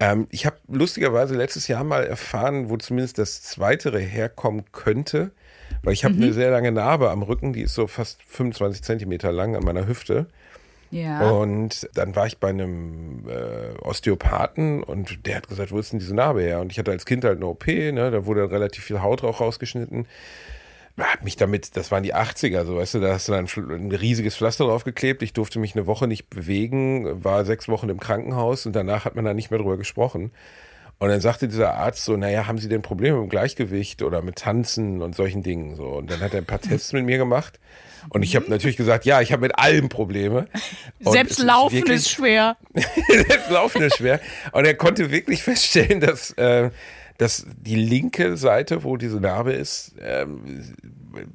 Ähm, 0.00 0.28
ich 0.30 0.46
habe 0.46 0.56
lustigerweise 0.66 1.34
letztes 1.34 1.68
Jahr 1.68 1.84
mal 1.84 2.04
erfahren, 2.04 2.70
wo 2.70 2.78
zumindest 2.78 3.18
das 3.18 3.42
Zweitere 3.42 3.98
herkommen 3.98 4.64
könnte, 4.72 5.30
weil 5.82 5.92
ich 5.92 6.04
habe 6.04 6.14
mhm. 6.14 6.22
eine 6.22 6.32
sehr 6.32 6.50
lange 6.50 6.72
Narbe 6.72 7.10
am 7.10 7.22
Rücken, 7.22 7.52
die 7.52 7.62
ist 7.62 7.74
so 7.74 7.86
fast 7.86 8.22
25 8.28 8.82
Zentimeter 8.82 9.30
lang 9.30 9.56
an 9.56 9.62
meiner 9.62 9.86
Hüfte. 9.86 10.26
Ja. 10.90 11.30
Und 11.30 11.88
dann 11.94 12.16
war 12.16 12.26
ich 12.26 12.38
bei 12.38 12.48
einem 12.48 13.28
äh, 13.28 13.78
Osteopathen 13.82 14.82
und 14.82 15.26
der 15.26 15.36
hat 15.36 15.48
gesagt, 15.48 15.70
wo 15.72 15.78
ist 15.78 15.92
denn 15.92 15.98
diese 15.98 16.14
Narbe 16.14 16.42
her? 16.42 16.60
Und 16.60 16.72
ich 16.72 16.78
hatte 16.78 16.90
als 16.90 17.04
Kind 17.04 17.24
halt 17.24 17.36
eine 17.36 17.46
OP, 17.46 17.66
ne? 17.66 18.10
da 18.10 18.26
wurde 18.26 18.50
relativ 18.50 18.84
viel 18.84 19.02
Haut 19.02 19.22
auch 19.22 19.40
rausgeschnitten. 19.40 20.06
Hab 20.98 21.22
mich 21.22 21.36
damit, 21.36 21.76
das 21.76 21.92
waren 21.92 22.02
die 22.02 22.14
80er, 22.14 22.64
so 22.64 22.76
weißt 22.76 22.94
du, 22.94 23.00
da 23.00 23.12
hast 23.12 23.28
du 23.28 23.32
dann 23.32 23.46
ein 23.46 23.92
riesiges 23.92 24.36
Pflaster 24.36 24.64
draufgeklebt. 24.64 25.22
Ich 25.22 25.32
durfte 25.32 25.60
mich 25.60 25.76
eine 25.76 25.86
Woche 25.86 26.08
nicht 26.08 26.28
bewegen, 26.28 27.22
war 27.22 27.44
sechs 27.44 27.68
Wochen 27.68 27.88
im 27.88 28.00
Krankenhaus 28.00 28.66
und 28.66 28.74
danach 28.74 29.04
hat 29.04 29.14
man 29.14 29.24
da 29.24 29.32
nicht 29.32 29.50
mehr 29.50 29.60
drüber 29.60 29.76
gesprochen. 29.76 30.32
Und 30.98 31.10
dann 31.10 31.20
sagte 31.20 31.46
dieser 31.46 31.74
Arzt 31.74 32.04
so, 32.04 32.16
naja, 32.16 32.48
haben 32.48 32.58
Sie 32.58 32.68
denn 32.68 32.82
Probleme 32.82 33.18
mit 33.18 33.28
dem 33.28 33.30
Gleichgewicht 33.30 34.02
oder 34.02 34.20
mit 34.22 34.36
Tanzen 34.36 35.00
und 35.00 35.14
solchen 35.14 35.44
Dingen? 35.44 35.76
So. 35.76 35.84
Und 35.84 36.10
dann 36.10 36.20
hat 36.20 36.34
er 36.34 36.40
ein 36.40 36.46
paar 36.46 36.60
Tests 36.60 36.92
mit 36.92 37.04
mir 37.04 37.18
gemacht. 37.18 37.60
Und 38.08 38.22
ich 38.22 38.36
habe 38.36 38.46
mhm. 38.46 38.52
natürlich 38.52 38.76
gesagt, 38.76 39.04
ja, 39.04 39.20
ich 39.20 39.32
habe 39.32 39.42
mit 39.42 39.58
allem 39.58 39.88
Probleme. 39.88 40.48
Und 41.04 41.12
Selbst 41.12 41.38
Laufen 41.38 41.82
ist, 41.84 41.90
ist 41.90 42.10
schwer. 42.10 42.56
Selbst 43.08 43.50
Laufen 43.50 43.82
ist 43.82 43.96
schwer. 43.96 44.20
Und 44.52 44.64
er 44.64 44.74
konnte 44.74 45.10
wirklich 45.10 45.42
feststellen, 45.42 46.00
dass, 46.00 46.32
äh, 46.32 46.70
dass 47.18 47.46
die 47.56 47.76
linke 47.76 48.36
Seite, 48.36 48.84
wo 48.84 48.96
diese 48.96 49.20
Narbe 49.20 49.52
ist, 49.52 49.98
äh, 49.98 50.26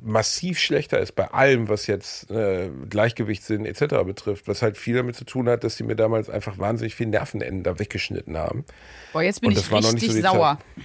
massiv 0.01 0.59
schlechter 0.59 0.99
ist 0.99 1.13
bei 1.13 1.31
allem, 1.31 1.67
was 1.67 1.87
jetzt 1.87 2.29
äh, 2.31 2.69
Gleichgewichtssinn 2.89 3.65
etc. 3.65 4.03
betrifft, 4.05 4.47
was 4.47 4.61
halt 4.61 4.77
viel 4.77 4.95
damit 4.95 5.15
zu 5.15 5.25
tun 5.25 5.49
hat, 5.49 5.63
dass 5.63 5.77
sie 5.77 5.83
mir 5.83 5.95
damals 5.95 6.29
einfach 6.29 6.57
wahnsinnig 6.57 6.95
viel 6.95 7.07
Nervenenden 7.07 7.63
da 7.63 7.79
weggeschnitten 7.79 8.37
haben. 8.37 8.65
Boah, 9.11 9.23
jetzt 9.23 9.41
bin 9.41 9.51
ich 9.51 9.71
richtig 9.71 10.11
so 10.11 10.21
sauer. 10.21 10.59
Zeit. 10.75 10.83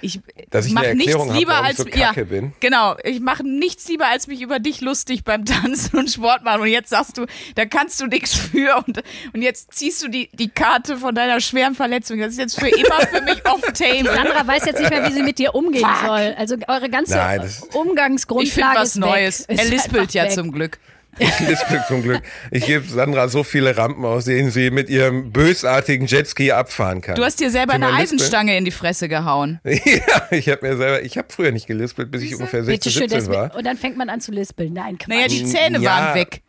Ich 0.00 0.20
Dass 0.50 0.66
ich 0.66 0.72
mache 0.72 0.94
nichts 0.94 1.14
lieber 1.32 1.56
hab, 1.56 1.64
als 1.64 1.78
so 1.78 1.86
ja, 1.88 2.12
bin. 2.12 2.52
Genau, 2.60 2.96
ich 3.02 3.20
mache 3.20 3.42
nichts 3.46 3.88
lieber 3.88 4.06
als 4.06 4.26
mich 4.26 4.40
über 4.40 4.58
dich 4.58 4.80
lustig 4.80 5.24
beim 5.24 5.44
Tanzen 5.46 5.98
und 5.98 6.10
Sport 6.10 6.44
machen 6.44 6.62
und 6.62 6.68
jetzt 6.68 6.90
sagst 6.90 7.18
du, 7.18 7.26
da 7.54 7.64
kannst 7.64 8.00
du 8.00 8.06
nichts 8.06 8.34
für 8.34 8.82
und, 8.86 9.02
und 9.32 9.42
jetzt 9.42 9.72
ziehst 9.72 10.02
du 10.02 10.08
die, 10.08 10.28
die 10.32 10.48
Karte 10.48 10.96
von 10.96 11.14
deiner 11.14 11.40
schweren 11.40 11.74
Verletzung. 11.74 12.18
Das 12.18 12.32
ist 12.32 12.38
jetzt 12.38 12.58
für 12.58 12.68
immer 12.68 13.00
für 13.10 13.22
mich 13.22 13.44
off 13.46 13.60
table. 13.72 14.04
Sandra 14.04 14.46
weiß 14.46 14.66
jetzt 14.66 14.80
nicht 14.80 14.90
mehr, 14.90 15.08
wie 15.08 15.12
sie 15.12 15.22
mit 15.22 15.38
dir 15.38 15.54
umgehen 15.54 15.86
Fuck. 15.86 16.06
soll. 16.06 16.34
Also 16.36 16.56
eure 16.68 16.88
ganze 16.90 17.16
Nein, 17.16 17.50
Umgangsgrundlage 17.72 18.74
ich 18.74 18.80
was 18.80 18.96
Neues. 18.96 19.40
Er 19.42 19.64
lispelt 19.64 20.12
ja 20.12 20.24
weg. 20.24 20.32
zum 20.32 20.52
Glück. 20.52 20.78
Ich 21.18 21.40
lispel 21.40 21.82
zum 21.88 22.02
Glück. 22.02 22.22
Ich 22.50 22.66
gebe 22.66 22.86
Sandra 22.86 23.28
so 23.28 23.42
viele 23.42 23.76
Rampen 23.76 24.04
aus, 24.04 24.26
denen 24.26 24.50
sie 24.50 24.70
mit 24.70 24.90
ihrem 24.90 25.32
bösartigen 25.32 26.06
Jetski 26.06 26.52
abfahren 26.52 27.00
kann. 27.00 27.14
Du 27.14 27.24
hast 27.24 27.40
dir 27.40 27.50
selber 27.50 27.74
eine 27.74 27.92
Eisenstange 27.92 28.56
in 28.56 28.64
die 28.64 28.70
Fresse 28.70 29.08
gehauen. 29.08 29.60
ja, 29.64 30.28
ich 30.30 30.48
habe 30.48 30.66
mir 30.66 30.76
selber, 30.76 31.02
ich 31.02 31.16
habe 31.16 31.28
früher 31.30 31.52
nicht 31.52 31.66
gelispelt, 31.66 32.10
bis 32.10 32.22
ich 32.22 32.34
ungefähr 32.34 32.64
16, 32.64 32.92
17 32.92 33.26
war. 33.28 33.54
Und 33.54 33.64
dann 33.64 33.76
fängt 33.76 33.96
man 33.96 34.10
an 34.10 34.20
zu 34.20 34.30
lispeln. 34.30 34.72
Nein, 34.72 34.98
Quatsch. 34.98 35.08
Naja, 35.08 35.28
die 35.28 35.44
Zähne 35.44 35.78
ja, 35.78 35.90
waren 35.90 36.14
weg. 36.14 36.42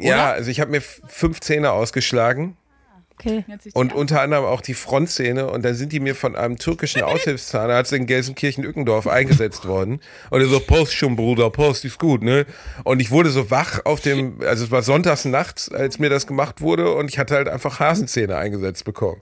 Ja, 0.00 0.30
also 0.32 0.50
ich 0.50 0.60
habe 0.60 0.70
mir 0.70 0.80
fünf 0.80 1.40
Zähne 1.40 1.72
ausgeschlagen. 1.72 2.56
Okay. 3.18 3.44
Und 3.72 3.94
unter 3.94 4.20
anderem 4.20 4.44
auch 4.44 4.60
die 4.60 4.74
Frontzähne. 4.74 5.50
Und 5.50 5.64
dann 5.64 5.74
sind 5.74 5.92
die 5.92 6.00
mir 6.00 6.14
von 6.14 6.36
einem 6.36 6.58
türkischen 6.58 7.02
Aushilfszahnarzt 7.02 7.92
in 7.92 8.06
Gelsenkirchen-Ückendorf 8.06 9.06
eingesetzt 9.06 9.66
worden. 9.66 10.00
Und 10.30 10.40
er 10.40 10.46
so, 10.48 10.60
Post 10.60 10.92
schon, 10.92 11.16
Bruder, 11.16 11.50
Post 11.50 11.84
ist 11.86 11.98
gut, 11.98 12.22
ne? 12.22 12.44
Und 12.84 13.00
ich 13.00 13.10
wurde 13.10 13.30
so 13.30 13.50
wach 13.50 13.80
auf 13.84 14.00
dem, 14.00 14.42
also 14.42 14.64
es 14.64 14.70
war 14.70 14.82
sonntags 14.82 15.24
nachts, 15.24 15.70
als 15.70 15.98
mir 15.98 16.10
das 16.10 16.26
gemacht 16.26 16.60
wurde. 16.60 16.92
Und 16.92 17.08
ich 17.08 17.18
hatte 17.18 17.34
halt 17.34 17.48
einfach 17.48 17.80
Hasenzähne 17.80 18.36
eingesetzt 18.36 18.84
bekommen. 18.84 19.20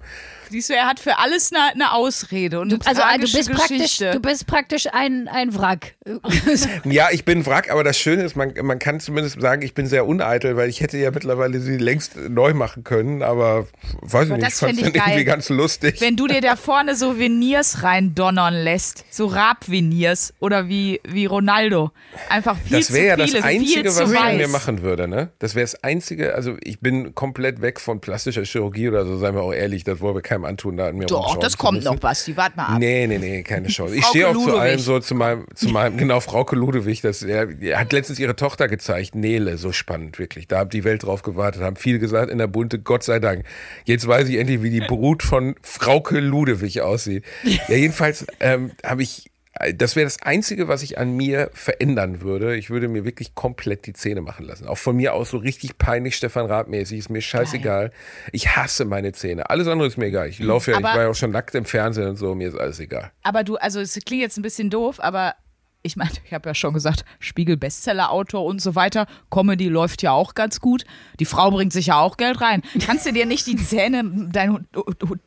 Siehst 0.51 0.71
du, 0.71 0.75
er 0.75 0.87
hat 0.87 1.01
für 1.01 1.19
alles 1.19 1.53
eine, 1.53 1.73
eine 1.73 1.93
Ausrede 1.93 2.61
und 2.61 2.73
eine 2.73 2.87
also, 2.87 3.03
also 3.03 3.27
du 3.27 3.33
bist 3.33 3.53
praktisch, 3.53 3.99
du 3.99 4.21
bist 4.21 4.47
praktisch 4.47 4.87
ein, 4.93 5.29
ein 5.29 5.55
Wrack. 5.55 5.95
ja, 6.85 7.09
ich 7.13 7.25
bin 7.25 7.47
Wrack, 7.47 7.71
aber 7.71 7.85
das 7.85 7.99
Schöne 7.99 8.23
ist, 8.25 8.37
man, 8.37 8.53
man 8.63 8.79
kann 8.79 9.01
zumindest 9.01 9.41
sagen, 9.41 9.63
ich 9.63 9.75
bin 9.75 9.87
sehr 9.87 10.07
uneitel, 10.07 10.57
weil 10.57 10.69
ich 10.69 10.81
hätte 10.81 10.99
ja 10.99 11.11
mittlerweile 11.11 11.61
sie 11.61 11.77
längst 11.77 12.17
neu 12.17 12.55
machen 12.55 12.85
können, 12.85 13.23
aber 13.23 13.67
weiß 14.03 14.29
ich 14.29 14.37
nicht, 14.37 14.49
ich 14.49 14.55
fand 14.55 14.81
es 14.81 14.89
irgendwie 14.89 15.25
ganz 15.25 15.49
lustig. 15.49 16.01
Wenn 16.01 16.17
du 16.17 16.27
dir 16.27 16.41
da 16.41 16.57
vorne 16.57 16.95
so 16.95 17.19
Veneers 17.19 17.83
reindonnern 17.83 18.55
lässt, 18.55 19.05
so 19.11 19.27
Rab-Veneers 19.27 20.35
oder 20.41 20.69
wie, 20.69 21.01
wie 21.05 21.27
Ronaldo, 21.27 21.91
einfach 22.29 22.57
viel 22.59 22.79
das 22.79 22.87
zu 22.87 22.93
viele, 22.95 23.07
ja 23.07 23.17
das 23.17 23.35
Einzige, 23.35 23.89
was 23.95 24.11
ich 24.11 24.19
an 24.19 24.37
mir 24.37 24.49
machen 24.49 24.83
würde, 24.83 25.09
ne? 25.09 25.31
Das 25.39 25.55
wäre 25.55 25.65
das 25.65 25.83
Einzige, 25.83 26.35
also 26.35 26.57
ich 26.63 26.81
bin 26.81 27.15
komplett 27.15 27.61
weg 27.61 27.81
von 27.81 28.01
plastischer 28.01 28.45
Chirurgie 28.45 28.89
oder 28.89 29.05
so, 29.07 29.17
seien 29.17 29.35
wir 29.35 29.43
auch 29.43 29.53
ehrlich, 29.53 29.85
das 29.85 30.01
wollen 30.01 30.15
wir 30.15 30.23
keinem 30.35 30.45
antun, 30.45 30.77
da 30.77 30.89
an 30.89 30.97
mir 30.97 31.07
Doch, 31.07 31.37
das 31.37 31.57
kommt 31.57 31.85
noch, 31.85 31.97
Basti, 31.97 32.37
warte 32.37 32.57
mal 32.57 32.67
ab. 32.67 32.79
Nee, 32.79 33.07
nee, 33.07 33.19
nee, 33.19 33.43
keine 33.43 33.69
Chance. 33.69 33.97
Ich 33.97 34.05
stehe 34.05 34.29
auch 34.29 34.35
Ludewig. 34.35 34.53
zu 34.53 34.59
allem 34.59 34.79
so, 34.79 35.01
zu 35.01 35.15
meinem, 35.15 35.47
zu 35.55 35.69
meinem 35.69 35.97
genau, 35.97 36.21
Frauke 36.21 36.57
Ludewig, 36.57 37.01
das, 37.01 37.23
er, 37.23 37.49
er, 37.61 37.81
hat 37.81 37.93
letztens 37.93 38.19
ihre 38.19 38.37
Tochter 38.37 38.69
gezeigt, 38.69 39.15
Nele, 39.15 39.59
so 39.59 39.73
spannend, 39.73 40.19
wirklich. 40.19 40.49
Da 40.49 40.61
hat 40.61 40.73
die 40.73 40.85
Welt 40.85 41.05
drauf 41.05 41.23
gewartet, 41.23 41.63
haben 41.63 41.77
viel 41.77 41.99
gesagt 41.99 42.31
in 42.31 42.39
der 42.39 42.47
Bunte, 42.47 42.79
Gott 42.79 43.03
sei 43.03 43.19
Dank. 43.19 43.45
Jetzt 43.85 44.07
weiß 44.07 44.29
ich 44.29 44.37
endlich, 44.37 44.63
wie 44.63 44.71
die 44.71 44.81
Brut 44.81 45.23
von 45.23 45.55
Frauke 45.63 46.21
Ludewig 46.21 46.81
aussieht. 46.81 47.25
Ja, 47.45 47.77
jedenfalls 47.77 48.27
ähm, 48.41 48.73
habe 48.85 49.03
ich 49.03 49.31
das 49.75 49.95
wäre 49.95 50.05
das 50.05 50.21
Einzige, 50.21 50.67
was 50.67 50.83
ich 50.83 50.99
an 50.99 51.17
mir 51.17 51.51
verändern 51.53 52.21
würde. 52.21 52.57
Ich 52.57 52.71
würde 52.71 52.89
mir 52.89 53.05
wirklich 53.05 53.35
komplett 53.35 53.87
die 53.87 53.93
Zähne 53.93 54.21
machen 54.21 54.45
lassen. 54.47 54.67
Auch 54.67 54.79
von 54.79 54.97
mir 54.97 55.15
aus 55.15 55.31
so 55.31 55.37
richtig 55.39 55.79
peinlich 55.79 56.17
Stefan 56.17 56.47
Rath-mäßig. 56.47 56.99
Ist 56.99 57.11
mir 57.11 57.23
scheißegal. 57.23 57.91
Geil. 57.91 57.99
Ich 58.33 58.57
hasse 58.57 58.85
meine 58.85 59.13
Zähne. 59.13 59.49
Alles 59.51 59.69
andere 59.69 59.87
ist 59.87 59.97
mir 59.97 60.07
egal. 60.07 60.29
Ich 60.29 60.41
laufe 60.41 60.73
ja, 60.73 60.79
aber, 60.79 60.91
ich 60.91 60.95
war 60.97 61.03
ja 61.05 61.09
auch 61.11 61.15
schon 61.15 61.31
nackt 61.31 61.55
im 61.55 61.65
Fernsehen 61.65 62.09
und 62.09 62.17
so. 62.17 62.35
Mir 62.35 62.49
ist 62.49 62.59
alles 62.59 62.81
egal. 62.81 63.13
Aber 63.23 63.45
du, 63.45 63.57
also 63.57 63.81
es 63.81 63.95
klingt 64.05 64.23
jetzt 64.23 64.37
ein 64.37 64.43
bisschen 64.43 64.71
doof, 64.71 64.99
aber 64.99 65.35
ich 65.83 65.97
meine, 65.97 66.11
ich 66.25 66.33
habe 66.33 66.49
ja 66.49 66.55
schon 66.55 66.75
gesagt, 66.75 67.05
Spiegel-Bestseller-Autor 67.21 68.45
und 68.45 68.61
so 68.61 68.75
weiter. 68.75 69.07
Comedy 69.31 69.69
läuft 69.69 70.03
ja 70.03 70.13
auch 70.13 70.35
ganz 70.35 70.61
gut. 70.61 70.85
Die 71.21 71.27
Frau 71.27 71.51
bringt 71.51 71.73
sich 71.73 71.87
ja 71.87 72.01
auch 72.01 72.17
Geld 72.17 72.41
rein. 72.41 72.63
Kannst 72.85 73.07
du 73.07 73.13
dir 73.13 73.27
nicht 73.27 73.47
die 73.47 73.57
Zähne, 73.57 74.03
dein, 74.33 74.67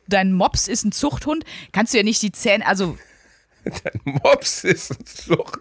dein 0.08 0.32
Mops 0.32 0.66
ist 0.68 0.84
ein 0.84 0.92
Zuchthund, 0.92 1.44
kannst 1.72 1.94
du 1.94 1.98
ja 1.98 2.04
nicht 2.04 2.20
die 2.22 2.32
Zähne, 2.32 2.66
also 2.66 2.98
Dein 3.84 4.00
Mops 4.04 4.64
ist 4.64 4.90
ein 4.92 5.06
Zucht. 5.06 5.60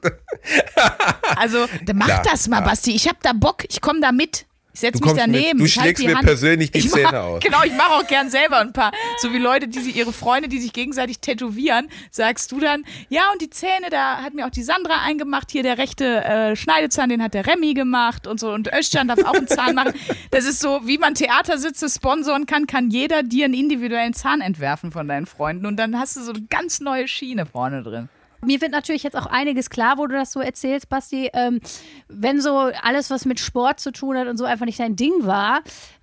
also, 1.36 1.67
mach 1.93 2.06
Klar, 2.06 2.22
das 2.24 2.48
mal, 2.48 2.62
Basti. 2.62 2.91
Ich 2.96 3.08
hab 3.08 3.22
da 3.22 3.34
Bock. 3.34 3.65
Ich 3.70 3.82
komme 3.82 4.00
da 4.00 4.12
mit. 4.12 4.46
Ich 4.77 4.81
setze 4.81 5.03
mich 5.03 5.13
daneben. 5.13 5.57
Mit. 5.57 5.61
Du 5.61 5.67
schlägst 5.67 6.05
mir 6.05 6.15
Hand. 6.15 6.27
persönlich 6.27 6.69
die 6.69 6.87
Zähne 6.87 7.09
mach, 7.11 7.13
aus. 7.13 7.39
Genau, 7.43 7.63
ich 7.63 7.73
mache 7.73 7.93
auch 7.93 8.05
gern 8.05 8.29
selber 8.29 8.59
ein 8.59 8.73
paar. 8.73 8.91
So 9.17 9.33
wie 9.33 9.39
Leute, 9.39 9.67
die 9.67 9.79
sich 9.79 9.95
ihre 9.95 10.13
Freunde, 10.13 10.49
die 10.49 10.59
sich 10.59 10.71
gegenseitig 10.71 11.17
tätowieren, 11.17 11.89
sagst 12.11 12.51
du 12.51 12.59
dann, 12.59 12.83
ja, 13.09 13.23
und 13.33 13.41
die 13.41 13.49
Zähne, 13.49 13.89
da 13.89 14.17
hat 14.17 14.35
mir 14.35 14.45
auch 14.45 14.51
die 14.51 14.61
Sandra 14.61 15.01
eingemacht. 15.03 15.49
Hier 15.49 15.63
der 15.63 15.79
rechte 15.79 16.23
äh, 16.23 16.55
Schneidezahn, 16.55 17.09
den 17.09 17.23
hat 17.23 17.33
der 17.33 17.47
Remy 17.47 17.73
gemacht 17.73 18.27
und 18.27 18.39
so. 18.39 18.51
Und 18.51 18.71
Özcan 18.71 19.07
darf 19.07 19.23
auch 19.23 19.33
einen 19.33 19.47
Zahn 19.47 19.73
machen. 19.73 19.93
Das 20.29 20.45
ist 20.45 20.59
so, 20.59 20.81
wie 20.83 20.99
man 20.99 21.15
Theatersitze 21.15 21.89
sponsoren 21.89 22.45
kann, 22.45 22.67
kann 22.67 22.91
jeder 22.91 23.23
dir 23.23 23.45
einen 23.45 23.55
individuellen 23.55 24.13
Zahn 24.13 24.41
entwerfen 24.41 24.91
von 24.91 25.07
deinen 25.07 25.25
Freunden. 25.25 25.65
Und 25.65 25.77
dann 25.77 25.97
hast 25.97 26.17
du 26.17 26.21
so 26.21 26.33
eine 26.33 26.43
ganz 26.51 26.81
neue 26.81 27.07
Schiene 27.07 27.47
vorne 27.47 27.81
drin. 27.81 28.09
Mir 28.45 28.62
wird 28.62 28.71
natürlich 28.71 29.04
jetzt 29.04 29.15
auch 29.15 29.26
einiges 29.26 29.69
klar, 29.69 29.97
wo 29.97 30.08
du 30.08 30.15
das 30.15 30.32
so 30.32 30.39
erzählst, 30.39 30.89
Basti. 30.89 31.30
Ähm, 31.34 31.60
wenn 32.08 32.41
so 32.41 32.71
alles, 32.82 33.10
was 33.10 33.26
mit 33.26 33.39
Sport 33.39 33.80
zu 33.80 33.91
tun 33.91 34.17
hat 34.17 34.28
und 34.28 34.38
so 34.38 34.45
einfach 34.45 34.65
nicht 34.65 34.80
dein 34.80 34.95
Ding 34.95 35.13
war, 35.21 35.62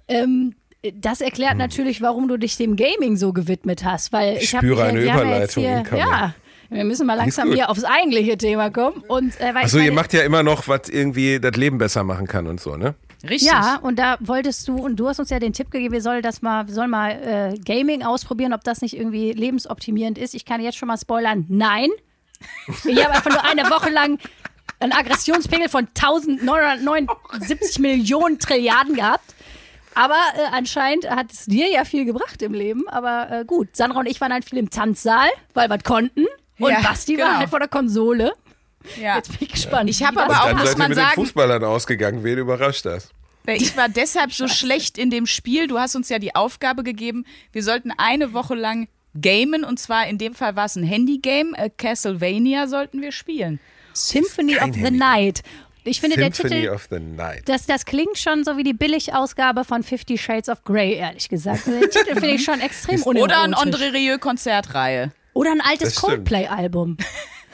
ähm, 0.09 0.55
das 0.93 1.21
erklärt 1.21 1.53
hm. 1.53 1.59
natürlich, 1.59 2.03
warum 2.03 2.29
du 2.29 2.37
dich 2.37 2.57
dem 2.57 2.77
Gaming 2.77 3.17
so 3.17 3.33
gewidmet 3.33 3.85
hast. 3.85 4.13
Weil 4.13 4.37
ich, 4.37 4.45
ich 4.45 4.51
spüre 4.51 4.83
hab, 4.83 4.89
eine 4.91 5.03
Überleitung. 5.03 5.65
Ja, 5.65 5.83
hier, 5.89 5.99
ja, 5.99 6.35
wir 6.71 6.85
müssen 6.85 7.07
mal 7.07 7.15
langsam 7.15 7.53
hier 7.53 7.71
aufs 7.71 7.85
eigentliche 7.85 8.37
Thema 8.37 8.71
kommen. 8.71 9.03
Und, 9.09 9.39
äh, 9.41 9.53
Achso, 9.55 9.79
ihr 9.79 9.93
macht 9.93 10.13
ja 10.13 10.23
immer 10.23 10.43
noch, 10.43 10.69
was 10.69 10.89
irgendwie 10.89 11.39
das 11.41 11.57
Leben 11.57 11.79
besser 11.79 12.05
machen 12.05 12.27
kann 12.27 12.47
und 12.47 12.61
so, 12.61 12.77
ne? 12.77 12.95
Richtig. 13.23 13.51
Ja, 13.51 13.79
und 13.81 13.99
da 13.99 14.19
wolltest 14.21 14.69
du, 14.69 14.77
und 14.77 14.97
du 14.97 15.09
hast 15.09 15.19
uns 15.19 15.31
ja 15.31 15.39
den 15.39 15.55
Tipp 15.55 15.71
gegeben, 15.71 15.95
wir 15.95 16.03
sollen 16.03 16.23
das 16.23 16.43
mal, 16.43 16.67
wir 16.67 16.75
sollen 16.75 16.91
mal 16.91 17.11
äh, 17.11 17.59
Gaming 17.59 18.03
ausprobieren, 18.03 18.53
ob 18.53 18.65
das 18.65 18.83
nicht 18.83 18.97
irgendwie 18.97 19.33
lebensoptimierend 19.33 20.19
ist. 20.19 20.35
Ich 20.35 20.45
kann 20.45 20.61
jetzt 20.61 20.77
schon 20.77 20.89
mal 20.89 20.99
spoilern, 20.99 21.47
nein. 21.49 21.89
Ich 22.85 23.05
habe 23.05 23.15
einfach 23.15 23.31
nur 23.31 23.45
eine 23.45 23.71
Woche 23.71 23.91
lang 23.91 24.19
einen 24.81 24.93
Aggressionspegel 24.93 25.69
von 25.69 25.89
1979 25.89 27.79
Millionen 27.79 28.39
Trilliarden 28.39 28.95
gehabt. 28.95 29.35
Aber 29.95 30.19
äh, 30.37 30.47
anscheinend 30.53 31.09
hat 31.09 31.33
es 31.33 31.45
dir 31.47 31.71
ja 31.71 31.85
viel 31.85 32.05
gebracht 32.05 32.43
im 32.43 32.53
Leben. 32.53 32.89
Aber 32.89 33.31
äh, 33.31 33.45
gut, 33.45 33.77
Sandra 33.77 34.01
und 34.01 34.07
ich 34.07 34.21
waren 34.21 34.33
halt 34.33 34.45
viel 34.45 34.59
im 34.59 34.71
Tanzsaal, 34.71 35.29
weil 35.55 35.69
wir 35.69 35.79
konnten. 35.79 36.27
Und 36.59 36.71
ja, 36.71 36.81
Basti 36.81 37.15
genau. 37.15 37.29
war 37.29 37.39
halt 37.39 37.51
vor 37.51 37.61
der 37.61 37.69
Konsole. 37.69 38.33
Ja. 39.01 39.17
Jetzt 39.17 39.29
bin 39.29 39.39
ich 39.41 39.49
gespannt. 39.49 39.89
Ich 39.89 40.03
habe 40.03 40.23
aber 40.23 40.43
auch, 40.43 40.47
dann 40.47 40.59
muss 40.59 40.77
man 40.77 40.89
mit 40.89 40.97
sagen, 40.97 41.11
den 41.11 41.25
Fußballern 41.25 41.65
ausgegangen. 41.65 42.23
Wen 42.25 42.39
überrascht 42.39 42.85
das? 42.85 43.11
Ich 43.47 43.77
war 43.77 43.89
deshalb 43.89 44.33
so 44.33 44.49
schlecht 44.49 44.97
in 44.99 45.11
dem 45.11 45.27
Spiel. 45.27 45.67
Du 45.67 45.79
hast 45.79 45.95
uns 45.97 46.09
ja 46.09 46.19
die 46.19 46.35
Aufgabe 46.35 46.83
gegeben, 46.83 47.25
wir 47.53 47.63
sollten 47.63 47.93
eine 47.97 48.33
Woche 48.33 48.55
lang 48.55 48.89
gamen. 49.21 49.65
Und 49.65 49.79
zwar 49.79 50.07
in 50.07 50.19
dem 50.19 50.35
Fall 50.35 50.57
war 50.57 50.67
es 50.67 50.77
ein 50.77 50.85
Handy-Game. 50.85 51.55
Äh, 51.55 51.71
Castlevania 51.71 52.67
sollten 52.67 53.01
wir 53.01 53.13
spielen. 53.13 53.61
Symphony 53.93 54.57
of 54.59 54.75
the 54.75 54.91
Night. 54.91 55.43
Ich 55.85 56.01
finde 56.01 56.17
Symphony 56.17 56.63
der 56.63 56.79
Titel, 56.79 57.43
Das, 57.45 57.67
das 57.67 57.85
klingt 57.85 58.17
schon 58.19 58.43
so 58.43 58.57
wie 58.57 58.63
die 58.63 58.73
Billigausgabe 58.73 59.65
von 59.65 59.83
Fifty 59.83 60.17
Shades 60.17 60.49
of 60.49 60.65
Grey, 60.65 60.95
ehrlich 60.95 61.29
gesagt. 61.29 61.67
Den 61.67 61.81
Titel 61.91 62.15
finde 62.15 62.31
ich 62.31 62.45
schon 62.45 62.61
extrem 62.61 63.03
unerotisch. 63.03 63.23
Oder 63.23 63.43
ein 63.43 63.55
André 63.55 63.93
Rieu 63.93 64.19
Konzertreihe. 64.19 65.13
Oder 65.35 65.51
ein 65.53 65.61
altes 65.61 65.97
Coldplay-Album. 65.97 66.97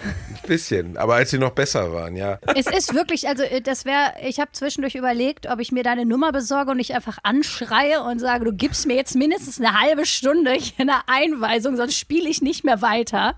Ein 0.05 0.49
bisschen, 0.49 0.97
aber 0.97 1.15
als 1.15 1.31
sie 1.31 1.39
noch 1.39 1.51
besser 1.51 1.93
waren, 1.93 2.17
ja. 2.17 2.39
Es 2.57 2.67
ist 2.67 2.95
wirklich, 2.95 3.29
also 3.29 3.43
äh, 3.43 3.61
das 3.61 3.85
wäre, 3.85 4.15
ich 4.27 4.41
habe 4.41 4.53
zwischendurch 4.53 4.95
überlegt, 4.95 5.49
ob 5.49 5.61
ich 5.61 5.73
mir 5.73 5.83
deine 5.83 6.07
Nummer 6.07 6.33
besorge 6.33 6.71
und 6.71 6.79
nicht 6.79 6.95
einfach 6.95 7.19
anschreie 7.23 8.03
und 8.03 8.19
sage, 8.19 8.45
du 8.45 8.53
gibst 8.53 8.87
mir 8.87 8.95
jetzt 8.95 9.15
mindestens 9.15 9.61
eine 9.61 9.79
halbe 9.79 10.07
Stunde 10.07 10.53
hier 10.53 10.73
eine 10.79 11.09
Einweisung, 11.09 11.77
sonst 11.77 11.97
spiele 11.97 12.29
ich 12.29 12.43
nicht 12.43 12.65
mehr 12.65 12.83
weiter. 12.83 13.37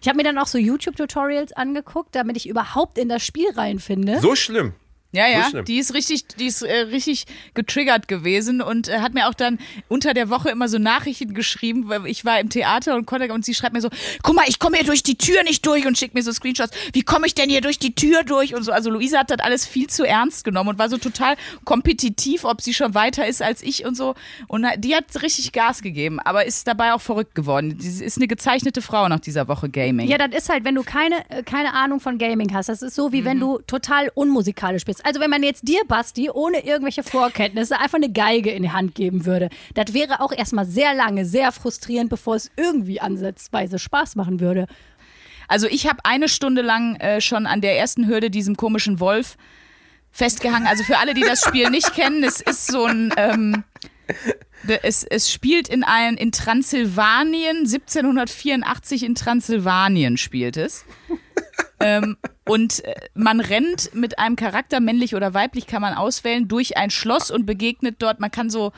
Ich 0.00 0.08
habe 0.08 0.16
mir 0.16 0.24
dann 0.24 0.38
auch 0.38 0.46
so 0.46 0.56
YouTube-Tutorials 0.56 1.52
angeguckt, 1.52 2.14
damit 2.14 2.36
ich 2.36 2.48
überhaupt 2.48 2.96
in 2.96 3.08
das 3.08 3.24
Spiel 3.24 3.50
reinfinde. 3.50 4.18
So 4.20 4.34
schlimm. 4.34 4.72
Ja, 5.12 5.26
ja, 5.26 5.62
die 5.62 5.78
ist 5.78 5.92
richtig, 5.92 6.26
die 6.38 6.46
ist 6.46 6.62
äh, 6.62 6.72
richtig 6.72 7.24
getriggert 7.54 8.06
gewesen 8.06 8.62
und 8.62 8.88
äh, 8.88 9.00
hat 9.00 9.12
mir 9.12 9.28
auch 9.28 9.34
dann 9.34 9.58
unter 9.88 10.14
der 10.14 10.30
Woche 10.30 10.50
immer 10.50 10.68
so 10.68 10.78
Nachrichten 10.78 11.34
geschrieben, 11.34 11.88
weil 11.88 12.06
ich 12.06 12.24
war 12.24 12.38
im 12.38 12.48
Theater 12.48 12.94
und 12.94 13.06
konnte 13.06 13.32
und 13.32 13.44
sie 13.44 13.54
schreibt 13.54 13.74
mir 13.74 13.80
so, 13.80 13.88
guck 14.22 14.36
mal, 14.36 14.44
ich 14.46 14.60
komme 14.60 14.76
hier 14.76 14.86
durch 14.86 15.02
die 15.02 15.16
Tür 15.16 15.42
nicht 15.42 15.66
durch 15.66 15.84
und 15.84 15.98
schickt 15.98 16.14
mir 16.14 16.22
so 16.22 16.32
Screenshots, 16.32 16.72
wie 16.92 17.02
komme 17.02 17.26
ich 17.26 17.34
denn 17.34 17.50
hier 17.50 17.60
durch 17.60 17.80
die 17.80 17.92
Tür 17.92 18.22
durch 18.22 18.54
und 18.54 18.62
so. 18.62 18.70
Also 18.70 18.88
Luisa 18.88 19.18
hat 19.18 19.30
das 19.30 19.40
alles 19.40 19.66
viel 19.66 19.88
zu 19.88 20.04
ernst 20.04 20.44
genommen 20.44 20.70
und 20.70 20.78
war 20.78 20.88
so 20.88 20.96
total 20.96 21.34
kompetitiv, 21.64 22.44
ob 22.44 22.60
sie 22.60 22.72
schon 22.72 22.94
weiter 22.94 23.26
ist 23.26 23.42
als 23.42 23.62
ich 23.62 23.84
und 23.84 23.96
so. 23.96 24.14
Und 24.46 24.64
die 24.78 24.94
hat 24.94 25.04
richtig 25.22 25.50
Gas 25.50 25.82
gegeben, 25.82 26.20
aber 26.20 26.46
ist 26.46 26.68
dabei 26.68 26.92
auch 26.92 27.00
verrückt 27.00 27.34
geworden. 27.34 27.76
Sie 27.80 28.04
ist 28.04 28.16
eine 28.16 28.28
gezeichnete 28.28 28.80
Frau 28.80 29.08
nach 29.08 29.20
dieser 29.20 29.48
Woche 29.48 29.68
Gaming. 29.68 30.08
Ja, 30.08 30.18
das 30.18 30.42
ist 30.44 30.48
halt, 30.48 30.64
wenn 30.64 30.76
du 30.76 30.84
keine, 30.84 31.28
äh, 31.30 31.42
keine 31.42 31.74
Ahnung 31.74 31.98
von 31.98 32.16
Gaming 32.16 32.54
hast. 32.54 32.68
Das 32.68 32.82
ist 32.82 32.94
so, 32.94 33.12
wie 33.12 33.22
mhm. 33.22 33.24
wenn 33.24 33.40
du 33.40 33.58
total 33.66 34.10
unmusikalisch 34.14 34.84
bist. 34.84 34.99
Also 35.04 35.20
wenn 35.20 35.30
man 35.30 35.42
jetzt 35.42 35.66
dir, 35.66 35.82
Basti, 35.86 36.30
ohne 36.30 36.64
irgendwelche 36.64 37.02
Vorkenntnisse 37.02 37.78
einfach 37.78 37.96
eine 37.96 38.10
Geige 38.10 38.50
in 38.50 38.62
die 38.62 38.70
Hand 38.70 38.94
geben 38.94 39.26
würde, 39.26 39.48
das 39.74 39.94
wäre 39.94 40.20
auch 40.20 40.32
erstmal 40.32 40.66
sehr 40.66 40.94
lange, 40.94 41.24
sehr 41.24 41.52
frustrierend, 41.52 42.10
bevor 42.10 42.36
es 42.36 42.50
irgendwie 42.56 43.00
ansatzweise 43.00 43.78
Spaß 43.78 44.16
machen 44.16 44.40
würde. 44.40 44.66
Also 45.48 45.66
ich 45.66 45.88
habe 45.88 45.98
eine 46.04 46.28
Stunde 46.28 46.62
lang 46.62 46.96
äh, 46.96 47.20
schon 47.20 47.46
an 47.46 47.60
der 47.60 47.76
ersten 47.78 48.06
Hürde 48.06 48.30
diesem 48.30 48.56
komischen 48.56 49.00
Wolf 49.00 49.36
festgehangen. 50.12 50.68
Also 50.68 50.84
für 50.84 50.98
alle, 50.98 51.14
die 51.14 51.22
das 51.22 51.42
Spiel 51.42 51.70
nicht 51.70 51.92
kennen, 51.94 52.22
es 52.24 52.40
ist 52.40 52.66
so 52.66 52.84
ein... 52.84 53.12
Ähm, 53.16 53.64
es, 54.82 55.04
es 55.04 55.32
spielt 55.32 55.68
in 55.68 55.84
ein, 55.84 56.16
in 56.16 56.32
Transsilvanien, 56.32 57.58
1784 57.58 59.04
in 59.04 59.14
Transsilvanien 59.14 60.16
spielt 60.16 60.56
es. 60.56 60.84
Ähm, 61.80 62.16
und 62.46 62.84
äh, 62.84 62.94
man 63.14 63.40
rennt 63.40 63.94
mit 63.94 64.18
einem 64.18 64.36
Charakter, 64.36 64.80
männlich 64.80 65.14
oder 65.14 65.34
weiblich, 65.34 65.66
kann 65.66 65.82
man 65.82 65.94
auswählen, 65.94 66.48
durch 66.48 66.76
ein 66.76 66.90
Schloss 66.90 67.30
und 67.30 67.46
begegnet 67.46 67.96
dort, 67.98 68.20
man 68.20 68.30
kann 68.30 68.50
so. 68.50 68.72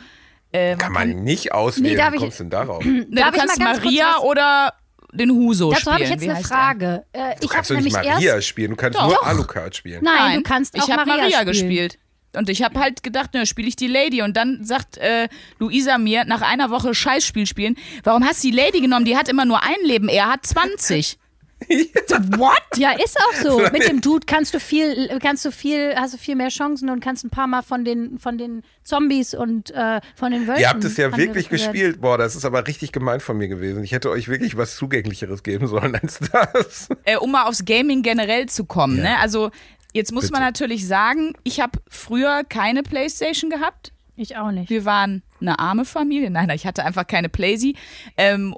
Äh, 0.53 0.77
kann 0.77 0.93
man 0.93 1.11
kann, 1.11 1.25
nicht 1.25 1.53
auswählen, 1.53 1.97
nee, 1.97 2.13
wie 2.13 2.19
kommst 2.19 2.39
du 2.39 2.45
denn 2.45 2.51
darauf? 2.51 2.85
Ne, 2.85 3.07
du 3.09 3.33
kannst 3.33 3.59
Maria 3.59 4.19
oder 4.19 4.75
den 5.13 5.31
Huso 5.31 5.71
Dazu 5.71 5.81
spielen. 5.81 5.85
Dazu 5.85 5.93
habe 5.93 6.05
ich 6.05 6.11
jetzt 6.11 6.21
Wie 6.23 6.31
eine 6.31 6.45
Frage. 6.45 7.05
Äh, 7.13 7.37
du 7.41 7.49
kannst 7.49 7.71
doch 7.71 7.81
nicht 7.81 7.93
Maria 7.93 8.41
spielen, 8.41 8.71
du 8.71 8.77
kannst 8.77 8.99
Doch. 8.99 9.09
nur 9.09 9.27
Alucard 9.27 9.75
spielen. 9.77 10.03
Nein, 10.03 10.15
Nein, 10.17 10.37
du 10.37 10.43
kannst 10.43 10.75
auch 10.79 10.89
ich 10.89 10.95
Maria, 10.95 11.17
Maria 11.17 11.31
spielen. 11.31 11.47
gespielt. 11.47 11.99
Und 12.35 12.49
ich 12.49 12.63
habe 12.63 12.81
halt 12.81 13.03
gedacht, 13.03 13.31
na, 13.35 13.45
spiele 13.45 13.69
ich 13.69 13.77
die 13.77 13.89
Lady. 13.89 14.23
Und 14.23 14.37
dann 14.37 14.65
sagt 14.65 14.97
äh, 14.97 15.29
Luisa 15.59 15.99
mir, 15.99 16.25
nach 16.25 16.41
einer 16.41 16.71
Woche 16.71 16.95
Scheißspiel 16.95 17.47
spielen, 17.47 17.77
warum 18.05 18.25
hast 18.25 18.43
du 18.43 18.49
die 18.51 18.57
Lady 18.57 18.81
genommen? 18.81 19.05
Die 19.05 19.17
hat 19.17 19.29
immer 19.29 19.45
nur 19.45 19.63
ein 19.63 19.85
Leben, 19.85 20.09
er 20.09 20.33
hat 20.33 20.47
20. 20.47 21.19
What? 22.39 22.63
Ja, 22.77 22.93
ist 22.93 23.19
auch 23.19 23.35
so. 23.43 23.59
Mit 23.73 23.89
dem 23.89 24.01
Dude 24.01 24.27
kannst 24.27 24.55
du 24.55 24.61
viel, 24.61 25.19
kannst 25.21 25.45
du 25.45 25.51
viel, 25.51 25.95
hast 25.97 26.15
du 26.15 26.19
viel 26.19 26.37
mehr 26.37 26.49
Chancen 26.49 26.89
und 26.91 27.01
kannst 27.01 27.25
ein 27.25 27.31
paar 27.31 27.47
Mal 27.47 27.63
von 27.63 27.85
den, 27.85 28.19
von 28.19 28.39
den 28.39 28.63
Zombies 28.85 29.35
und 29.35 29.71
äh, 29.71 30.01
von 30.17 30.33
den 30.33 30.47
Wölfen. 30.47 30.63
Ihr 30.63 30.69
habt 30.69 30.85
es 30.85 30.97
ja 30.97 31.17
wirklich 31.17 31.49
gespielt. 31.49 32.01
Boah, 32.01 32.19
das 32.19 32.37
ist 32.37 32.45
aber 32.45 32.67
richtig 32.67 32.93
gemein 32.93 33.21
von 33.21 33.37
mir 33.37 33.49
gewesen. 33.49 33.85
Ich 33.85 33.93
hätte 33.93 34.11
euch 34.11 34.29
wirklich 34.29 34.57
was 34.57 34.77
Zugänglicheres 34.77 35.43
geben 35.43 35.67
sollen 35.67 35.95
als 35.95 36.21
das. 36.21 36.89
Äh, 37.05 37.17
um 37.17 37.33
mal 37.33 37.45
aufs 37.45 37.65
Gaming 37.65 38.03
generell 38.03 38.47
zu 38.47 38.65
kommen, 38.65 38.99
ja. 38.99 39.03
ne? 39.05 39.19
Also 39.19 39.51
Jetzt 39.93 40.13
muss 40.13 40.23
Bitte. 40.23 40.33
man 40.35 40.43
natürlich 40.43 40.87
sagen, 40.87 41.35
ich 41.45 41.61
habe 41.61 41.79
früher 41.89 42.45
keine 42.45 42.83
Playstation 42.83 43.51
gehabt. 43.51 43.93
Ich 44.17 44.37
auch 44.37 44.51
nicht. 44.51 44.71
Wir 44.71 44.85
waren 44.85 45.23
eine 45.41 45.59
arme 45.59 45.85
Familie. 45.85 46.31
Nein, 46.31 46.49
ich 46.51 46.67
hatte 46.67 46.85
einfach 46.85 47.07
keine 47.07 47.29
Playsee. 47.29 47.75
Ähm, 48.17 48.55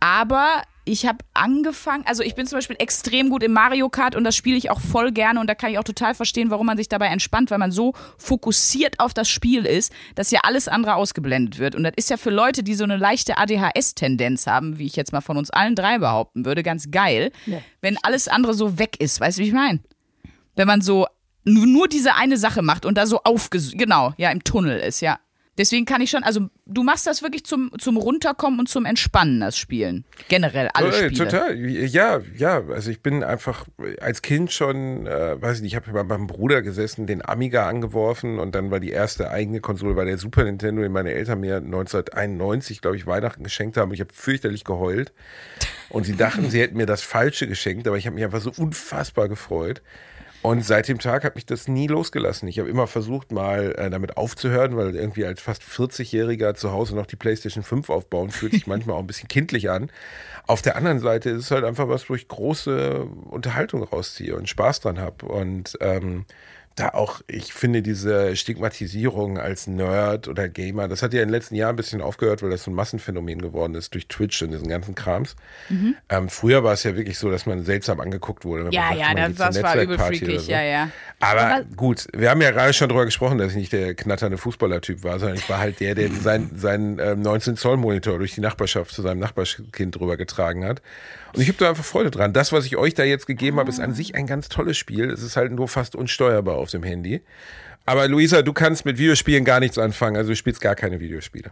aber 0.00 0.62
ich 0.86 1.04
habe 1.04 1.18
angefangen, 1.34 2.04
also 2.06 2.22
ich 2.22 2.34
bin 2.34 2.46
zum 2.46 2.56
Beispiel 2.56 2.76
extrem 2.78 3.28
gut 3.28 3.42
im 3.42 3.52
Mario 3.52 3.90
Kart 3.90 4.16
und 4.16 4.24
das 4.24 4.34
spiele 4.34 4.56
ich 4.56 4.70
auch 4.70 4.80
voll 4.80 5.12
gerne 5.12 5.40
und 5.40 5.48
da 5.48 5.54
kann 5.54 5.70
ich 5.70 5.78
auch 5.78 5.84
total 5.84 6.14
verstehen, 6.14 6.50
warum 6.50 6.64
man 6.64 6.78
sich 6.78 6.88
dabei 6.88 7.08
entspannt, 7.08 7.50
weil 7.50 7.58
man 7.58 7.72
so 7.72 7.92
fokussiert 8.16 9.00
auf 9.00 9.12
das 9.12 9.28
Spiel 9.28 9.66
ist, 9.66 9.92
dass 10.14 10.30
ja 10.30 10.40
alles 10.44 10.68
andere 10.68 10.94
ausgeblendet 10.94 11.58
wird. 11.58 11.74
Und 11.74 11.82
das 11.82 11.92
ist 11.96 12.08
ja 12.08 12.16
für 12.16 12.30
Leute, 12.30 12.62
die 12.62 12.74
so 12.74 12.84
eine 12.84 12.96
leichte 12.96 13.36
ADHS-Tendenz 13.36 14.46
haben, 14.46 14.78
wie 14.78 14.86
ich 14.86 14.96
jetzt 14.96 15.12
mal 15.12 15.20
von 15.20 15.36
uns 15.36 15.50
allen 15.50 15.74
drei 15.74 15.98
behaupten 15.98 16.46
würde, 16.46 16.62
ganz 16.62 16.90
geil, 16.90 17.32
ja. 17.44 17.58
wenn 17.82 17.98
alles 18.02 18.28
andere 18.28 18.54
so 18.54 18.78
weg 18.78 18.96
ist. 18.98 19.20
Weißt 19.20 19.38
du, 19.38 19.42
wie 19.42 19.48
ich 19.48 19.52
meine? 19.52 19.80
wenn 20.56 20.66
man 20.66 20.80
so 20.80 21.06
nur 21.44 21.86
diese 21.86 22.16
eine 22.16 22.38
Sache 22.38 22.62
macht 22.62 22.84
und 22.84 22.98
da 22.98 23.06
so 23.06 23.20
aufges 23.22 23.72
genau, 23.72 24.12
ja, 24.16 24.30
im 24.30 24.42
Tunnel 24.42 24.80
ist, 24.80 25.00
ja. 25.00 25.20
Deswegen 25.58 25.86
kann 25.86 26.00
ich 26.00 26.10
schon, 26.10 26.22
also 26.22 26.48
du 26.66 26.82
machst 26.82 27.06
das 27.06 27.22
wirklich 27.22 27.44
zum, 27.44 27.70
zum 27.78 27.96
Runterkommen 27.96 28.60
und 28.60 28.68
zum 28.68 28.84
Entspannen, 28.84 29.40
das 29.40 29.56
Spielen. 29.56 30.04
Generell, 30.28 30.68
alle 30.74 30.92
Spiele. 30.92 31.12
Total, 31.12 31.56
ja, 31.58 32.20
ja. 32.36 32.62
Also 32.68 32.90
ich 32.90 33.00
bin 33.00 33.24
einfach 33.24 33.66
als 34.00 34.22
Kind 34.22 34.52
schon, 34.52 35.06
äh, 35.06 35.40
weiß 35.40 35.56
ich 35.56 35.62
nicht, 35.62 35.72
ich 35.72 35.76
habe 35.76 35.92
bei 35.92 36.04
meinem 36.04 36.26
Bruder 36.26 36.62
gesessen, 36.62 37.06
den 37.06 37.26
Amiga 37.26 37.68
angeworfen 37.68 38.38
und 38.38 38.54
dann 38.54 38.70
war 38.70 38.80
die 38.80 38.90
erste 38.90 39.30
eigene 39.30 39.60
Konsole, 39.60 39.96
war 39.96 40.04
der 40.04 40.18
Super 40.18 40.44
Nintendo, 40.44 40.82
den 40.82 40.92
meine 40.92 41.12
Eltern 41.12 41.40
mir 41.40 41.56
1991, 41.56 42.80
glaube 42.80 42.96
ich, 42.96 43.06
Weihnachten 43.06 43.42
geschenkt 43.42 43.76
haben. 43.76 43.92
Ich 43.92 44.00
habe 44.00 44.12
fürchterlich 44.12 44.64
geheult. 44.64 45.12
Und 45.88 46.04
sie 46.04 46.16
dachten, 46.16 46.50
sie 46.50 46.60
hätten 46.60 46.76
mir 46.76 46.86
das 46.86 47.02
Falsche 47.02 47.46
geschenkt, 47.46 47.86
aber 47.86 47.96
ich 47.96 48.06
habe 48.06 48.14
mich 48.16 48.24
einfach 48.24 48.40
so 48.40 48.52
unfassbar 48.56 49.28
gefreut. 49.28 49.82
Und 50.42 50.64
seit 50.64 50.88
dem 50.88 50.98
Tag 50.98 51.24
hat 51.24 51.34
mich 51.34 51.46
das 51.46 51.66
nie 51.66 51.88
losgelassen. 51.88 52.48
Ich 52.48 52.58
habe 52.58 52.68
immer 52.68 52.86
versucht, 52.86 53.32
mal 53.32 53.74
äh, 53.76 53.90
damit 53.90 54.16
aufzuhören, 54.16 54.76
weil 54.76 54.94
irgendwie 54.94 55.24
als 55.24 55.40
fast 55.40 55.62
40-Jähriger 55.62 56.54
zu 56.54 56.72
Hause 56.72 56.94
noch 56.94 57.06
die 57.06 57.16
PlayStation 57.16 57.64
5 57.64 57.90
aufbauen, 57.90 58.30
fühlt 58.30 58.52
sich 58.52 58.66
manchmal 58.68 58.96
auch 58.96 59.00
ein 59.00 59.06
bisschen 59.06 59.28
kindlich 59.28 59.70
an. 59.70 59.90
Auf 60.46 60.62
der 60.62 60.76
anderen 60.76 61.00
Seite 61.00 61.30
ist 61.30 61.44
es 61.44 61.50
halt 61.50 61.64
einfach 61.64 61.88
was, 61.88 62.08
wo 62.08 62.14
ich 62.14 62.28
große 62.28 63.04
Unterhaltung 63.28 63.82
rausziehe 63.82 64.36
und 64.36 64.48
Spaß 64.48 64.80
dran 64.80 65.00
habe. 65.00 65.26
Und 65.26 65.76
ähm, 65.80 66.26
da 66.76 66.90
auch, 66.90 67.22
ich 67.26 67.54
finde 67.54 67.80
diese 67.80 68.36
Stigmatisierung 68.36 69.38
als 69.38 69.66
Nerd 69.66 70.28
oder 70.28 70.46
Gamer, 70.46 70.88
das 70.88 71.02
hat 71.02 71.14
ja 71.14 71.22
in 71.22 71.28
den 71.28 71.32
letzten 71.32 71.54
Jahren 71.54 71.70
ein 71.70 71.76
bisschen 71.76 72.02
aufgehört, 72.02 72.42
weil 72.42 72.50
das 72.50 72.64
so 72.64 72.70
ein 72.70 72.74
Massenphänomen 72.74 73.40
geworden 73.40 73.74
ist 73.74 73.94
durch 73.94 74.08
Twitch 74.08 74.42
und 74.42 74.50
diesen 74.50 74.68
ganzen 74.68 74.94
Krams. 74.94 75.36
Mhm. 75.70 75.96
Ähm, 76.10 76.28
früher 76.28 76.64
war 76.64 76.74
es 76.74 76.82
ja 76.82 76.94
wirklich 76.94 77.18
so, 77.18 77.30
dass 77.30 77.46
man 77.46 77.64
seltsam 77.64 77.98
angeguckt 77.98 78.44
wurde. 78.44 78.68
ja, 78.72 78.88
sagt, 78.88 78.98
ja, 78.98 79.14
das, 79.14 79.36
das 79.36 79.62
war 79.62 79.80
übel 79.80 79.98
freakig, 79.98 80.40
so. 80.42 80.52
ja, 80.52 80.62
ja. 80.62 80.90
Aber, 81.18 81.40
Aber 81.40 81.64
gut, 81.64 82.08
wir 82.14 82.28
haben 82.28 82.42
ja 82.42 82.50
gerade 82.50 82.74
schon 82.74 82.90
drüber 82.90 83.06
gesprochen, 83.06 83.38
dass 83.38 83.52
ich 83.52 83.56
nicht 83.56 83.72
der 83.72 83.94
knatternde 83.94 84.36
Fußballertyp 84.36 85.02
war, 85.02 85.18
sondern 85.18 85.38
ich 85.38 85.48
war 85.48 85.58
halt 85.58 85.80
der, 85.80 85.94
der 85.94 86.10
seinen 86.22 86.58
sein, 86.58 86.98
ähm, 87.00 87.22
19-Zoll-Monitor 87.22 88.18
durch 88.18 88.34
die 88.34 88.42
Nachbarschaft 88.42 88.90
zu 88.90 89.00
seinem 89.00 89.20
Nachbarskind 89.20 89.98
drüber 89.98 90.18
getragen 90.18 90.66
hat. 90.66 90.82
Und 91.34 91.42
ich 91.42 91.48
habe 91.48 91.58
da 91.58 91.68
einfach 91.70 91.84
Freude 91.84 92.10
dran. 92.10 92.32
Das, 92.32 92.52
was 92.52 92.66
ich 92.66 92.76
euch 92.76 92.94
da 92.94 93.04
jetzt 93.04 93.26
gegeben 93.26 93.58
habe, 93.58 93.68
ist 93.68 93.80
an 93.80 93.94
sich 93.94 94.14
ein 94.14 94.26
ganz 94.26 94.48
tolles 94.48 94.76
Spiel. 94.76 95.10
Es 95.10 95.22
ist 95.22 95.36
halt 95.36 95.52
nur 95.52 95.68
fast 95.68 95.94
unsteuerbar 95.94 96.56
auf 96.56 96.70
dem 96.70 96.82
Handy. 96.82 97.22
Aber 97.84 98.08
Luisa, 98.08 98.42
du 98.42 98.52
kannst 98.52 98.84
mit 98.84 98.98
Videospielen 98.98 99.44
gar 99.44 99.60
nichts 99.60 99.78
anfangen. 99.78 100.16
Also 100.16 100.30
du 100.30 100.36
spielst 100.36 100.60
gar 100.60 100.74
keine 100.74 101.00
Videospiele. 101.00 101.50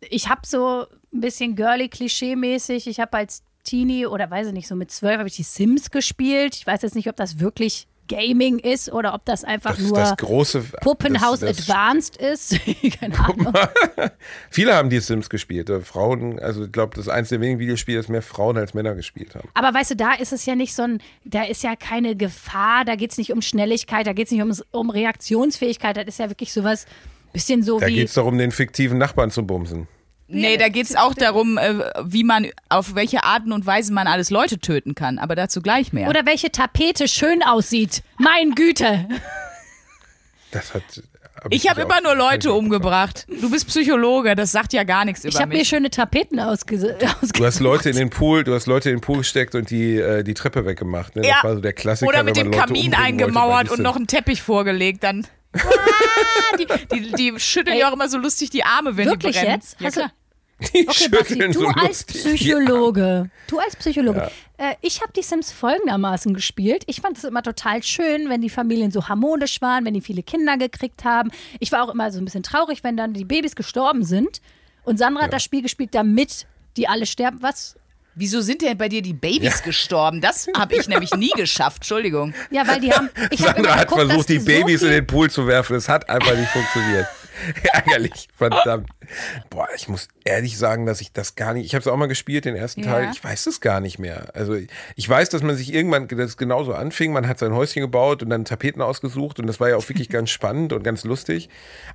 Ich 0.00 0.28
habe 0.28 0.42
so 0.44 0.86
ein 1.12 1.20
bisschen 1.20 1.56
girly 1.56 1.88
Klischee-mäßig. 1.88 2.86
Ich 2.86 3.00
habe 3.00 3.16
als 3.16 3.42
Teenie 3.64 4.06
oder 4.06 4.30
weiß 4.30 4.48
ich 4.48 4.52
nicht, 4.52 4.66
so 4.66 4.74
mit 4.74 4.90
zwölf 4.90 5.18
habe 5.18 5.28
ich 5.28 5.36
die 5.36 5.42
Sims 5.42 5.90
gespielt. 5.90 6.56
Ich 6.56 6.66
weiß 6.66 6.82
jetzt 6.82 6.94
nicht, 6.94 7.08
ob 7.08 7.16
das 7.16 7.38
wirklich 7.38 7.86
Gaming 8.08 8.58
ist 8.58 8.92
oder 8.92 9.14
ob 9.14 9.24
das 9.24 9.44
einfach 9.44 9.76
das, 9.76 9.80
nur 9.80 9.96
das 9.96 10.16
große, 10.16 10.62
Puppenhaus 10.80 11.40
das, 11.40 11.58
Advanced 11.58 12.16
ist. 12.16 12.58
Keine 13.00 13.18
Ahnung. 13.18 13.52
Viele 14.50 14.74
haben 14.74 14.90
die 14.90 14.98
Sims 15.00 15.30
gespielt. 15.30 15.70
Äh, 15.70 15.80
Frauen, 15.80 16.38
also 16.38 16.64
ich 16.64 16.72
glaube, 16.72 16.94
das 16.96 17.06
ist 17.06 17.12
eines 17.12 17.30
der 17.30 17.40
wenigen 17.40 17.58
Videospiele, 17.58 17.98
das 17.98 18.08
mehr 18.08 18.22
Frauen 18.22 18.58
als 18.58 18.74
Männer 18.74 18.94
gespielt 18.94 19.34
haben. 19.34 19.48
Aber 19.54 19.72
weißt 19.72 19.92
du, 19.92 19.96
da 19.96 20.12
ist 20.14 20.32
es 20.32 20.46
ja 20.46 20.54
nicht 20.54 20.74
so 20.74 20.82
ein, 20.82 20.98
da 21.24 21.44
ist 21.44 21.62
ja 21.62 21.76
keine 21.76 22.16
Gefahr, 22.16 22.84
da 22.84 22.96
geht 22.96 23.12
es 23.12 23.18
nicht 23.18 23.32
um 23.32 23.40
Schnelligkeit, 23.42 24.06
da 24.06 24.12
geht 24.12 24.26
es 24.26 24.32
nicht 24.32 24.42
um, 24.42 24.52
um 24.72 24.90
Reaktionsfähigkeit, 24.90 25.96
das 25.96 26.06
ist 26.06 26.18
ja 26.18 26.28
wirklich 26.28 26.52
sowas 26.52 26.86
Bisschen 27.32 27.62
so 27.62 27.80
da 27.80 27.86
wie. 27.86 27.90
Da 27.90 27.96
geht 27.96 28.08
es 28.08 28.14
darum, 28.14 28.38
den 28.38 28.50
fiktiven 28.50 28.98
Nachbarn 28.98 29.30
zu 29.30 29.44
bumsen. 29.46 29.88
Nee, 30.32 30.56
da 30.56 30.68
geht 30.68 30.86
es 30.86 30.96
auch 30.96 31.14
darum, 31.14 31.58
äh, 31.58 31.74
wie 32.04 32.24
man, 32.24 32.46
auf 32.68 32.94
welche 32.94 33.24
Arten 33.24 33.52
und 33.52 33.66
Weisen 33.66 33.94
man 33.94 34.06
alles 34.06 34.30
Leute 34.30 34.58
töten 34.58 34.94
kann. 34.94 35.18
Aber 35.18 35.34
dazu 35.36 35.60
gleich 35.60 35.92
mehr. 35.92 36.08
Oder 36.08 36.24
welche 36.26 36.50
Tapete 36.50 37.06
schön 37.08 37.42
aussieht. 37.42 38.02
Mein 38.18 38.54
Güte. 38.54 39.08
Das 40.50 40.74
hat. 40.74 40.82
Hab 41.42 41.52
ich 41.52 41.68
habe 41.68 41.80
immer 41.80 42.00
nur 42.00 42.14
Leute 42.14 42.52
umgebracht. 42.52 43.26
Du 43.40 43.50
bist 43.50 43.66
Psychologe, 43.66 44.36
das 44.36 44.52
sagt 44.52 44.72
ja 44.72 44.84
gar 44.84 45.04
nichts 45.04 45.24
über 45.24 45.30
ich 45.30 45.40
hab 45.40 45.48
mich. 45.48 45.60
Ich 45.60 45.72
habe 45.72 45.80
mir 45.80 45.88
schöne 45.88 45.90
Tapeten 45.90 46.38
ausgesucht. 46.38 46.96
Du 47.34 47.44
hast 47.44 47.58
Leute 47.60 47.90
in 47.90 47.96
den 47.96 48.10
Pool, 48.10 48.44
du 48.44 48.54
hast 48.54 48.66
Leute 48.66 48.90
in 48.90 48.96
den 48.96 49.00
Pool 49.00 49.18
gesteckt 49.18 49.54
und 49.56 49.70
die, 49.70 49.96
äh, 49.96 50.22
die 50.22 50.34
Treppe 50.34 50.64
weggemacht. 50.64 51.16
Ne? 51.16 51.26
Ja. 51.26 51.36
Das 51.36 51.44
war 51.44 51.54
so 51.56 51.60
der 51.60 51.72
Klassiker. 51.72 52.08
Oder 52.08 52.22
mit 52.22 52.36
dem 52.36 52.52
Kamin 52.52 52.94
eingemauert 52.94 53.70
und 53.70 53.80
noch 53.80 53.96
einen 53.96 54.06
Teppich 54.06 54.40
vorgelegt, 54.40 55.02
dann. 55.02 55.26
Ah, 55.54 56.56
die, 56.58 56.66
die, 56.94 57.12
die 57.12 57.40
schütteln 57.40 57.76
ja 57.76 57.88
auch 57.88 57.94
immer 57.94 58.08
so 58.08 58.18
lustig 58.18 58.50
die 58.50 58.62
Arme, 58.62 58.96
wenn 58.96 59.06
Wirklich 59.08 59.34
die 59.36 59.40
brennen. 59.42 59.54
jetzt? 59.54 59.80
Ja, 59.80 59.86
Hast 59.86 59.96
du, 59.96 60.00
klar. 60.00 60.12
Die 60.74 60.88
Okay, 60.88 61.08
Basti, 61.08 61.38
du 61.38 61.52
so 61.52 61.66
als. 61.68 62.04
Psychologe, 62.04 63.30
du 63.46 63.58
als 63.58 63.76
Psychologe, 63.76 64.30
äh, 64.58 64.74
ich 64.80 65.00
habe 65.00 65.12
die 65.14 65.22
Sims 65.22 65.52
folgendermaßen 65.52 66.34
gespielt. 66.34 66.84
Ich 66.86 67.00
fand 67.00 67.18
es 67.18 67.24
immer 67.24 67.42
total 67.42 67.82
schön, 67.82 68.28
wenn 68.28 68.40
die 68.40 68.50
Familien 68.50 68.90
so 68.90 69.08
harmonisch 69.08 69.60
waren, 69.60 69.84
wenn 69.84 69.94
die 69.94 70.00
viele 70.00 70.22
Kinder 70.22 70.56
gekriegt 70.56 71.04
haben. 71.04 71.30
Ich 71.60 71.72
war 71.72 71.82
auch 71.84 71.92
immer 71.92 72.10
so 72.10 72.18
ein 72.18 72.24
bisschen 72.24 72.42
traurig, 72.42 72.84
wenn 72.84 72.96
dann 72.96 73.12
die 73.12 73.24
Babys 73.24 73.54
gestorben 73.56 74.04
sind. 74.04 74.40
Und 74.84 74.98
Sandra 74.98 75.24
hat 75.24 75.32
das 75.32 75.42
Spiel 75.42 75.62
gespielt, 75.62 75.90
damit 75.94 76.46
die 76.76 76.88
alle 76.88 77.06
sterben. 77.06 77.38
Was? 77.42 77.76
Wieso 78.14 78.40
sind 78.42 78.60
denn 78.62 78.76
bei 78.76 78.88
dir 78.88 79.00
die 79.00 79.14
Babys 79.14 79.62
gestorben? 79.62 80.20
Das 80.20 80.46
habe 80.56 80.74
ich 80.76 80.86
nämlich 80.88 81.14
nie 81.14 81.30
geschafft. 81.36 81.78
Entschuldigung. 81.78 82.34
Ja, 82.50 82.66
weil 82.66 82.80
die 82.80 82.92
haben. 82.92 83.08
Ich 83.30 83.40
Sandra 83.40 83.76
hat 83.76 83.88
geguckt, 83.88 84.06
versucht, 84.08 84.28
die 84.28 84.38
so 84.38 84.44
Babys 84.44 84.80
viel- 84.80 84.88
in 84.88 84.94
den 84.94 85.06
Pool 85.06 85.30
zu 85.30 85.46
werfen. 85.46 85.76
Es 85.76 85.88
hat 85.88 86.08
einfach 86.10 86.36
nicht 86.36 86.50
funktioniert. 86.50 87.06
Ärgerlich, 87.72 88.28
verdammt. 88.36 88.88
Boah, 89.50 89.68
ich 89.76 89.88
muss 89.88 90.08
ehrlich 90.24 90.58
sagen, 90.58 90.86
dass 90.86 91.00
ich 91.00 91.12
das 91.12 91.34
gar 91.34 91.54
nicht. 91.54 91.66
Ich 91.66 91.74
habe 91.74 91.80
es 91.80 91.86
auch 91.86 91.96
mal 91.96 92.06
gespielt, 92.06 92.44
den 92.44 92.56
ersten 92.56 92.82
Ja. 92.82 92.92
Teil. 92.92 93.10
Ich 93.12 93.22
weiß 93.22 93.46
es 93.46 93.60
gar 93.60 93.80
nicht 93.80 93.98
mehr. 93.98 94.30
Also 94.34 94.56
ich 94.96 95.08
weiß, 95.08 95.28
dass 95.30 95.42
man 95.42 95.56
sich 95.56 95.72
irgendwann, 95.72 96.08
dass 96.08 96.30
es 96.30 96.36
genauso 96.36 96.74
anfing. 96.74 97.12
Man 97.12 97.28
hat 97.28 97.38
sein 97.38 97.52
Häuschen 97.52 97.82
gebaut 97.82 98.22
und 98.22 98.30
dann 98.30 98.44
Tapeten 98.44 98.80
ausgesucht 98.82 99.40
und 99.40 99.46
das 99.46 99.60
war 99.60 99.68
ja 99.68 99.76
auch 99.76 99.88
wirklich 99.88 100.08
ganz 100.08 100.30
spannend 100.30 100.72
und 100.72 100.82
ganz 100.82 101.04
lustig. 101.04 101.48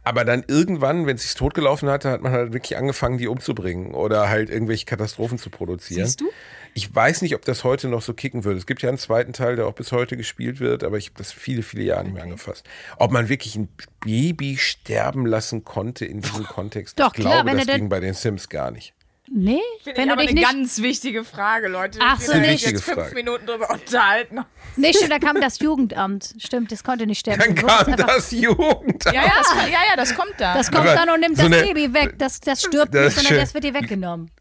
Aber 0.04 0.26
dann 0.26 0.44
irgendwann, 0.48 1.06
wenn 1.06 1.16
es 1.16 1.24
sich 1.24 1.36
totgelaufen 1.36 1.90
hatte, 1.90 2.10
hat 2.12 2.22
man 2.22 2.32
halt 2.32 2.54
wirklich 2.54 2.78
angefangen, 2.78 3.18
die 3.18 3.28
umzubringen 3.28 3.94
oder 3.94 4.30
halt 4.30 4.50
irgendwelche 4.50 4.86
Katastrophen 4.86 5.38
zu 5.38 5.50
produzieren. 5.50 6.06
Siehst 6.06 6.22
du? 6.22 6.30
Ich 6.74 6.94
weiß 6.94 7.22
nicht, 7.22 7.34
ob 7.36 7.44
das 7.46 7.64
heute 7.64 7.88
noch 7.88 8.02
so 8.02 8.14
kicken 8.14 8.44
würde. 8.44 8.58
Es 8.58 8.66
gibt 8.66 8.82
ja 8.82 8.90
einen 8.90 8.98
zweiten 8.98 9.34
Teil, 9.34 9.56
der 9.56 9.68
auch 9.68 9.74
bis 9.74 9.92
heute 9.92 10.16
gespielt 10.18 10.60
wird, 10.60 10.84
aber 10.84 10.98
ich 10.98 11.08
habe 11.08 11.18
das 11.18 11.32
viele, 11.32 11.64
viele 11.64 11.84
Jahre 11.84 12.04
nicht 12.04 12.14
mehr 12.14 12.24
angefasst. 12.24 12.66
Ob 12.98 13.12
man 13.12 13.30
wirklich 13.30 13.56
ein 13.56 13.68
Baby 14.02 14.58
sterben 14.58 15.26
lassen 15.26 15.64
konnte 15.64 16.06
in 16.06 16.22
diesem 16.22 16.46
Kontext, 16.46 17.00
Doch, 17.00 17.14
ich 17.16 17.22
klar, 17.22 17.44
glaube, 17.44 17.50
wenn 17.52 17.58
das 17.58 17.66
du 17.68 17.74
ging 17.76 17.90
bei 17.90 18.00
den 18.00 18.14
Sims 18.14 18.50
gar 18.50 18.72
nicht. 18.72 18.94
Nee, 19.30 19.60
wenn 19.84 20.08
du 20.08 20.14
aber 20.14 20.22
dich 20.22 20.30
eine 20.32 20.40
nicht. 20.40 20.50
ganz 20.50 20.82
wichtige 20.82 21.26
Frage, 21.26 21.68
Leute. 21.68 22.00
Ach 22.02 22.18
so, 22.22 22.32
uns 22.32 22.46
jetzt 22.62 22.82
fünf 22.84 22.98
Frage. 22.98 23.14
Minuten 23.14 23.46
drüber 23.46 23.70
unterhalten. 23.72 24.40
Nee, 24.78 24.94
stimmt, 24.94 25.12
da 25.12 25.20
kam 25.20 25.42
das 25.42 25.60
Jugendamt. 25.60 26.34
Stimmt, 26.38 26.72
das 26.72 26.82
konnte 26.82 27.06
nicht 27.06 27.20
sterben. 27.20 27.42
Dann 27.44 27.56
Du 27.56 27.66
kam 27.66 27.88
einfach- 27.88 28.08
das 28.08 28.32
Jugendamt. 28.32 29.04
Ja, 29.06 29.12
ja, 29.26 29.32
das, 29.38 29.54
ja, 29.70 29.80
ja, 29.90 29.96
das 29.98 30.16
kommt 30.16 30.34
da. 30.38 30.54
Das 30.54 30.72
kommt 30.72 30.88
Aber 30.88 30.96
dann 30.96 31.10
und 31.10 31.20
nimmt 31.20 31.36
so 31.36 31.44
das 31.50 31.58
eine- 31.62 31.74
Baby 31.74 31.94
weg. 31.94 32.14
Das, 32.18 32.40
das 32.40 32.62
stirbt 32.64 32.96
Das 32.96 33.04
nicht, 33.04 33.16
sondern 33.16 33.34
schön. 33.34 33.40
das 33.42 33.54
wird 33.54 33.66
dir 33.66 33.74
weggenommen. 33.74 34.32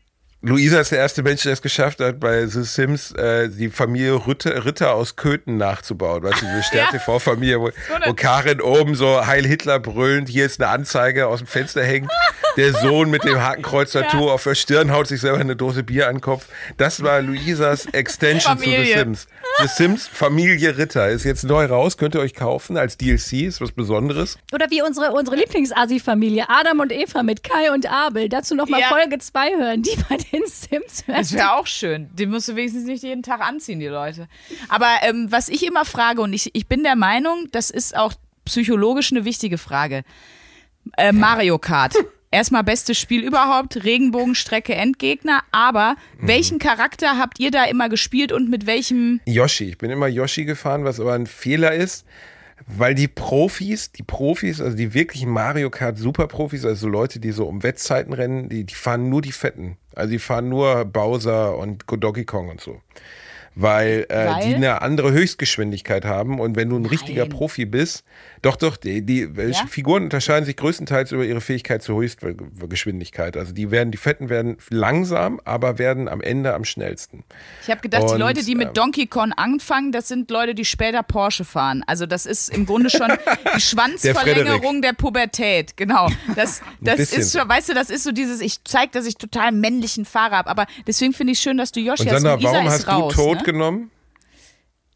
Luisa 0.42 0.80
ist 0.80 0.92
der 0.92 0.98
erste 0.98 1.22
Mensch, 1.22 1.42
der 1.42 1.54
es 1.54 1.62
geschafft 1.62 1.98
hat, 2.00 2.20
bei 2.20 2.46
The 2.46 2.62
Sims 2.62 3.10
äh, 3.12 3.48
die 3.48 3.68
Familie 3.68 4.26
Ritter, 4.26 4.64
Ritter 4.64 4.94
aus 4.94 5.16
Köthen 5.16 5.56
nachzubauen. 5.56 6.22
Weißt 6.22 6.42
du, 6.42 6.46
diese 6.46 6.62
Stern-TV-Familie, 6.68 7.60
wo, 7.60 7.70
wo 8.06 8.14
Karin 8.14 8.60
oben 8.60 8.94
so 8.94 9.26
Heil 9.26 9.46
Hitler 9.46 9.80
brüllend, 9.80 10.28
hier 10.28 10.46
ist 10.46 10.60
eine 10.60 10.70
Anzeige 10.70 11.26
aus 11.26 11.38
dem 11.40 11.48
Fenster 11.48 11.82
hängt, 11.82 12.10
der 12.56 12.72
Sohn 12.74 13.10
mit 13.10 13.24
dem 13.24 13.40
Hakenkreuz-Tattoo 13.40 14.30
auf 14.30 14.44
der 14.44 14.54
Stirn 14.54 14.92
haut 14.92 15.06
sich 15.08 15.20
selber 15.20 15.38
eine 15.38 15.56
Dose 15.56 15.82
Bier 15.82 16.08
an 16.08 16.16
den 16.16 16.20
Kopf. 16.20 16.46
Das 16.76 17.02
war 17.02 17.22
Luisas 17.22 17.86
Extension 17.86 18.58
zu 18.58 18.64
The. 18.64 18.92
Sims. 18.94 19.26
The 19.58 19.68
Sims 19.68 20.06
Familie 20.06 20.76
Ritter 20.76 21.08
ist 21.08 21.24
jetzt 21.24 21.44
neu 21.44 21.64
raus, 21.64 21.96
könnt 21.96 22.14
ihr 22.14 22.20
euch 22.20 22.34
kaufen 22.34 22.76
als 22.76 22.98
DLC, 22.98 23.44
ist 23.44 23.60
was 23.60 23.72
Besonderes. 23.72 24.38
Oder 24.52 24.70
wie 24.70 24.82
unsere, 24.82 25.12
unsere 25.12 25.36
Lieblingsasi-Familie, 25.36 26.48
Adam 26.48 26.80
und 26.80 26.92
Eva 26.92 27.22
mit 27.22 27.42
Kai 27.42 27.72
und 27.72 27.90
Abel. 27.90 28.28
Dazu 28.28 28.54
nochmal 28.54 28.80
Ja. 28.80 28.88
Folge 28.88 29.18
2 29.18 29.56
hören, 29.56 29.82
die 29.82 29.96
bei 30.08 30.16
den 30.16 30.42
Sims 30.46 31.06
hören. 31.06 31.18
Das 31.18 31.32
wäre 31.32 31.54
auch 31.54 31.66
schön. 31.66 32.10
Den 32.14 32.30
musst 32.30 32.48
du 32.48 32.56
wenigstens 32.56 32.84
nicht 32.84 33.02
jeden 33.02 33.22
Tag 33.22 33.40
anziehen, 33.40 33.80
die 33.80 33.86
Leute. 33.86 34.28
Aber 34.68 34.88
ähm, 35.02 35.28
was 35.30 35.48
ich 35.48 35.66
immer 35.66 35.84
frage, 35.84 36.20
und 36.20 36.32
ich, 36.32 36.50
ich 36.54 36.66
bin 36.66 36.82
der 36.82 36.96
Meinung, 36.96 37.48
das 37.52 37.70
ist 37.70 37.96
auch 37.96 38.12
psychologisch 38.44 39.10
eine 39.12 39.24
wichtige 39.24 39.56
Frage. 39.58 40.02
Äh, 40.96 41.12
Mario 41.12 41.58
Kart. 41.58 41.94
Erstmal 42.36 42.64
bestes 42.64 42.98
Spiel 42.98 43.24
überhaupt, 43.24 43.82
Regenbogenstrecke, 43.82 44.74
Endgegner. 44.74 45.40
Aber 45.52 45.96
welchen 46.20 46.58
Charakter 46.58 47.16
habt 47.16 47.40
ihr 47.40 47.50
da 47.50 47.64
immer 47.64 47.88
gespielt 47.88 48.30
und 48.30 48.50
mit 48.50 48.66
welchem? 48.66 49.22
Yoshi. 49.24 49.70
Ich 49.70 49.78
bin 49.78 49.90
immer 49.90 50.06
Yoshi 50.06 50.44
gefahren, 50.44 50.84
was 50.84 51.00
aber 51.00 51.14
ein 51.14 51.24
Fehler 51.24 51.72
ist, 51.72 52.04
weil 52.66 52.94
die 52.94 53.08
Profis, 53.08 53.90
die 53.90 54.02
Profis, 54.02 54.60
also 54.60 54.76
die 54.76 54.92
wirklichen 54.92 55.30
Mario 55.30 55.70
Kart 55.70 55.96
Superprofis, 55.96 56.66
also 56.66 56.88
Leute, 56.88 57.20
die 57.20 57.32
so 57.32 57.46
um 57.46 57.62
Wettzeiten 57.62 58.12
rennen, 58.12 58.50
die, 58.50 58.64
die 58.64 58.74
fahren 58.74 59.08
nur 59.08 59.22
die 59.22 59.32
Fetten. 59.32 59.78
Also 59.94 60.10
die 60.10 60.18
fahren 60.18 60.50
nur 60.50 60.84
Bowser 60.84 61.56
und 61.56 61.84
Donkey 61.88 62.26
Kong 62.26 62.50
und 62.50 62.60
so. 62.60 62.82
Weil, 63.54 64.04
äh, 64.10 64.26
Weil? 64.26 64.46
die 64.46 64.54
eine 64.56 64.82
andere 64.82 65.10
Höchstgeschwindigkeit 65.10 66.04
haben 66.04 66.38
und 66.38 66.54
wenn 66.54 66.68
du 66.68 66.76
ein 66.76 66.84
richtiger 66.84 67.22
Nein. 67.22 67.30
Profi 67.30 67.64
bist, 67.64 68.04
doch, 68.42 68.56
doch, 68.56 68.76
die, 68.76 69.02
die 69.02 69.28
Ja? 69.36 69.66
Figuren 69.66 70.04
unterscheiden 70.04 70.44
sich 70.44 70.56
größtenteils 70.56 71.12
über 71.12 71.24
ihre 71.24 71.40
Fähigkeit 71.40 71.82
zur 71.82 72.00
Höchstgeschwindigkeit. 72.00 73.36
Also 73.36 73.52
die 73.52 73.70
werden, 73.70 73.90
die 73.90 73.98
Fetten 73.98 74.28
werden 74.28 74.56
langsam, 74.70 75.40
aber 75.44 75.78
werden 75.78 76.08
am 76.08 76.20
Ende 76.20 76.54
am 76.54 76.64
schnellsten. 76.64 77.24
Ich 77.62 77.70
habe 77.70 77.80
gedacht, 77.80 78.04
die 78.08 78.12
Und, 78.14 78.20
Leute, 78.20 78.44
die 78.44 78.54
mit 78.54 78.68
ähm, 78.68 78.74
Donkey 78.74 79.06
Kong 79.06 79.32
anfangen, 79.32 79.92
das 79.92 80.08
sind 80.08 80.30
Leute, 80.30 80.54
die 80.54 80.64
später 80.64 81.02
Porsche 81.02 81.44
fahren. 81.44 81.82
Also 81.86 82.06
das 82.06 82.26
ist 82.26 82.48
im 82.48 82.66
Grunde 82.66 82.90
schon 82.90 83.12
die 83.54 83.60
Schwanzverlängerung 83.60 84.82
der, 84.82 84.92
Pubertät. 84.92 85.76
Genau. 85.76 86.08
Das, 86.34 86.60
das 86.80 87.12
ist 87.12 87.36
schon, 87.36 87.48
weißt 87.48 87.70
du, 87.70 87.74
das 87.74 87.90
ist 87.90 88.04
so 88.04 88.12
dieses, 88.12 88.40
ich 88.40 88.62
zeig, 88.64 88.92
dass 88.92 89.06
ich 89.06 89.16
total 89.16 89.52
männlichen 89.52 90.04
Fahrer 90.04 90.36
habe. 90.36 90.50
Aber 90.50 90.66
deswegen 90.86 91.12
finde 91.12 91.32
ich 91.32 91.38
schön, 91.40 91.56
dass 91.56 91.72
du 91.72 91.80
Yoshi 91.80 92.02
Und 92.02 92.08
hast. 92.08 92.22
Sandra, 92.22 92.34
und 92.34 92.40
Isa 92.40 92.52
warum 92.52 92.66
ist 92.66 92.72
hast 92.72 92.88
raus, 92.88 93.14
du 93.14 93.22
Tod 93.22 93.38
ne? 93.38 93.42
genommen? 93.44 93.90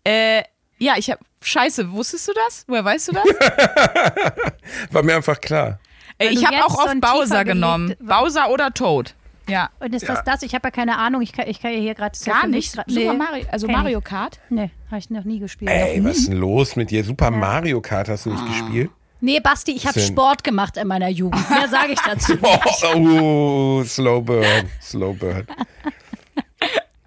Äh, 0.04 0.42
ja, 0.78 0.94
ich 0.96 1.10
habe 1.10 1.20
Scheiße, 1.42 1.90
wusstest 1.92 2.28
du 2.28 2.32
das? 2.46 2.64
Woher 2.66 2.84
weißt 2.84 3.08
du 3.08 3.12
das? 3.12 3.24
War 4.90 5.02
mir 5.02 5.16
einfach 5.16 5.40
klar. 5.40 5.78
Weil 6.18 6.32
ich 6.32 6.44
habe 6.44 6.64
auch 6.64 6.74
so 6.74 6.80
auf 6.82 6.88
ein 6.88 7.00
Bowser 7.00 7.44
genommen. 7.44 7.94
Bowser 7.98 8.50
oder 8.50 8.72
Toad. 8.74 9.14
Ja. 9.48 9.70
Und 9.80 9.94
ist 9.94 10.08
das 10.08 10.22
das? 10.24 10.42
Ich 10.42 10.54
habe 10.54 10.68
ja 10.68 10.70
keine 10.70 10.98
Ahnung. 10.98 11.22
Ich 11.22 11.32
kann, 11.32 11.48
ich 11.48 11.60
kann 11.60 11.72
ja 11.72 11.78
hier 11.78 11.94
gerade. 11.94 12.16
Gar 12.24 12.46
nicht. 12.46 12.72
Super 12.86 13.14
Mario, 13.14 13.46
also 13.50 13.66
kenn 13.66 13.76
Mario 13.76 13.98
Ich. 13.98 14.04
Kart. 14.04 14.38
Nee, 14.50 14.70
habe 14.90 14.98
ich 14.98 15.10
noch 15.10 15.24
nie 15.24 15.38
gespielt. 15.38 15.70
Ey, 15.70 16.04
was 16.04 16.18
ist 16.18 16.28
denn 16.28 16.36
los 16.36 16.76
mit 16.76 16.90
dir? 16.90 17.02
Super 17.02 17.30
Mario 17.30 17.80
Kart 17.80 18.08
hast 18.08 18.26
du 18.26 18.30
nicht 18.30 18.46
gespielt? 18.46 18.90
Nee, 19.22 19.40
Basti, 19.40 19.72
ich 19.72 19.86
habe 19.86 20.00
Sport 20.00 20.44
gemacht 20.44 20.76
in 20.78 20.86
meiner 20.86 21.08
Jugend. 21.08 21.48
Mehr 21.50 21.68
sage 21.68 21.92
ich 21.92 22.00
dazu. 22.06 22.38
Oh, 22.40 22.58
oh, 22.94 23.84
slow 23.84 24.22
burn, 24.22 24.70
slow 24.80 25.12
burn. 25.14 25.46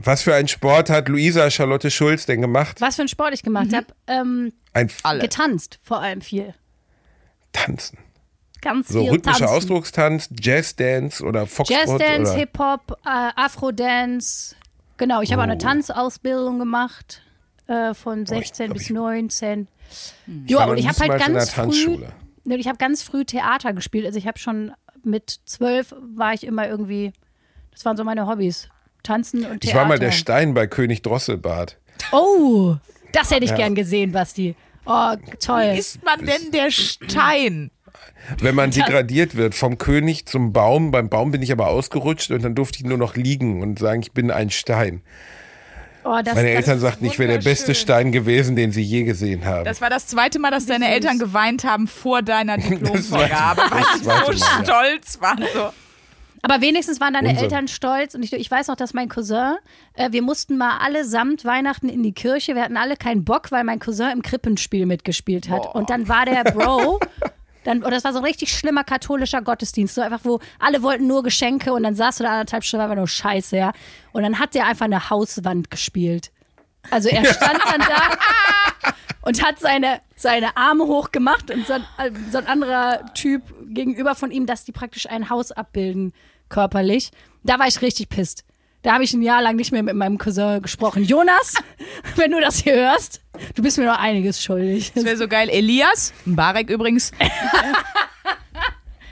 Was 0.04 0.24
für 0.24 0.36
einen 0.36 0.48
Sport 0.48 0.90
hat 0.90 1.08
Luisa 1.08 1.50
Charlotte 1.50 1.90
Schulz 1.92 2.26
denn 2.26 2.42
gemacht? 2.42 2.82
Was 2.82 2.96
für 2.96 3.04
einen 3.04 3.10
Sport 3.10 3.34
ich 3.34 3.44
gemacht 3.44 3.72
Mhm. 3.72 3.76
habe? 3.76 3.88
Ähm, 4.08 4.54
getanzt, 5.20 5.80
vor 5.84 6.02
allem 6.02 6.22
viel. 6.22 6.54
Tanzen. 7.52 7.98
Ganz 8.62 8.88
So 8.90 9.02
viel 9.02 9.12
rhythmischer 9.12 9.40
tanzen. 9.40 9.56
Ausdruckstanz, 9.56 10.30
Jazzdance 10.40 11.24
oder 11.24 11.46
Foxtrot 11.48 11.78
Jazzdance, 12.00 12.36
Hip-Hop, 12.36 12.98
äh, 13.06 13.30
Afro-Dance. 13.36 14.56
Genau, 14.98 15.22
ich 15.22 15.32
habe 15.32 15.42
auch 15.42 15.46
eine 15.46 15.56
Oh. 15.56 15.58
Tanzausbildung 15.60 16.60
gemacht. 16.60 17.22
Äh, 17.68 17.94
von 17.94 18.26
16 18.26 18.66
glaub, 18.68 18.74
bis 18.78 18.84
ich- 18.84 18.90
19. 18.92 19.68
war 20.28 20.36
Ja, 20.48 20.66
noch 20.66 20.72
und 20.74 20.78
ich 20.80 20.88
habe 20.88 21.00
halt 21.00 21.18
ganz 21.26 21.46
der 21.46 21.56
Tanzschule. 21.56 22.12
früh, 22.46 22.54
ich 22.56 22.68
habe 22.68 22.78
ganz 22.78 23.04
früh 23.04 23.24
Theater 23.24 23.72
gespielt. 23.72 24.06
Also 24.06 24.18
ich 24.20 24.28
habe 24.28 24.38
schon 24.38 24.74
mit 25.04 25.40
zwölf 25.46 25.96
war 26.16 26.34
ich 26.34 26.44
immer 26.46 26.68
irgendwie, 26.68 27.14
das 27.72 27.86
waren 27.86 27.96
so 27.96 28.04
meine 28.04 28.28
Hobbys. 28.28 28.68
Tanzen 29.04 29.40
und 29.46 29.62
Theater. 29.62 29.68
Ich 29.68 29.76
war 29.76 29.86
mal 29.86 30.00
der 30.00 30.12
Stein 30.12 30.54
bei 30.54 30.68
König 30.68 31.02
Drosselbart. 31.02 31.78
Oh, 32.12 32.76
das 33.12 33.32
hätte 33.32 33.46
ich 33.46 33.56
gern 33.56 33.76
gesehen, 33.76 34.12
Basti. 34.12 34.56
Oh, 34.86 35.14
toll. 35.40 35.76
Ist 35.78 36.04
man 36.04 36.26
denn 36.26 36.52
der 36.52 36.72
Stein? 36.72 37.72
Wenn 38.40 38.56
man 38.56 38.72
degradiert 38.72 39.36
wird 39.36 39.56
vom 39.56 39.78
König 39.78 40.26
zum 40.26 40.54
Baum, 40.54 40.92
beim 40.92 41.10
Baum 41.10 41.32
bin 41.32 41.42
ich 41.42 41.52
aber 41.52 41.68
ausgerutscht 41.68 42.32
und 42.32 42.44
dann 42.44 42.56
durfte 42.56 42.80
ich 42.80 42.86
nur 42.86 42.98
noch 42.98 43.16
liegen 43.16 43.62
und 43.62 43.80
sagen, 43.80 44.02
ich 44.02 44.14
bin 44.14 44.32
ein 44.32 44.50
Stein. 44.50 45.02
Oh, 46.06 46.20
das, 46.24 46.36
Meine 46.36 46.50
das, 46.50 46.58
Eltern 46.58 46.80
sagten, 46.80 47.06
ich 47.06 47.18
wäre 47.18 47.32
der 47.32 47.40
beste. 47.40 47.74
Stein 47.76 48.12
gewesen, 48.12 48.56
den 48.56 48.72
sie 48.72 48.82
je 48.82 49.04
gesehen 49.04 49.46
haben. 49.46 49.64
Das 49.64 49.80
war 49.80 49.90
das 49.90 50.08
zweite 50.08 50.38
Mal, 50.38 50.52
dass 50.52 50.66
deine 50.66 50.90
Eltern 50.90 51.18
geweint 51.18 51.64
haben 51.64 51.88
vor 51.88 52.22
deiner 52.22 52.58
Diplomvergabe, 52.60 53.62
weil 53.70 53.84
sie 53.94 54.04
so 54.04 54.10
Mal, 54.10 54.36
ja. 54.36 54.64
stolz 54.64 55.22
waren. 55.22 55.46
So. 55.54 55.72
Aber 56.44 56.62
wenigstens 56.62 57.00
waren 57.00 57.14
deine 57.14 57.30
Unsinn. 57.30 57.46
Eltern 57.46 57.68
stolz. 57.68 58.16
Und 58.16 58.24
ich, 58.24 58.34
ich 58.34 58.52
weiß 58.52 58.68
noch, 58.68 58.76
dass 58.76 58.94
mein 58.94 59.10
Cousin, 59.10 59.56
äh, 59.94 60.12
wir 60.12 60.22
mussten 60.22 60.58
mal 60.58 60.78
allesamt 60.78 61.46
Weihnachten 61.46 61.90
in 61.90 62.04
die 62.04 62.12
Kirche. 62.12 62.54
Wir 62.54 62.64
hatten 62.64 62.78
alle 62.78 62.98
keinen 62.98 63.24
Bock, 63.24 63.52
weil 63.52 63.64
mein 63.64 63.80
Cousin 63.80 64.12
im 64.12 64.22
Krippenspiel 64.22 64.86
mitgespielt 64.86 65.50
hat. 65.50 65.74
Und 65.74 65.90
dann 65.90 66.08
war 66.10 66.26
der 66.26 66.44
Bro 66.44 67.00
Dann, 67.64 67.80
oder 67.80 67.92
das 67.92 68.04
war 68.04 68.14
so 68.14 68.20
ein 68.20 68.26
richtig 68.26 68.52
schlimmer 68.52 68.84
katholischer 68.84 69.42
Gottesdienst, 69.42 69.96
so 69.96 70.02
einfach, 70.02 70.22
wo 70.24 70.40
alle 70.60 70.84
wollten 70.84 71.08
nur 71.08 71.24
Geschenke 71.24 71.74
und 71.74 71.84
dann 71.84 71.96
saß 71.96 72.18
du 72.18 72.24
da 72.24 72.32
anderthalb 72.32 72.64
Stunden 72.64 72.84
einfach 72.84 72.98
nur 72.98 73.08
Scheiße, 73.08 73.58
ja. 73.58 73.72
Und 74.12 74.24
dann 74.24 74.40
hat 74.40 74.54
der 74.54 74.68
einfach 74.68 74.86
eine 74.86 75.10
Hauswand 75.10 75.72
gespielt. 75.72 76.32
Also 76.92 77.10
er 77.10 77.24
stand 77.26 77.60
dann 77.66 77.80
da 77.80 78.92
und 79.22 79.42
hat 79.44 79.60
seine, 79.60 80.02
seine 80.16 80.58
Arme 80.58 80.86
hochgemacht 80.86 81.52
und 81.52 81.66
so 81.66 81.74
ein, 81.74 81.84
so 82.30 82.38
ein 82.38 82.48
anderer 82.48 83.14
Typ 83.14 83.42
gegenüber 83.74 84.16
von 84.16 84.32
ihm, 84.32 84.46
dass 84.46 84.66
die 84.66 84.74
praktisch 84.74 85.10
ein 85.10 85.30
Haus 85.30 85.54
abbilden, 85.54 86.14
körperlich. 86.54 87.12
Da 87.44 87.60
war 87.60 87.68
ich 87.68 87.82
richtig 87.82 88.10
pisst. 88.10 88.46
Da 88.84 88.94
habe 88.94 89.04
ich 89.04 89.14
ein 89.14 89.22
Jahr 89.22 89.42
lang 89.42 89.56
nicht 89.56 89.72
mehr 89.72 89.82
mit 89.82 89.96
meinem 89.96 90.18
Cousin 90.18 90.62
gesprochen. 90.62 91.04
Jonas, 91.04 91.56
wenn 92.16 92.32
du 92.32 92.40
das 92.40 92.64
hier 92.64 92.76
hörst, 92.76 93.22
du 93.56 93.64
bist 93.64 93.78
mir 93.78 93.86
noch 93.86 93.98
einiges 93.98 94.42
schuldig. 94.44 94.92
Das 94.94 95.04
wäre 95.06 95.18
so 95.18 95.28
geil. 95.28 95.50
Elias, 95.50 96.14
Barek 96.26 96.70
übrigens. 96.70 97.12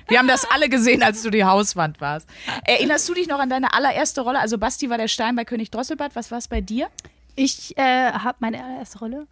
Wir 0.07 0.19
haben 0.19 0.27
das 0.27 0.45
alle 0.51 0.67
gesehen, 0.67 1.03
als 1.03 1.23
du 1.23 1.29
die 1.29 1.45
Hauswand 1.45 2.01
warst. 2.01 2.27
Erinnerst 2.65 3.07
du 3.07 3.13
dich 3.13 3.27
noch 3.27 3.39
an 3.39 3.49
deine 3.49 3.73
allererste 3.73 4.21
Rolle? 4.21 4.39
Also 4.39 4.57
Basti 4.57 4.89
war 4.89 4.97
der 4.97 5.07
Stein 5.07 5.37
bei 5.37 5.45
König 5.45 5.71
Drosselbart. 5.71 6.17
Was 6.17 6.31
war 6.31 6.37
es 6.37 6.49
bei 6.49 6.59
dir? 6.59 6.89
Ich 7.35 7.77
äh, 7.77 8.11
habe 8.11 8.35
meine 8.41 8.61
allererste 8.61 8.99
Rolle. 8.99 9.27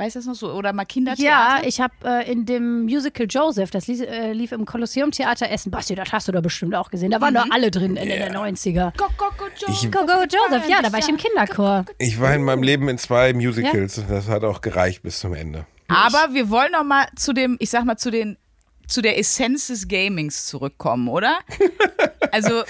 Weißt 0.00 0.16
du 0.16 0.20
das 0.20 0.26
noch 0.26 0.34
so? 0.34 0.50
Oder 0.54 0.72
mal 0.72 0.86
Kindertheater? 0.86 1.22
Ja, 1.22 1.60
ich 1.62 1.78
habe 1.78 1.92
äh, 2.06 2.32
in 2.32 2.46
dem 2.46 2.84
Musical 2.84 3.26
Joseph, 3.28 3.70
das 3.70 3.86
lief, 3.86 4.00
äh, 4.00 4.32
lief 4.32 4.50
im 4.50 4.64
Kolosseum 4.64 5.10
Theater 5.10 5.50
Essen. 5.50 5.70
Basti, 5.70 5.94
das 5.94 6.10
hast 6.10 6.26
du 6.26 6.32
da 6.32 6.40
bestimmt 6.40 6.74
auch 6.74 6.90
gesehen. 6.90 7.10
Da 7.10 7.20
waren 7.20 7.34
mhm. 7.34 7.38
doch 7.38 7.50
alle 7.50 7.70
drin 7.70 7.98
Ende 7.98 8.14
yeah. 8.14 8.30
der 8.30 8.40
90er. 8.40 8.96
Go, 8.96 9.04
go, 9.18 9.26
go, 9.36 9.44
Joseph. 9.58 9.90
Go, 9.90 10.06
go, 10.06 10.22
Joseph. 10.22 10.66
Ja, 10.70 10.80
da 10.80 10.90
war 10.90 11.00
ich 11.00 11.08
im 11.10 11.18
Kinderchor. 11.18 11.84
Ich 11.98 12.18
war 12.18 12.34
in 12.34 12.44
meinem 12.44 12.62
Leben 12.62 12.88
in 12.88 12.96
zwei 12.96 13.34
Musicals. 13.34 13.96
Ja? 13.96 14.04
Das 14.08 14.26
hat 14.26 14.42
auch 14.42 14.62
gereicht 14.62 15.02
bis 15.02 15.18
zum 15.18 15.34
Ende. 15.34 15.66
Aber 15.88 16.32
wir 16.32 16.48
wollen 16.48 16.72
noch 16.72 16.84
mal 16.84 17.06
zu 17.16 17.34
dem, 17.34 17.58
ich 17.60 17.68
sag 17.68 17.84
mal, 17.84 17.98
zu 17.98 18.10
den 18.10 18.38
zu 18.90 19.02
der 19.02 19.18
Essenz 19.18 19.68
des 19.68 19.88
Gamings 19.88 20.46
zurückkommen, 20.46 21.08
oder? 21.08 21.38
Also 22.32 22.62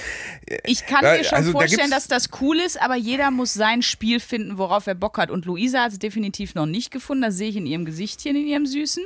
ich 0.64 0.86
kann 0.86 1.02
mir 1.02 1.22
schon 1.22 1.36
also, 1.36 1.52
vorstellen, 1.52 1.90
da 1.90 1.96
dass 1.96 2.08
das 2.08 2.30
cool 2.40 2.58
ist, 2.58 2.80
aber 2.80 2.96
jeder 2.96 3.30
muss 3.30 3.52
sein 3.52 3.82
Spiel 3.82 4.18
finden, 4.18 4.56
worauf 4.56 4.86
er 4.86 4.94
Bock 4.94 5.18
hat. 5.18 5.30
Und 5.30 5.44
Luisa 5.44 5.82
hat 5.82 5.92
es 5.92 5.98
definitiv 5.98 6.54
noch 6.54 6.64
nicht 6.64 6.90
gefunden. 6.90 7.24
Das 7.24 7.36
sehe 7.36 7.50
ich 7.50 7.56
in 7.56 7.66
ihrem 7.66 7.84
Gesichtchen, 7.84 8.36
in 8.36 8.46
ihrem 8.46 8.64
Süßen. 8.64 9.04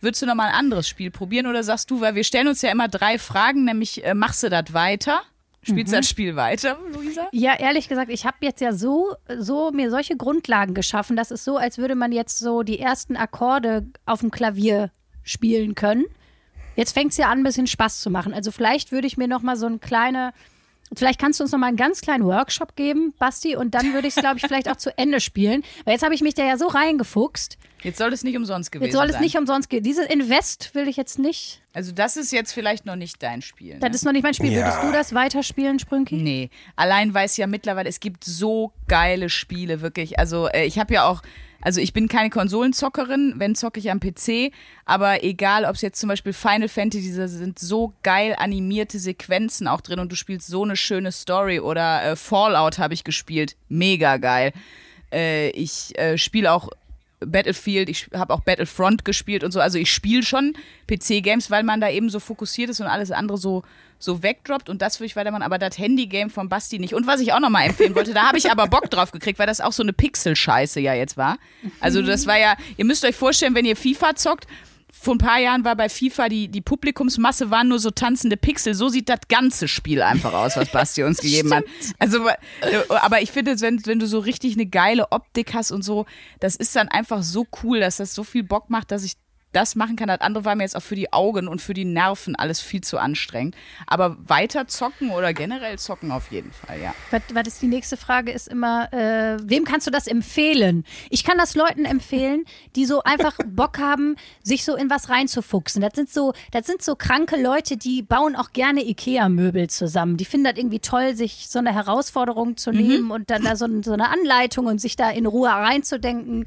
Würdest 0.00 0.20
du 0.20 0.26
noch 0.26 0.34
mal 0.34 0.48
ein 0.48 0.54
anderes 0.54 0.86
Spiel 0.86 1.10
probieren 1.10 1.46
oder 1.46 1.62
sagst 1.62 1.90
du, 1.90 2.02
weil 2.02 2.14
wir 2.14 2.24
stellen 2.24 2.48
uns 2.48 2.60
ja 2.60 2.70
immer 2.70 2.88
drei 2.88 3.18
Fragen, 3.18 3.64
nämlich 3.64 4.04
äh, 4.04 4.12
machst 4.12 4.42
du 4.42 4.50
das 4.50 4.74
weiter? 4.74 5.22
Spielst 5.62 5.92
du 5.92 5.96
mhm. 5.96 6.00
das 6.00 6.08
Spiel 6.10 6.36
weiter, 6.36 6.78
Luisa? 6.92 7.28
Ja, 7.32 7.58
ehrlich 7.58 7.88
gesagt, 7.88 8.10
ich 8.10 8.26
habe 8.26 8.36
jetzt 8.42 8.60
ja 8.60 8.74
so, 8.74 9.14
so 9.38 9.70
mir 9.70 9.90
solche 9.90 10.16
Grundlagen 10.18 10.74
geschaffen. 10.74 11.16
Das 11.16 11.30
ist 11.30 11.44
so, 11.44 11.56
als 11.56 11.78
würde 11.78 11.94
man 11.94 12.12
jetzt 12.12 12.38
so 12.38 12.62
die 12.62 12.78
ersten 12.78 13.16
Akkorde 13.16 13.86
auf 14.04 14.20
dem 14.20 14.30
Klavier 14.30 14.90
spielen 15.24 15.74
können. 15.74 16.04
Jetzt 16.76 16.92
fängt 16.92 17.12
es 17.12 17.18
ja 17.18 17.30
an, 17.30 17.38
ein 17.38 17.44
bisschen 17.44 17.66
Spaß 17.66 18.00
zu 18.00 18.10
machen. 18.10 18.34
Also 18.34 18.50
vielleicht 18.50 18.92
würde 18.92 19.06
ich 19.06 19.16
mir 19.16 19.28
noch 19.28 19.42
mal 19.42 19.56
so 19.56 19.66
ein 19.66 19.80
kleine, 19.80 20.32
vielleicht 20.94 21.20
kannst 21.20 21.40
du 21.40 21.44
uns 21.44 21.52
noch 21.52 21.58
mal 21.58 21.68
einen 21.68 21.76
ganz 21.76 22.00
kleinen 22.00 22.24
Workshop 22.24 22.76
geben, 22.76 23.14
Basti, 23.18 23.56
und 23.56 23.74
dann 23.74 23.92
würde 23.94 24.08
ich 24.08 24.16
es, 24.16 24.20
glaube 24.20 24.38
ich, 24.38 24.46
vielleicht 24.46 24.68
auch 24.68 24.76
zu 24.76 24.96
Ende 24.98 25.20
spielen. 25.20 25.62
Weil 25.84 25.94
jetzt 25.94 26.02
habe 26.02 26.14
ich 26.14 26.20
mich 26.20 26.34
da 26.34 26.44
ja 26.44 26.56
so 26.56 26.66
reingefuchst. 26.66 27.58
Jetzt 27.84 27.98
soll 27.98 28.12
es 28.12 28.24
nicht 28.24 28.36
umsonst 28.36 28.72
gewesen 28.72 28.84
sein. 28.84 28.88
Jetzt 28.88 28.96
soll 28.96 29.06
es 29.06 29.12
sein. 29.12 29.22
nicht 29.22 29.36
umsonst 29.36 29.68
gehen. 29.68 29.82
Dieses 29.82 30.06
Invest 30.06 30.74
will 30.74 30.88
ich 30.88 30.96
jetzt 30.96 31.18
nicht. 31.18 31.60
Also 31.74 31.92
das 31.92 32.16
ist 32.16 32.32
jetzt 32.32 32.52
vielleicht 32.52 32.86
noch 32.86 32.96
nicht 32.96 33.22
dein 33.22 33.42
Spiel. 33.42 33.74
Ne? 33.74 33.80
Das 33.80 33.94
ist 33.94 34.04
noch 34.04 34.12
nicht 34.12 34.22
mein 34.22 34.32
Spiel. 34.32 34.52
Ja. 34.52 34.64
Würdest 34.64 34.82
du 34.82 34.92
das 34.92 35.14
weiterspielen, 35.14 35.78
Sprünki? 35.78 36.16
Nee. 36.16 36.50
Allein 36.76 37.12
weiß 37.12 37.36
ja 37.36 37.46
mittlerweile, 37.46 37.88
es 37.88 38.00
gibt 38.00 38.24
so 38.24 38.72
geile 38.88 39.28
Spiele, 39.28 39.82
wirklich. 39.82 40.18
Also 40.18 40.48
äh, 40.48 40.64
ich 40.64 40.78
habe 40.78 40.94
ja 40.94 41.06
auch 41.06 41.20
also 41.64 41.80
ich 41.80 41.94
bin 41.94 42.08
keine 42.08 42.28
Konsolenzockerin, 42.28 43.34
wenn 43.38 43.54
zocke 43.54 43.80
ich 43.80 43.90
am 43.90 43.98
PC, 43.98 44.52
aber 44.84 45.24
egal, 45.24 45.64
ob 45.64 45.74
es 45.74 45.80
jetzt 45.80 45.98
zum 45.98 46.08
Beispiel 46.08 46.34
Final 46.34 46.68
Fantasy, 46.68 47.16
da 47.16 47.26
sind 47.26 47.58
so 47.58 47.94
geil 48.02 48.36
animierte 48.38 48.98
Sequenzen 48.98 49.66
auch 49.66 49.80
drin 49.80 49.98
und 49.98 50.12
du 50.12 50.16
spielst 50.16 50.46
so 50.46 50.62
eine 50.62 50.76
schöne 50.76 51.10
Story 51.10 51.60
oder 51.60 52.04
äh, 52.04 52.16
Fallout 52.16 52.78
habe 52.78 52.92
ich 52.92 53.02
gespielt, 53.02 53.56
mega 53.70 54.18
geil. 54.18 54.52
Äh, 55.10 55.48
ich 55.50 55.98
äh, 55.98 56.18
spiele 56.18 56.52
auch 56.52 56.68
Battlefield, 57.20 57.88
ich 57.88 58.08
habe 58.12 58.34
auch 58.34 58.40
Battlefront 58.40 59.06
gespielt 59.06 59.42
und 59.42 59.52
so. 59.52 59.60
Also 59.60 59.78
ich 59.78 59.90
spiele 59.90 60.22
schon 60.22 60.54
PC-Games, 60.86 61.50
weil 61.50 61.62
man 61.62 61.80
da 61.80 61.88
eben 61.88 62.10
so 62.10 62.20
fokussiert 62.20 62.68
ist 62.68 62.80
und 62.80 62.86
alles 62.86 63.10
andere 63.10 63.38
so 63.38 63.62
so 64.04 64.22
wegdroppt 64.22 64.68
und 64.68 64.82
das 64.82 65.00
würde 65.00 65.06
ich 65.06 65.16
weitermachen, 65.16 65.42
aber 65.42 65.58
das 65.58 65.78
Handy-Game 65.78 66.30
von 66.30 66.48
Basti 66.48 66.78
nicht. 66.78 66.94
Und 66.94 67.06
was 67.06 67.20
ich 67.20 67.32
auch 67.32 67.40
nochmal 67.40 67.66
empfehlen 67.66 67.94
wollte, 67.94 68.14
da 68.14 68.28
habe 68.28 68.38
ich 68.38 68.50
aber 68.50 68.66
Bock 68.66 68.90
drauf 68.90 69.10
gekriegt, 69.10 69.38
weil 69.38 69.46
das 69.46 69.60
auch 69.60 69.72
so 69.72 69.82
eine 69.82 69.92
Pixel-Scheiße 69.92 70.80
ja 70.80 70.94
jetzt 70.94 71.16
war. 71.16 71.38
Also 71.80 72.02
das 72.02 72.26
war 72.26 72.38
ja, 72.38 72.56
ihr 72.76 72.84
müsst 72.84 73.04
euch 73.04 73.16
vorstellen, 73.16 73.54
wenn 73.54 73.64
ihr 73.64 73.76
FIFA 73.76 74.16
zockt, 74.16 74.46
vor 75.04 75.16
ein 75.16 75.18
paar 75.18 75.38
Jahren 75.38 75.64
war 75.64 75.76
bei 75.76 75.88
FIFA 75.88 76.28
die, 76.28 76.48
die 76.48 76.60
Publikumsmasse 76.60 77.50
waren 77.50 77.68
nur 77.68 77.78
so 77.78 77.90
tanzende 77.90 78.36
Pixel. 78.36 78.74
So 78.74 78.88
sieht 78.88 79.08
das 79.08 79.20
ganze 79.28 79.68
Spiel 79.68 80.00
einfach 80.00 80.32
aus, 80.32 80.56
was 80.56 80.70
Basti 80.70 81.02
uns 81.02 81.18
gegeben 81.18 81.52
hat. 81.52 81.64
Also, 81.98 82.26
aber 82.88 83.20
ich 83.20 83.30
finde, 83.30 83.60
wenn, 83.60 83.84
wenn 83.86 83.98
du 83.98 84.06
so 84.06 84.20
richtig 84.20 84.54
eine 84.54 84.66
geile 84.66 85.10
Optik 85.12 85.52
hast 85.52 85.72
und 85.72 85.82
so, 85.82 86.06
das 86.40 86.56
ist 86.56 86.74
dann 86.76 86.88
einfach 86.88 87.22
so 87.22 87.46
cool, 87.62 87.80
dass 87.80 87.96
das 87.96 88.14
so 88.14 88.24
viel 88.24 88.44
Bock 88.44 88.70
macht, 88.70 88.92
dass 88.92 89.04
ich 89.04 89.14
das 89.54 89.74
machen 89.74 89.96
kann. 89.96 90.08
Das 90.08 90.20
andere 90.20 90.44
war 90.44 90.54
mir 90.54 90.62
jetzt 90.64 90.76
auch 90.76 90.82
für 90.82 90.94
die 90.94 91.12
Augen 91.12 91.48
und 91.48 91.62
für 91.62 91.74
die 91.74 91.84
Nerven 91.84 92.36
alles 92.36 92.60
viel 92.60 92.82
zu 92.82 92.98
anstrengend. 92.98 93.56
Aber 93.86 94.16
weiter 94.26 94.66
zocken 94.66 95.10
oder 95.10 95.32
generell 95.32 95.78
zocken 95.78 96.12
auf 96.12 96.30
jeden 96.30 96.52
Fall, 96.52 96.80
ja. 96.80 96.94
Was, 97.10 97.22
was 97.32 97.46
ist 97.46 97.62
die 97.62 97.66
nächste 97.66 97.96
Frage 97.96 98.32
ist 98.32 98.48
immer, 98.48 98.92
äh, 98.92 99.36
wem 99.42 99.64
kannst 99.64 99.86
du 99.86 99.90
das 99.90 100.06
empfehlen? 100.06 100.84
Ich 101.10 101.24
kann 101.24 101.38
das 101.38 101.54
Leuten 101.54 101.84
empfehlen, 101.84 102.44
die 102.76 102.84
so 102.84 103.02
einfach 103.02 103.36
Bock 103.46 103.78
haben, 103.78 104.16
sich 104.42 104.64
so 104.64 104.76
in 104.76 104.90
was 104.90 105.08
reinzufuchsen. 105.08 105.80
Das 105.80 105.94
sind 105.94 106.10
so, 106.10 106.32
das 106.52 106.66
sind 106.66 106.82
so 106.82 106.96
kranke 106.96 107.40
Leute, 107.40 107.76
die 107.76 108.02
bauen 108.02 108.36
auch 108.36 108.52
gerne 108.52 108.84
Ikea-Möbel 108.84 109.68
zusammen. 109.68 110.16
Die 110.16 110.24
finden 110.24 110.44
das 110.44 110.56
irgendwie 110.56 110.80
toll, 110.80 111.14
sich 111.14 111.48
so 111.48 111.58
eine 111.58 111.72
Herausforderung 111.72 112.56
zu 112.56 112.70
mhm. 112.70 112.76
nehmen 112.76 113.04
mhm. 113.04 113.10
und 113.10 113.30
dann 113.30 113.42
da 113.44 113.56
so, 113.56 113.66
so 113.82 113.92
eine 113.92 114.10
Anleitung 114.10 114.66
und 114.66 114.80
sich 114.80 114.96
da 114.96 115.10
in 115.10 115.26
Ruhe 115.26 115.48
reinzudenken 115.48 116.46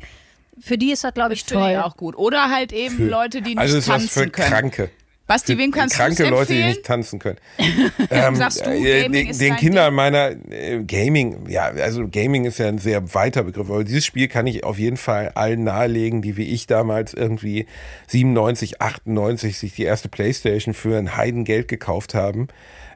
für 0.59 0.77
die 0.77 0.91
ist 0.91 1.03
das, 1.03 1.13
glaube 1.13 1.33
ich, 1.33 1.45
das 1.45 1.53
toll. 1.53 1.71
Ich 1.71 1.77
auch 1.77 1.97
gut. 1.97 2.15
Oder 2.17 2.49
halt 2.51 2.73
eben 2.73 2.95
für, 2.95 3.07
Leute, 3.07 3.41
die 3.41 3.49
nicht 3.49 3.59
also 3.59 3.75
tanzen 3.79 3.93
ist 3.93 4.15
was 4.15 4.23
für 4.23 4.29
können. 4.29 4.49
Kranke. 4.49 4.89
Basti, 5.27 5.57
wem 5.57 5.71
kannst 5.71 5.95
du 5.95 5.99
Kranke 5.99 6.29
Leute, 6.29 6.53
die 6.53 6.63
nicht 6.63 6.85
tanzen 6.85 7.19
können. 7.19 7.37
ähm, 8.11 8.35
Sagst 8.37 8.65
du, 8.65 8.69
äh, 8.69 9.03
Gaming 9.03 9.27
den, 9.27 9.37
den 9.37 9.55
Kindern 9.57 9.87
Ding? 9.87 9.95
meiner 9.95 10.31
äh, 10.49 10.81
Gaming, 10.85 11.49
ja, 11.49 11.65
also 11.65 12.07
Gaming 12.07 12.45
ist 12.45 12.59
ja 12.59 12.69
ein 12.69 12.77
sehr 12.77 13.13
weiter 13.13 13.43
Begriff, 13.43 13.69
aber 13.69 13.83
dieses 13.83 14.05
Spiel 14.05 14.29
kann 14.29 14.47
ich 14.47 14.63
auf 14.63 14.79
jeden 14.79 14.95
Fall 14.95 15.33
allen 15.35 15.65
nahelegen, 15.65 16.21
die 16.21 16.37
wie 16.37 16.45
ich 16.45 16.65
damals 16.65 17.13
irgendwie 17.13 17.65
97, 18.07 18.81
98 18.81 19.57
sich 19.57 19.75
die 19.75 19.83
erste 19.83 20.07
Playstation 20.07 20.73
für 20.73 20.97
ein 20.97 21.17
Heidengeld 21.17 21.67
gekauft 21.67 22.13
haben 22.13 22.47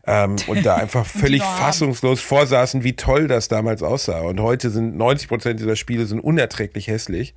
ähm, 0.07 0.35
und 0.47 0.65
da 0.65 0.75
einfach 0.75 1.05
völlig 1.21 1.43
fassungslos 1.43 2.21
vorsaßen, 2.21 2.83
wie 2.83 2.93
toll 2.93 3.27
das 3.27 3.47
damals 3.47 3.83
aussah. 3.83 4.21
Und 4.21 4.39
heute 4.39 4.69
sind 4.69 4.97
90 4.97 5.27
Prozent 5.27 5.59
dieser 5.59 5.75
Spiele 5.75 6.05
sind 6.05 6.19
unerträglich 6.19 6.87
hässlich. 6.87 7.35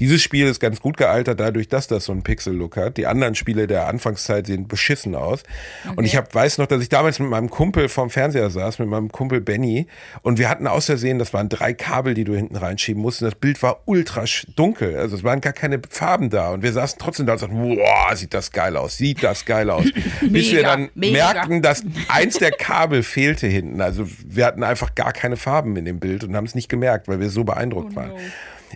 Dieses 0.00 0.22
Spiel 0.22 0.46
ist 0.46 0.60
ganz 0.60 0.80
gut 0.80 0.96
gealtert, 0.96 1.40
dadurch, 1.40 1.68
dass 1.68 1.88
das 1.88 2.04
so 2.04 2.12
einen 2.12 2.22
Pixel-Look 2.22 2.76
hat. 2.76 2.96
Die 2.96 3.06
anderen 3.06 3.34
Spiele 3.34 3.66
der 3.66 3.86
Anfangszeit 3.88 4.46
sehen 4.46 4.66
beschissen 4.66 5.14
aus. 5.14 5.42
Okay. 5.84 5.94
Und 5.96 6.04
ich 6.04 6.16
hab, 6.16 6.34
weiß 6.34 6.58
noch, 6.58 6.66
dass 6.66 6.82
ich 6.82 6.88
damals 6.88 7.18
mit 7.18 7.28
meinem 7.28 7.50
Kumpel 7.50 7.88
vorm 7.88 8.10
Fernseher 8.10 8.48
saß, 8.50 8.78
mit 8.78 8.88
meinem 8.88 9.12
Kumpel 9.12 9.40
Benny. 9.40 9.86
Und 10.22 10.38
wir 10.38 10.48
hatten 10.48 10.66
außersehen, 10.66 11.18
das 11.18 11.34
waren 11.34 11.48
drei 11.48 11.74
Kabel, 11.74 12.14
die 12.14 12.24
du 12.24 12.34
hinten 12.34 12.56
reinschieben 12.56 13.02
musst. 13.02 13.20
Und 13.20 13.26
das 13.26 13.34
Bild 13.34 13.62
war 13.62 13.82
ultra 13.84 14.24
dunkel. 14.54 14.96
Also 14.96 15.16
es 15.16 15.24
waren 15.24 15.40
gar 15.40 15.52
keine 15.52 15.80
Farben 15.88 16.30
da. 16.30 16.50
Und 16.50 16.62
wir 16.62 16.72
saßen 16.72 16.98
trotzdem 16.98 17.26
da 17.26 17.34
und 17.34 17.38
sagten, 17.40 17.76
wow, 17.76 18.14
sieht 18.14 18.32
das 18.32 18.50
geil 18.52 18.76
aus, 18.76 18.96
sieht 18.96 19.22
das 19.22 19.44
geil 19.44 19.68
aus. 19.68 19.84
Bis 20.22 20.50
wir 20.50 20.62
dann 20.62 20.88
mega. 20.94 21.32
merkten, 21.32 21.62
dass 21.62 21.84
eins 22.08 22.38
der 22.38 22.50
Kabel 22.50 23.02
fehlte 23.02 23.46
hinten. 23.46 23.80
Also 23.80 24.06
wir 24.24 24.46
hatten 24.46 24.62
einfach 24.62 24.94
gar 24.94 25.12
keine 25.12 25.36
Farben 25.36 25.76
in 25.76 25.84
dem 25.84 26.00
Bild 26.00 26.24
und 26.24 26.36
haben 26.36 26.46
es 26.46 26.54
nicht 26.54 26.68
gemerkt, 26.68 27.08
weil 27.08 27.20
wir 27.20 27.30
so 27.30 27.44
beeindruckt 27.44 27.92
oh 27.92 27.96
waren. 27.96 28.12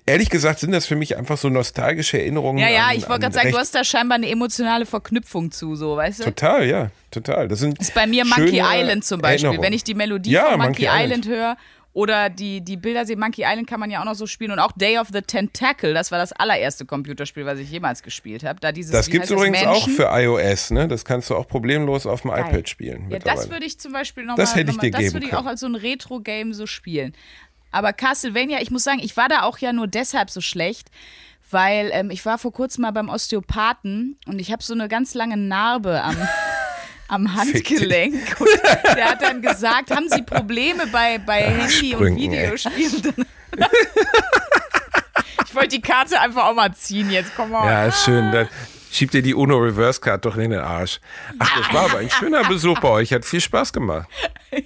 Ehrlich 0.06 0.30
gesagt 0.30 0.60
sind 0.60 0.72
das 0.72 0.86
für 0.86 0.96
mich 0.96 1.16
einfach 1.16 1.36
so 1.36 1.48
nostalgische 1.48 2.18
Erinnerungen. 2.18 2.58
Ja, 2.58 2.68
ja, 2.68 2.86
an, 2.88 2.96
ich 2.96 3.08
wollte 3.08 3.22
gerade 3.22 3.34
sagen, 3.34 3.50
du 3.50 3.58
hast 3.58 3.74
da 3.74 3.84
scheinbar 3.84 4.16
eine 4.16 4.28
emotionale 4.30 4.86
Verknüpfung 4.86 5.50
zu, 5.50 5.74
so, 5.74 5.96
weißt 5.96 6.20
du? 6.20 6.24
Total, 6.24 6.66
ja, 6.66 6.90
total. 7.10 7.48
Das 7.48 7.58
sind 7.58 7.78
ist 7.80 7.92
bei 7.94 8.06
mir 8.06 8.24
Monkey 8.24 8.62
Island 8.64 9.04
zum 9.04 9.20
Beispiel. 9.20 9.60
Wenn 9.60 9.72
ich 9.72 9.84
die 9.84 9.94
Melodie 9.94 10.30
ja, 10.30 10.50
von 10.50 10.60
Monkey, 10.60 10.86
Monkey 10.86 11.04
Island 11.04 11.28
höre, 11.28 11.56
oder 11.92 12.30
die, 12.30 12.60
die 12.60 12.76
Bilder 12.76 13.04
sehen, 13.04 13.18
Monkey 13.18 13.42
Island 13.42 13.68
kann 13.68 13.80
man 13.80 13.90
ja 13.90 14.00
auch 14.00 14.04
noch 14.04 14.14
so 14.14 14.26
spielen. 14.26 14.52
Und 14.52 14.60
auch 14.60 14.70
Day 14.72 14.98
of 14.98 15.08
the 15.12 15.22
Tentacle, 15.22 15.92
das 15.92 16.12
war 16.12 16.18
das 16.18 16.32
allererste 16.32 16.86
Computerspiel, 16.86 17.44
was 17.46 17.58
ich 17.58 17.70
jemals 17.70 18.02
gespielt 18.02 18.44
habe. 18.44 18.60
Da 18.60 18.70
dieses, 18.70 18.92
das 18.92 19.10
gibt 19.10 19.24
es 19.24 19.30
übrigens 19.30 19.64
auch 19.66 19.88
für 19.88 20.08
iOS, 20.12 20.70
ne? 20.70 20.86
Das 20.86 21.04
kannst 21.04 21.30
du 21.30 21.36
auch 21.36 21.48
problemlos 21.48 22.06
auf 22.06 22.22
dem 22.22 22.30
Geil. 22.30 22.46
iPad 22.46 22.68
spielen. 22.68 23.10
Ja, 23.10 23.18
das 23.18 23.50
würde 23.50 23.66
ich 23.66 23.80
zum 23.80 23.92
Beispiel 23.92 24.24
nochmal. 24.24 24.44
Das 24.44 24.54
hätte 24.54 24.70
ich 24.70 24.78
dir 24.78 24.90
Das 24.92 25.12
würde 25.12 25.26
ich 25.26 25.34
auch 25.34 25.46
als 25.46 25.60
so 25.60 25.66
ein 25.66 25.74
Retro-Game 25.74 26.54
so 26.54 26.66
spielen. 26.66 27.12
Aber 27.72 27.92
Castlevania, 27.92 28.60
ich 28.60 28.70
muss 28.70 28.84
sagen, 28.84 29.00
ich 29.02 29.16
war 29.16 29.28
da 29.28 29.42
auch 29.42 29.58
ja 29.58 29.72
nur 29.72 29.88
deshalb 29.88 30.30
so 30.30 30.40
schlecht, 30.40 30.90
weil 31.50 31.90
ähm, 31.92 32.10
ich 32.10 32.24
war 32.24 32.38
vor 32.38 32.52
kurzem 32.52 32.82
mal 32.82 32.92
beim 32.92 33.08
Osteopathen 33.08 34.16
und 34.26 34.38
ich 34.38 34.52
habe 34.52 34.62
so 34.62 34.74
eine 34.74 34.88
ganz 34.88 35.14
lange 35.14 35.36
Narbe 35.36 36.02
am. 36.02 36.16
am 37.10 37.34
Handgelenk. 37.34 38.36
Und 38.38 38.48
der 38.96 39.10
hat 39.10 39.22
dann 39.22 39.42
gesagt, 39.42 39.90
haben 39.90 40.08
Sie 40.08 40.22
Probleme 40.22 40.86
bei, 40.86 41.18
bei 41.18 41.42
Handy 41.42 41.92
Sprüngen, 41.92 42.12
und 42.12 42.16
Videospielen? 42.16 43.26
ich 45.46 45.54
wollte 45.54 45.68
die 45.68 45.80
Karte 45.80 46.20
einfach 46.20 46.46
auch 46.46 46.54
mal 46.54 46.72
ziehen 46.74 47.10
jetzt, 47.10 47.32
komm 47.36 47.50
mal. 47.50 47.66
Ja, 47.66 47.86
ist 47.86 48.04
schön. 48.04 48.30
Das, 48.32 48.48
Schieb 48.92 49.12
dir 49.12 49.22
die 49.22 49.34
Uno 49.34 49.56
Reverse 49.56 50.00
Card 50.00 50.24
doch 50.24 50.36
in 50.36 50.50
den 50.50 50.60
Arsch. 50.60 51.00
Ach, 51.38 51.56
das 51.56 51.72
war 51.72 51.84
aber 51.84 51.98
ein 51.98 52.10
schöner 52.10 52.42
Besuch 52.48 52.80
bei 52.80 52.88
euch. 52.88 53.12
Hat 53.12 53.24
viel 53.24 53.40
Spaß 53.40 53.72
gemacht. 53.72 54.08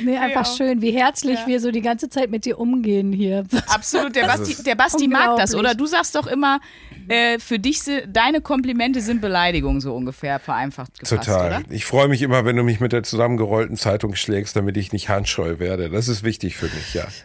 Nee, 0.00 0.16
einfach 0.16 0.46
ja. 0.46 0.56
schön, 0.56 0.80
wie 0.80 0.92
herzlich 0.92 1.40
ja. 1.40 1.46
wir 1.48 1.60
so 1.60 1.72
die 1.72 1.80
ganze 1.80 2.08
Zeit 2.08 2.30
mit 2.30 2.44
dir 2.44 2.60
umgehen 2.60 3.12
hier. 3.12 3.44
Absolut, 3.66 4.14
der 4.14 4.26
Basti, 4.26 4.62
der 4.62 4.76
Basti 4.76 5.08
mag 5.08 5.36
das, 5.38 5.56
oder? 5.56 5.74
Du 5.74 5.86
sagst 5.86 6.14
doch 6.14 6.28
immer, 6.28 6.60
äh, 7.08 7.38
für 7.38 7.58
dich, 7.58 7.80
deine 8.06 8.40
Komplimente 8.40 9.00
sind 9.00 9.20
Beleidigungen, 9.20 9.80
so 9.80 9.94
ungefähr 9.94 10.38
vereinfacht 10.38 10.98
gefasst, 10.98 11.26
Total. 11.26 11.46
Oder? 11.46 11.62
Ich 11.70 11.84
freue 11.84 12.08
mich 12.08 12.22
immer, 12.22 12.44
wenn 12.44 12.56
du 12.56 12.62
mich 12.62 12.80
mit 12.80 12.92
der 12.92 13.02
zusammengerollten 13.02 13.76
Zeitung 13.76 14.14
schlägst, 14.14 14.56
damit 14.56 14.76
ich 14.76 14.92
nicht 14.92 15.08
handscheu 15.08 15.58
werde. 15.58 15.90
Das 15.90 16.08
ist 16.08 16.22
wichtig 16.22 16.56
für 16.56 16.66
mich, 16.66 16.94
ja. 16.94 17.06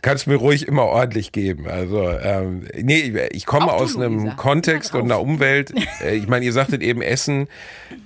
Kannst 0.00 0.28
mir 0.28 0.36
ruhig 0.36 0.68
immer 0.68 0.84
ordentlich 0.84 1.32
geben. 1.32 1.66
Also, 1.66 2.08
ähm, 2.08 2.68
nee, 2.80 3.12
ich 3.32 3.46
komme 3.46 3.72
aus 3.72 3.96
einem 3.96 4.18
Luisa. 4.18 4.34
Kontext 4.36 4.94
und 4.94 5.02
einer 5.02 5.20
Umwelt. 5.20 5.72
Äh, 6.00 6.16
ich 6.16 6.28
meine, 6.28 6.44
ihr 6.44 6.52
sagtet 6.52 6.82
eben 6.82 7.02
Essen. 7.02 7.48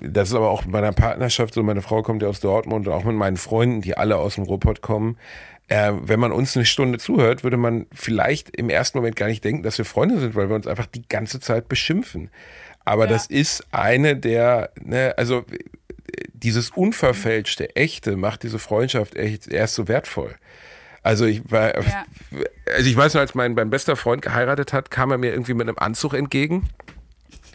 Das 0.01 0.31
ist 0.31 0.35
aber 0.35 0.49
auch 0.49 0.65
mit 0.65 0.73
meiner 0.73 0.93
Partnerschaft 0.93 1.53
so. 1.53 1.63
Meine 1.63 1.83
Frau 1.83 2.03
kommt 2.03 2.23
ja 2.23 2.29
aus 2.29 2.41
Dortmund 2.41 2.87
und 2.87 2.95
auch 2.95 3.05
mit 3.05 3.17
meinen 3.17 3.37
Freunden, 3.37 3.83
die 3.83 3.97
alle 3.97 4.17
aus 4.17 4.37
dem 4.37 4.45
Ruhrpott 4.45 4.81
kommen. 4.81 5.19
Äh, 5.73 5.93
wenn 6.03 6.21
man 6.21 6.33
uns 6.33 6.55
eine 6.55 6.67
Stunde 6.67 6.99
zuhört, 6.99 7.45
würde 7.45 7.57
man 7.57 7.87
vielleicht 7.95 8.55
im 8.55 8.69
ersten 8.69 8.99
Moment 8.99 9.17
gar 9.17 9.29
nicht 9.29 9.43
denken, 9.43 9.63
dass 9.63 9.79
wir 9.79 9.87
Freunde 9.87 10.21
sind, 10.21 10.35
weil 10.35 10.51
wir 10.51 10.57
uns 10.57 10.67
einfach 10.67 10.85
die 10.85 11.09
ganze 11.09 11.41
Zeit 11.41 11.67
beschimpfen. 11.67 12.29
Aber 12.85 13.05
ja. 13.05 13.11
das 13.11 13.27
ist 13.27 13.65
eine 13.71 14.15
der, 14.15 14.71
ne, 14.79 15.15
also 15.17 15.47
dieses 16.35 16.69
unverfälschte, 16.71 17.75
echte 17.75 18.19
macht 18.19 18.43
diese 18.43 18.59
Freundschaft 18.59 19.17
echt 19.17 19.49
erst 19.49 19.75
so 19.75 19.89
wertvoll. 19.89 20.35
Also 21.03 21.25
ich 21.25 21.51
war, 21.51 21.75
ja. 21.75 22.05
also 22.77 22.91
ich 22.91 22.97
weiß 22.97 23.15
noch, 23.15 23.23
als 23.23 23.35
mein, 23.35 23.55
mein 23.55 23.71
bester 23.71 23.97
Freund 23.97 24.21
geheiratet 24.21 24.75
hat, 24.75 24.91
kam 24.91 25.11
er 25.11 25.17
mir 25.17 25.33
irgendwie 25.33 25.55
mit 25.55 25.69
einem 25.69 25.79
Anzug 25.79 26.13
entgegen. 26.13 26.69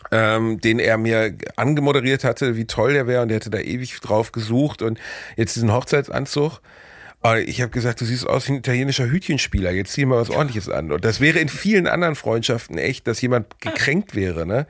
Ähm, 0.10 0.60
den 0.62 0.80
er 0.80 0.98
mir 0.98 1.36
angemoderiert 1.58 2.24
hatte, 2.24 2.56
wie 2.56 2.66
toll 2.66 2.94
der 2.94 3.08
wäre 3.08 3.22
und 3.22 3.28
der 3.28 3.36
hätte 3.36 3.50
da 3.50 3.60
ewig 3.60 4.00
drauf 4.00 4.32
gesucht 4.32 4.82
und 4.82 4.98
jetzt 5.36 5.58
diesen 5.58 5.74
Hochzeitsanzug. 5.74 6.62
Ich 7.46 7.62
habe 7.62 7.72
gesagt, 7.72 8.00
du 8.00 8.06
siehst 8.06 8.26
aus 8.26 8.48
wie 8.48 8.54
ein 8.54 8.60
italienischer 8.60 9.10
Hütchenspieler. 9.10 9.72
Jetzt 9.72 9.92
zieh 9.92 10.06
mal 10.06 10.18
was 10.18 10.30
ordentliches 10.30 10.70
an. 10.70 10.92
Und 10.92 11.04
das 11.04 11.20
wäre 11.20 11.40
in 11.40 11.50
vielen 11.50 11.86
anderen 11.86 12.16
Freundschaften 12.16 12.78
echt, 12.78 13.06
dass 13.06 13.20
jemand 13.20 13.60
gekränkt 13.60 14.16
wäre. 14.16 14.46
Ne? 14.46 14.66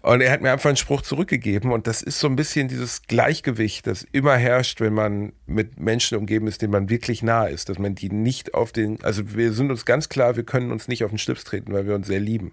Und 0.00 0.20
er 0.20 0.32
hat 0.32 0.40
mir 0.40 0.50
einfach 0.50 0.70
einen 0.70 0.76
Spruch 0.76 1.02
zurückgegeben. 1.02 1.70
Und 1.70 1.86
das 1.86 2.02
ist 2.02 2.18
so 2.18 2.26
ein 2.26 2.34
bisschen 2.34 2.66
dieses 2.66 3.02
Gleichgewicht, 3.02 3.86
das 3.86 4.04
immer 4.10 4.36
herrscht, 4.36 4.80
wenn 4.80 4.94
man 4.94 5.32
mit 5.46 5.78
Menschen 5.78 6.18
umgeben 6.18 6.48
ist, 6.48 6.62
denen 6.62 6.72
man 6.72 6.88
wirklich 6.90 7.22
nah 7.22 7.44
ist. 7.44 7.68
Dass 7.68 7.78
man 7.78 7.94
die 7.94 8.08
nicht 8.08 8.54
auf 8.54 8.72
den, 8.72 9.00
also 9.04 9.36
wir 9.36 9.52
sind 9.52 9.70
uns 9.70 9.84
ganz 9.84 10.08
klar, 10.08 10.34
wir 10.34 10.44
können 10.44 10.72
uns 10.72 10.88
nicht 10.88 11.04
auf 11.04 11.10
den 11.10 11.18
Schlips 11.18 11.44
treten, 11.44 11.72
weil 11.72 11.86
wir 11.86 11.94
uns 11.94 12.08
sehr 12.08 12.20
lieben. 12.20 12.50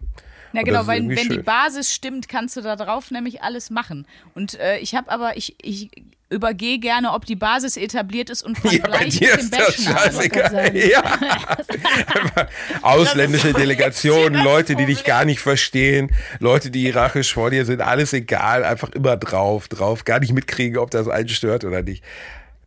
Ja, 0.54 0.64
genau, 0.64 0.88
weil 0.88 1.08
wenn 1.08 1.18
schön. 1.18 1.30
die 1.30 1.40
Basis 1.40 1.94
stimmt, 1.94 2.28
kannst 2.28 2.58
du 2.58 2.62
da 2.62 2.76
drauf 2.76 3.12
nämlich 3.12 3.44
alles 3.44 3.70
machen. 3.70 4.08
Und 4.34 4.60
äh, 4.60 4.80
ich 4.80 4.96
habe 4.96 5.12
aber, 5.12 5.38
ich, 5.38 5.56
ich 5.62 5.90
übergehe 6.30 6.80
gerne, 6.80 7.14
ob 7.14 7.26
die 7.26 7.36
Basis 7.36 7.78
etabliert 7.78 8.30
ist 8.30 8.44
und 8.44 8.58
fang 8.60 8.72
ja, 8.72 9.36
dem 9.36 9.50
Bachelor 9.50 10.76
ja. 10.76 11.04
Ausländische 12.82 13.54
Delegationen, 13.54 14.44
Leute, 14.44 14.76
die 14.76 14.86
dich 14.86 15.04
gar 15.04 15.26
nicht 15.26 15.40
verstehen, 15.40 16.12
Leute, 16.40 16.72
die 16.72 16.82
hierarchisch 16.82 17.34
vor 17.34 17.50
dir 17.50 17.66
sind, 17.66 17.82
alles 17.82 18.14
egal, 18.14 18.64
einfach 18.64 18.90
immer 18.90 19.18
drauf, 19.18 19.68
drauf, 19.68 20.06
gar 20.06 20.20
nicht 20.20 20.34
mitkriegen, 20.34 20.78
ob 20.78 20.92
das 20.92 21.08
einen 21.08 21.30
stört 21.30 21.64
oder 21.64 21.82
nicht. 21.82 22.04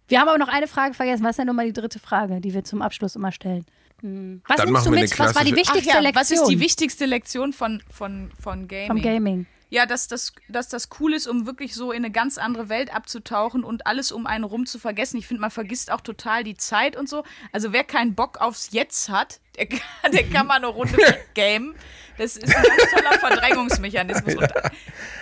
Wir 0.09 0.21
haben 0.21 0.29
aber 0.29 0.39
noch 0.39 0.49
eine 0.49 0.67
Frage 0.67 0.95
vergessen. 0.95 1.25
Was 1.25 1.31
ist 1.31 1.39
denn 1.39 1.47
nochmal 1.47 1.67
die 1.67 1.73
dritte 1.73 1.99
Frage, 1.99 2.41
die 2.41 2.53
wir 2.53 2.65
zum 2.65 2.83
Abschluss 2.83 3.17
immer 3.17 3.33
stellen? 3.33 3.65
Hm. 4.03 4.43
Was 4.47 4.57
Dann 4.57 4.69
nimmst 4.69 4.87
du 4.87 4.91
mit? 4.91 5.19
Was 5.19 5.35
war 5.35 5.45
die 5.45 5.55
wichtigste 5.55 5.89
ja, 5.89 6.01
Lektion? 6.01 6.21
Was 6.21 6.31
ist 6.31 6.45
die 6.47 6.61
wichtigste 6.61 7.07
Lektion 7.07 7.53
von, 7.53 7.83
von, 7.91 8.31
von 8.41 8.69
Gaming? 8.69 8.89
Vom 8.89 9.03
Gaming. 9.03 9.47
Ja, 9.71 9.87
dass 9.87 10.07
das, 10.07 10.35
dass 10.51 10.69
das 10.69 10.91
cool 11.01 11.15
ist, 11.15 11.27
um 11.27 11.47
wirklich 11.47 11.75
so 11.75 11.93
in 11.93 12.05
eine 12.05 12.13
ganz 12.13 12.37
andere 12.37 12.69
Welt 12.69 12.95
abzutauchen 12.95 13.65
und 13.65 13.87
alles 13.87 14.13
um 14.13 14.27
einen 14.27 14.45
rum 14.45 14.67
zu 14.67 14.79
vergessen. 14.79 15.17
Ich 15.17 15.27
finde, 15.27 15.41
man 15.41 15.51
vergisst 15.51 15.91
auch 15.91 16.03
total 16.03 16.45
die 16.45 16.59
Zeit 16.59 16.95
und 16.95 17.09
so. 17.09 17.25
Also 17.53 17.73
wer 17.73 17.83
keinen 17.83 18.15
Bock 18.15 18.39
aufs 18.39 18.73
Jetzt 18.73 19.09
hat, 19.09 19.41
der 19.57 19.67
kann, 19.69 20.13
der 20.13 20.25
kann 20.25 20.47
mal 20.47 20.57
eine 20.57 20.67
Runde 20.67 20.99
gamen. 21.35 21.75
Das 22.19 22.37
ist 22.37 22.55
ein 22.55 22.63
ganz 22.63 22.91
toller 22.91 23.19
Verdrängungsmechanismus. 23.19 24.35
Und 24.35 24.53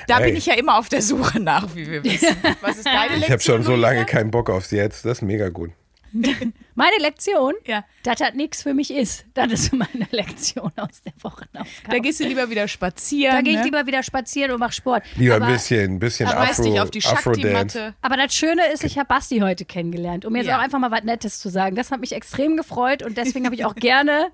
da 0.09 0.19
bin 0.19 0.35
ich 0.35 0.47
ja 0.47 0.55
immer 0.55 0.79
auf 0.79 0.89
der 0.89 1.03
Suche 1.03 1.39
nach, 1.39 1.73
wie 1.77 1.89
wir 1.89 2.03
wissen. 2.03 2.37
Was 2.61 2.79
ist 2.79 2.87
deine 2.87 3.03
Lektion? 3.03 3.23
Ich 3.23 3.31
habe 3.31 3.43
schon 3.43 3.63
so 3.63 3.77
lange 3.77 4.05
keinen 4.05 4.33
Bock 4.33 4.51
aufs 4.51 4.73
Jetzt. 4.73 5.05
Das 5.05 5.19
ist 5.19 5.23
mega 5.23 5.51
gut. 5.51 5.71
Meine 6.75 6.97
Lektion, 6.99 7.55
ja. 7.67 7.85
dass 8.03 8.19
das 8.19 8.35
nichts 8.35 8.63
für 8.63 8.75
mich 8.75 8.93
ist. 8.93 9.27
Das 9.35 9.53
ist 9.53 9.73
meine 9.73 10.09
Lektion 10.11 10.73
aus 10.77 11.03
der 11.05 11.13
Wochenaufgabe. 11.21 11.91
Da 11.91 11.99
gehst 11.99 12.21
du 12.21 12.25
lieber 12.25 12.49
wieder 12.49 12.69
spazieren. 12.69 13.37
Da 13.37 13.43
gehe 13.43 13.53
ich 13.53 13.59
ne? 13.59 13.65
lieber 13.65 13.87
wieder 13.87 14.03
spazieren 14.03 14.53
und 14.53 14.61
mache 14.61 14.73
Sport. 14.73 15.05
Lieber 15.17 15.37
aber, 15.37 15.47
ein 15.47 15.53
bisschen, 15.53 15.95
ein 15.95 15.99
bisschen 15.99 16.27
Afro, 16.29 16.63
dich 16.63 16.81
auf 16.81 16.91
die 16.91 17.05
Afro-Dance. 17.05 17.95
Aber 18.01 18.17
das 18.17 18.35
Schöne 18.35 18.67
ist, 18.73 18.83
ich 18.85 18.99
habe 18.99 19.09
Basti 19.09 19.41
heute 19.41 19.65
kennengelernt, 19.65 20.25
um 20.25 20.35
jetzt 20.37 20.47
ja. 20.47 20.57
auch 20.57 20.63
einfach 20.63 20.79
mal 20.79 20.91
was 20.91 21.05
Nettes 21.05 21.39
zu 21.39 21.51
sagen. 21.51 21.77
Das 21.77 21.91
hat 21.91 22.01
mich 22.01 22.13
extrem 22.13 22.57
gefreut 22.57 23.03
und 23.03 23.19
deswegen 23.19 23.45
habe 23.45 23.55
ich 23.55 23.65
auch 23.65 23.75
gerne 23.75 24.31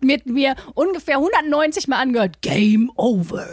mit 0.00 0.26
mir 0.26 0.54
ungefähr 0.74 1.16
190 1.16 1.88
Mal 1.88 1.98
angehört. 2.00 2.40
Game 2.40 2.90
over. 2.96 3.46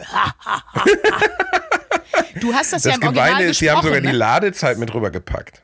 du 2.39 2.53
hast 2.53 2.71
das, 2.71 2.83
das 2.83 2.85
ja 2.85 2.93
im 2.95 3.01
Gemeine 3.01 3.19
Original 3.19 3.43
ist, 3.49 3.59
sie 3.59 3.71
haben 3.71 3.81
sogar 3.81 4.01
ne? 4.01 4.11
die 4.11 4.15
Ladezeit 4.15 4.77
mit 4.77 4.93
rübergepackt. 4.93 5.61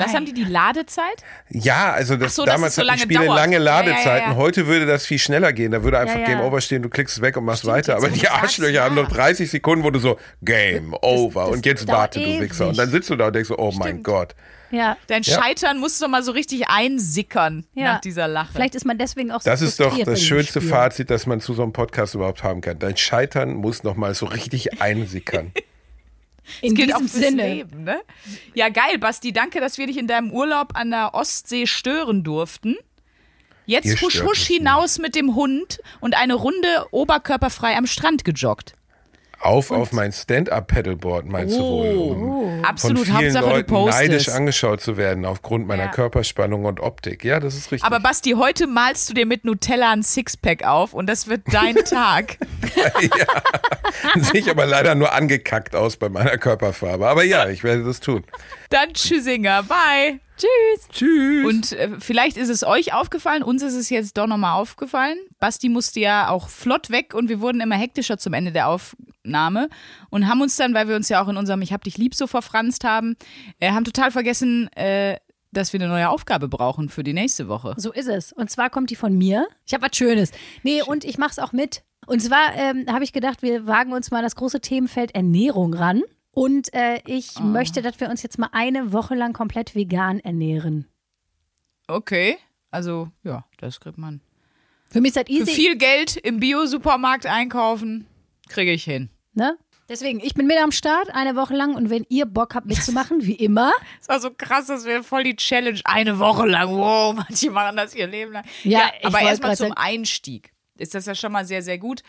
Was 0.00 0.14
haben 0.14 0.26
die, 0.26 0.32
die 0.32 0.44
Ladezeit? 0.44 1.22
Ja, 1.48 1.92
also 1.92 2.16
das 2.16 2.34
so, 2.34 2.44
damals 2.44 2.76
hatten 2.78 2.88
so 2.88 2.96
Spiele 2.98 3.26
dauert. 3.26 3.36
lange 3.36 3.58
Ladezeiten. 3.58 4.06
Ja, 4.06 4.16
ja, 4.16 4.30
ja. 4.30 4.36
Heute 4.36 4.66
würde 4.66 4.86
das 4.86 5.06
viel 5.06 5.18
schneller 5.18 5.52
gehen. 5.52 5.72
Da 5.72 5.82
würde 5.82 5.98
einfach 5.98 6.24
Game 6.24 6.40
Over 6.40 6.60
stehen, 6.60 6.82
du 6.82 6.88
klickst 6.88 7.16
es 7.16 7.22
weg 7.22 7.36
und 7.36 7.44
machst 7.44 7.60
Stimmt, 7.60 7.74
weiter. 7.74 7.96
Aber 7.96 8.08
die 8.08 8.28
Arschlöcher 8.28 8.82
haben 8.82 8.94
noch 8.94 9.08
30 9.08 9.50
Sekunden, 9.50 9.84
wo 9.84 9.90
du 9.90 9.98
so 9.98 10.18
Game 10.42 10.94
Over 11.02 11.40
das, 11.40 11.48
das 11.48 11.56
und 11.56 11.66
jetzt 11.66 11.88
warte, 11.88 12.20
ewig. 12.20 12.36
du 12.36 12.44
Wichser. 12.44 12.68
Und 12.68 12.78
dann 12.78 12.90
sitzt 12.90 13.10
du 13.10 13.16
da 13.16 13.28
und 13.28 13.34
denkst 13.34 13.48
so, 13.48 13.58
oh 13.58 13.70
Stimmt. 13.70 13.84
mein 13.84 14.02
Gott. 14.02 14.34
Ja. 14.70 14.96
Dein 15.08 15.24
Scheitern 15.24 15.78
muss 15.78 15.98
doch 15.98 16.08
mal 16.08 16.22
so 16.22 16.32
richtig 16.32 16.68
einsickern 16.68 17.66
nach 17.74 18.00
dieser 18.00 18.28
Lache. 18.28 18.52
Vielleicht 18.52 18.74
ist 18.74 18.86
man 18.86 18.98
deswegen 18.98 19.32
auch 19.32 19.40
so 19.40 19.50
Das 19.50 19.62
ist 19.62 19.80
doch 19.80 19.98
das 19.98 20.22
schönste 20.22 20.60
Fazit, 20.60 21.10
das 21.10 21.26
man 21.26 21.40
zu 21.40 21.54
so 21.54 21.62
einem 21.62 21.72
Podcast 21.72 22.14
überhaupt 22.14 22.42
haben 22.42 22.60
kann. 22.60 22.78
Dein 22.78 22.96
Scheitern 22.96 23.54
muss 23.54 23.82
noch 23.82 23.96
mal 23.96 24.14
so 24.14 24.26
richtig 24.26 24.80
einsickern. 24.80 25.52
In 26.60 26.74
das 26.74 26.86
diesem 26.86 27.08
Sinne. 27.08 27.54
Leben, 27.54 27.84
ne? 27.84 28.00
Ja, 28.54 28.68
geil, 28.68 28.98
Basti. 28.98 29.32
Danke, 29.32 29.60
dass 29.60 29.78
wir 29.78 29.86
dich 29.86 29.96
in 29.96 30.06
deinem 30.06 30.30
Urlaub 30.30 30.70
an 30.74 30.90
der 30.90 31.14
Ostsee 31.14 31.66
stören 31.66 32.24
durften. 32.24 32.76
Jetzt 33.66 34.02
husch 34.02 34.22
husch 34.22 34.46
hinaus 34.46 34.98
mit 34.98 35.14
dem 35.14 35.34
Hund 35.36 35.80
und 36.00 36.16
eine 36.16 36.34
Runde 36.34 36.86
oberkörperfrei 36.90 37.76
am 37.76 37.86
Strand 37.86 38.24
gejoggt. 38.24 38.74
Auf 39.40 39.70
und? 39.70 39.78
auf 39.78 39.92
mein 39.92 40.12
Stand-Up-Pedalboard, 40.12 41.26
meinst 41.26 41.58
oh, 41.58 41.58
du 41.58 41.64
wohl? 41.64 42.12
Um 42.12 42.30
oh. 42.30 42.62
Absolut, 42.62 43.06
von 43.06 43.16
vielen 43.16 43.34
Hauptsache 43.34 43.48
Leuten 43.48 43.84
neidisch 43.86 44.28
angeschaut 44.28 44.82
zu 44.82 44.98
werden 44.98 45.24
aufgrund 45.24 45.66
meiner 45.66 45.84
ja. 45.84 45.90
Körperspannung 45.90 46.66
und 46.66 46.80
Optik. 46.80 47.24
Ja, 47.24 47.40
das 47.40 47.54
ist 47.54 47.72
richtig. 47.72 47.84
Aber 47.84 48.00
Basti, 48.00 48.32
heute 48.32 48.66
malst 48.66 49.08
du 49.08 49.14
dir 49.14 49.24
mit 49.24 49.46
Nutella 49.46 49.92
ein 49.92 50.02
Sixpack 50.02 50.64
auf 50.64 50.92
und 50.92 51.06
das 51.06 51.26
wird 51.26 51.42
dein 51.52 51.74
Tag. 51.84 52.36
ja. 52.76 54.20
Sehe 54.22 54.40
ich 54.40 54.50
aber 54.50 54.66
leider 54.66 54.94
nur 54.94 55.12
angekackt 55.12 55.74
aus 55.74 55.96
bei 55.96 56.10
meiner 56.10 56.36
Körperfarbe. 56.36 57.08
Aber 57.08 57.24
ja, 57.24 57.48
ich 57.48 57.64
werde 57.64 57.84
das 57.84 58.00
tun. 58.00 58.24
Dann 58.68 58.92
Tschüssinger, 58.92 59.62
bye. 59.62 60.20
Tschüss. 60.36 60.88
Tschüss. 60.90 61.46
Und 61.46 61.72
äh, 61.72 61.88
vielleicht 61.98 62.36
ist 62.36 62.48
es 62.48 62.64
euch 62.64 62.94
aufgefallen, 62.94 63.42
uns 63.42 63.62
ist 63.62 63.74
es 63.74 63.90
jetzt 63.90 64.16
doch 64.16 64.26
nochmal 64.26 64.58
aufgefallen. 64.58 65.18
Basti 65.38 65.68
musste 65.68 66.00
ja 66.00 66.28
auch 66.28 66.48
flott 66.48 66.90
weg 66.90 67.14
und 67.14 67.28
wir 67.28 67.40
wurden 67.40 67.60
immer 67.60 67.76
hektischer 67.76 68.18
zum 68.18 68.32
Ende 68.32 68.52
der 68.52 68.68
Aufnahme 69.24 69.68
und 70.10 70.28
haben 70.28 70.40
uns 70.40 70.56
dann, 70.56 70.74
weil 70.74 70.88
wir 70.88 70.96
uns 70.96 71.08
ja 71.08 71.22
auch 71.22 71.28
in 71.28 71.36
unserem 71.36 71.62
Ich 71.62 71.72
hab 71.72 71.84
dich 71.84 71.98
lieb 71.98 72.14
so 72.14 72.26
verfranst 72.26 72.84
haben, 72.84 73.16
äh, 73.58 73.70
haben 73.72 73.84
total 73.84 74.10
vergessen, 74.10 74.68
äh, 74.74 75.16
dass 75.52 75.72
wir 75.72 75.80
eine 75.80 75.88
neue 75.88 76.08
Aufgabe 76.08 76.48
brauchen 76.48 76.88
für 76.88 77.02
die 77.02 77.12
nächste 77.12 77.48
Woche. 77.48 77.74
So 77.76 77.92
ist 77.92 78.08
es. 78.08 78.32
Und 78.32 78.50
zwar 78.50 78.70
kommt 78.70 78.90
die 78.90 78.96
von 78.96 79.16
mir. 79.16 79.48
Ich 79.66 79.74
habe 79.74 79.84
was 79.86 79.96
Schönes. 79.96 80.30
Nee, 80.62 80.82
und 80.82 81.04
ich 81.04 81.18
mache 81.18 81.32
es 81.32 81.38
auch 81.38 81.52
mit. 81.52 81.82
Und 82.06 82.20
zwar 82.20 82.54
ähm, 82.54 82.86
habe 82.88 83.04
ich 83.04 83.12
gedacht, 83.12 83.42
wir 83.42 83.66
wagen 83.66 83.92
uns 83.92 84.10
mal 84.10 84.22
das 84.22 84.36
große 84.36 84.60
Themenfeld 84.60 85.14
Ernährung 85.14 85.74
ran. 85.74 86.02
Und 86.32 86.72
äh, 86.72 87.00
ich 87.06 87.32
oh. 87.38 87.42
möchte, 87.42 87.82
dass 87.82 87.98
wir 87.98 88.08
uns 88.08 88.22
jetzt 88.22 88.38
mal 88.38 88.50
eine 88.52 88.92
Woche 88.92 89.16
lang 89.16 89.32
komplett 89.32 89.74
vegan 89.74 90.20
ernähren. 90.20 90.86
Okay, 91.88 92.38
also 92.70 93.08
ja, 93.24 93.44
das 93.58 93.80
kriegt 93.80 93.98
man. 93.98 94.20
Für 94.88 95.00
mich 95.00 95.10
ist 95.10 95.16
das 95.16 95.28
easy. 95.28 95.46
Für 95.46 95.50
viel 95.50 95.76
Geld 95.76 96.16
im 96.16 96.38
Bio-Supermarkt 96.38 97.26
einkaufen, 97.26 98.06
kriege 98.50 98.72
ich 98.72 98.84
hin. 98.84 99.08
Ne? 99.32 99.56
Deswegen, 99.88 100.20
ich 100.20 100.34
bin 100.34 100.46
mit 100.46 100.56
am 100.58 100.70
Start 100.70 101.12
eine 101.12 101.34
Woche 101.34 101.54
lang 101.54 101.74
und 101.74 101.90
wenn 101.90 102.06
ihr 102.08 102.26
Bock 102.26 102.54
habt 102.54 102.66
mitzumachen, 102.66 103.26
wie 103.26 103.34
immer. 103.34 103.72
Es 104.00 104.08
war 104.08 104.20
so 104.20 104.30
krass, 104.30 104.66
das 104.66 104.84
wäre 104.84 105.02
voll 105.02 105.24
die 105.24 105.34
Challenge. 105.34 105.80
Eine 105.84 106.18
Woche 106.18 106.46
lang. 106.46 106.70
Wow, 106.70 107.14
manche 107.14 107.50
machen 107.50 107.76
das 107.76 107.94
ihr 107.94 108.06
Leben 108.06 108.32
lang. 108.32 108.44
Ja, 108.62 108.78
ja 108.78 108.90
aber 109.02 109.20
erstmal 109.20 109.56
zum 109.56 109.72
Einstieg 109.72 110.52
ist 110.78 110.94
das 110.94 111.06
ja 111.06 111.14
schon 111.14 111.32
mal 111.32 111.44
sehr, 111.44 111.62
sehr 111.62 111.78
gut 111.78 112.02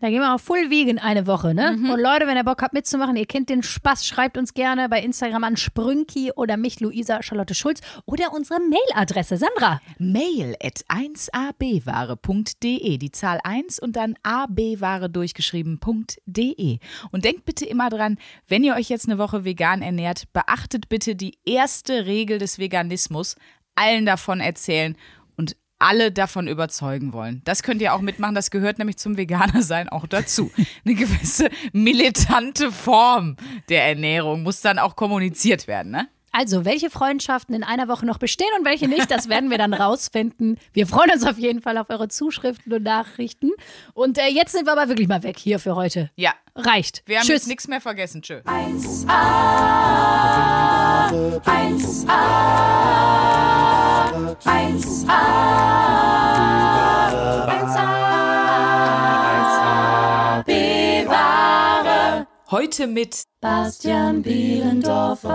Da 0.00 0.10
gehen 0.10 0.20
wir 0.20 0.34
auf 0.34 0.42
Full 0.42 0.68
Vegan 0.68 0.98
eine 0.98 1.26
Woche, 1.26 1.54
ne? 1.54 1.72
Mhm. 1.72 1.88
Und 1.88 2.00
Leute, 2.00 2.26
wenn 2.26 2.36
ihr 2.36 2.44
Bock 2.44 2.60
habt 2.60 2.74
mitzumachen, 2.74 3.16
ihr 3.16 3.24
kennt 3.24 3.48
den 3.48 3.62
Spaß, 3.62 4.06
schreibt 4.06 4.36
uns 4.36 4.52
gerne 4.52 4.90
bei 4.90 5.00
Instagram 5.00 5.44
an 5.44 5.56
Sprünki 5.56 6.32
oder 6.32 6.58
mich, 6.58 6.80
Luisa 6.80 7.22
Charlotte 7.22 7.54
Schulz 7.54 7.80
oder 8.04 8.34
unsere 8.34 8.60
Mailadresse. 8.60 9.38
Sandra. 9.38 9.80
Mail 9.98 10.54
at 10.62 10.84
1abware.de. 10.88 12.98
Die 12.98 13.10
Zahl 13.10 13.40
1 13.42 13.78
und 13.78 13.96
dann 13.96 14.16
abware 14.22 15.08
durchgeschrieben.de. 15.08 16.78
Und 17.10 17.24
denkt 17.24 17.46
bitte 17.46 17.64
immer 17.64 17.88
dran, 17.88 18.18
wenn 18.48 18.64
ihr 18.64 18.74
euch 18.74 18.90
jetzt 18.90 19.08
eine 19.08 19.16
Woche 19.16 19.46
vegan 19.46 19.80
ernährt, 19.80 20.30
beachtet 20.34 20.90
bitte 20.90 21.16
die 21.16 21.38
erste 21.46 22.04
Regel 22.04 22.38
des 22.38 22.58
Veganismus. 22.58 23.36
Allen 23.74 24.04
davon 24.04 24.40
erzählen 24.40 24.94
alle 25.78 26.12
davon 26.12 26.48
überzeugen 26.48 27.12
wollen. 27.12 27.42
Das 27.44 27.62
könnt 27.62 27.82
ihr 27.82 27.94
auch 27.94 28.00
mitmachen, 28.00 28.34
das 28.34 28.50
gehört 28.50 28.78
nämlich 28.78 28.96
zum 28.96 29.16
Veganersein 29.16 29.88
auch 29.88 30.06
dazu. 30.06 30.50
Eine 30.84 30.94
gewisse 30.94 31.50
militante 31.72 32.72
Form 32.72 33.36
der 33.68 33.86
Ernährung 33.86 34.42
muss 34.42 34.60
dann 34.60 34.78
auch 34.78 34.96
kommuniziert 34.96 35.66
werden, 35.66 35.92
ne? 35.92 36.08
Also, 36.38 36.66
welche 36.66 36.90
Freundschaften 36.90 37.54
in 37.54 37.64
einer 37.64 37.88
Woche 37.88 38.04
noch 38.04 38.18
bestehen 38.18 38.50
und 38.58 38.66
welche 38.66 38.88
nicht, 38.88 39.10
das 39.10 39.30
werden 39.30 39.48
wir 39.48 39.56
dann 39.56 39.72
rausfinden. 39.72 40.58
Wir 40.74 40.86
freuen 40.86 41.10
uns 41.10 41.24
auf 41.24 41.38
jeden 41.38 41.62
Fall 41.62 41.78
auf 41.78 41.88
eure 41.88 42.08
Zuschriften 42.08 42.74
und 42.74 42.82
Nachrichten. 42.82 43.52
Und 43.94 44.18
äh, 44.18 44.26
jetzt 44.26 44.52
sind 44.52 44.66
wir 44.66 44.72
aber 44.72 44.88
wirklich 44.88 45.08
mal 45.08 45.22
weg 45.22 45.38
hier 45.38 45.58
für 45.58 45.76
heute. 45.76 46.10
Ja. 46.14 46.34
Reicht. 46.54 47.02
Wir 47.06 47.20
haben 47.20 47.24
Tschüss. 47.24 47.36
jetzt 47.36 47.48
nichts 47.48 47.68
mehr 47.68 47.80
vergessen. 47.80 48.20
Tschö. 48.20 48.40
1a, 48.44 49.06
1a, 51.40 53.75
1a, 54.16 54.36
1a, 54.48 55.12
1a, 59.12 60.40
bewahre. 60.46 62.26
Heute 62.50 62.86
mit 62.86 63.24
Bastian 63.42 64.22
Bielendorfer. 64.22 65.28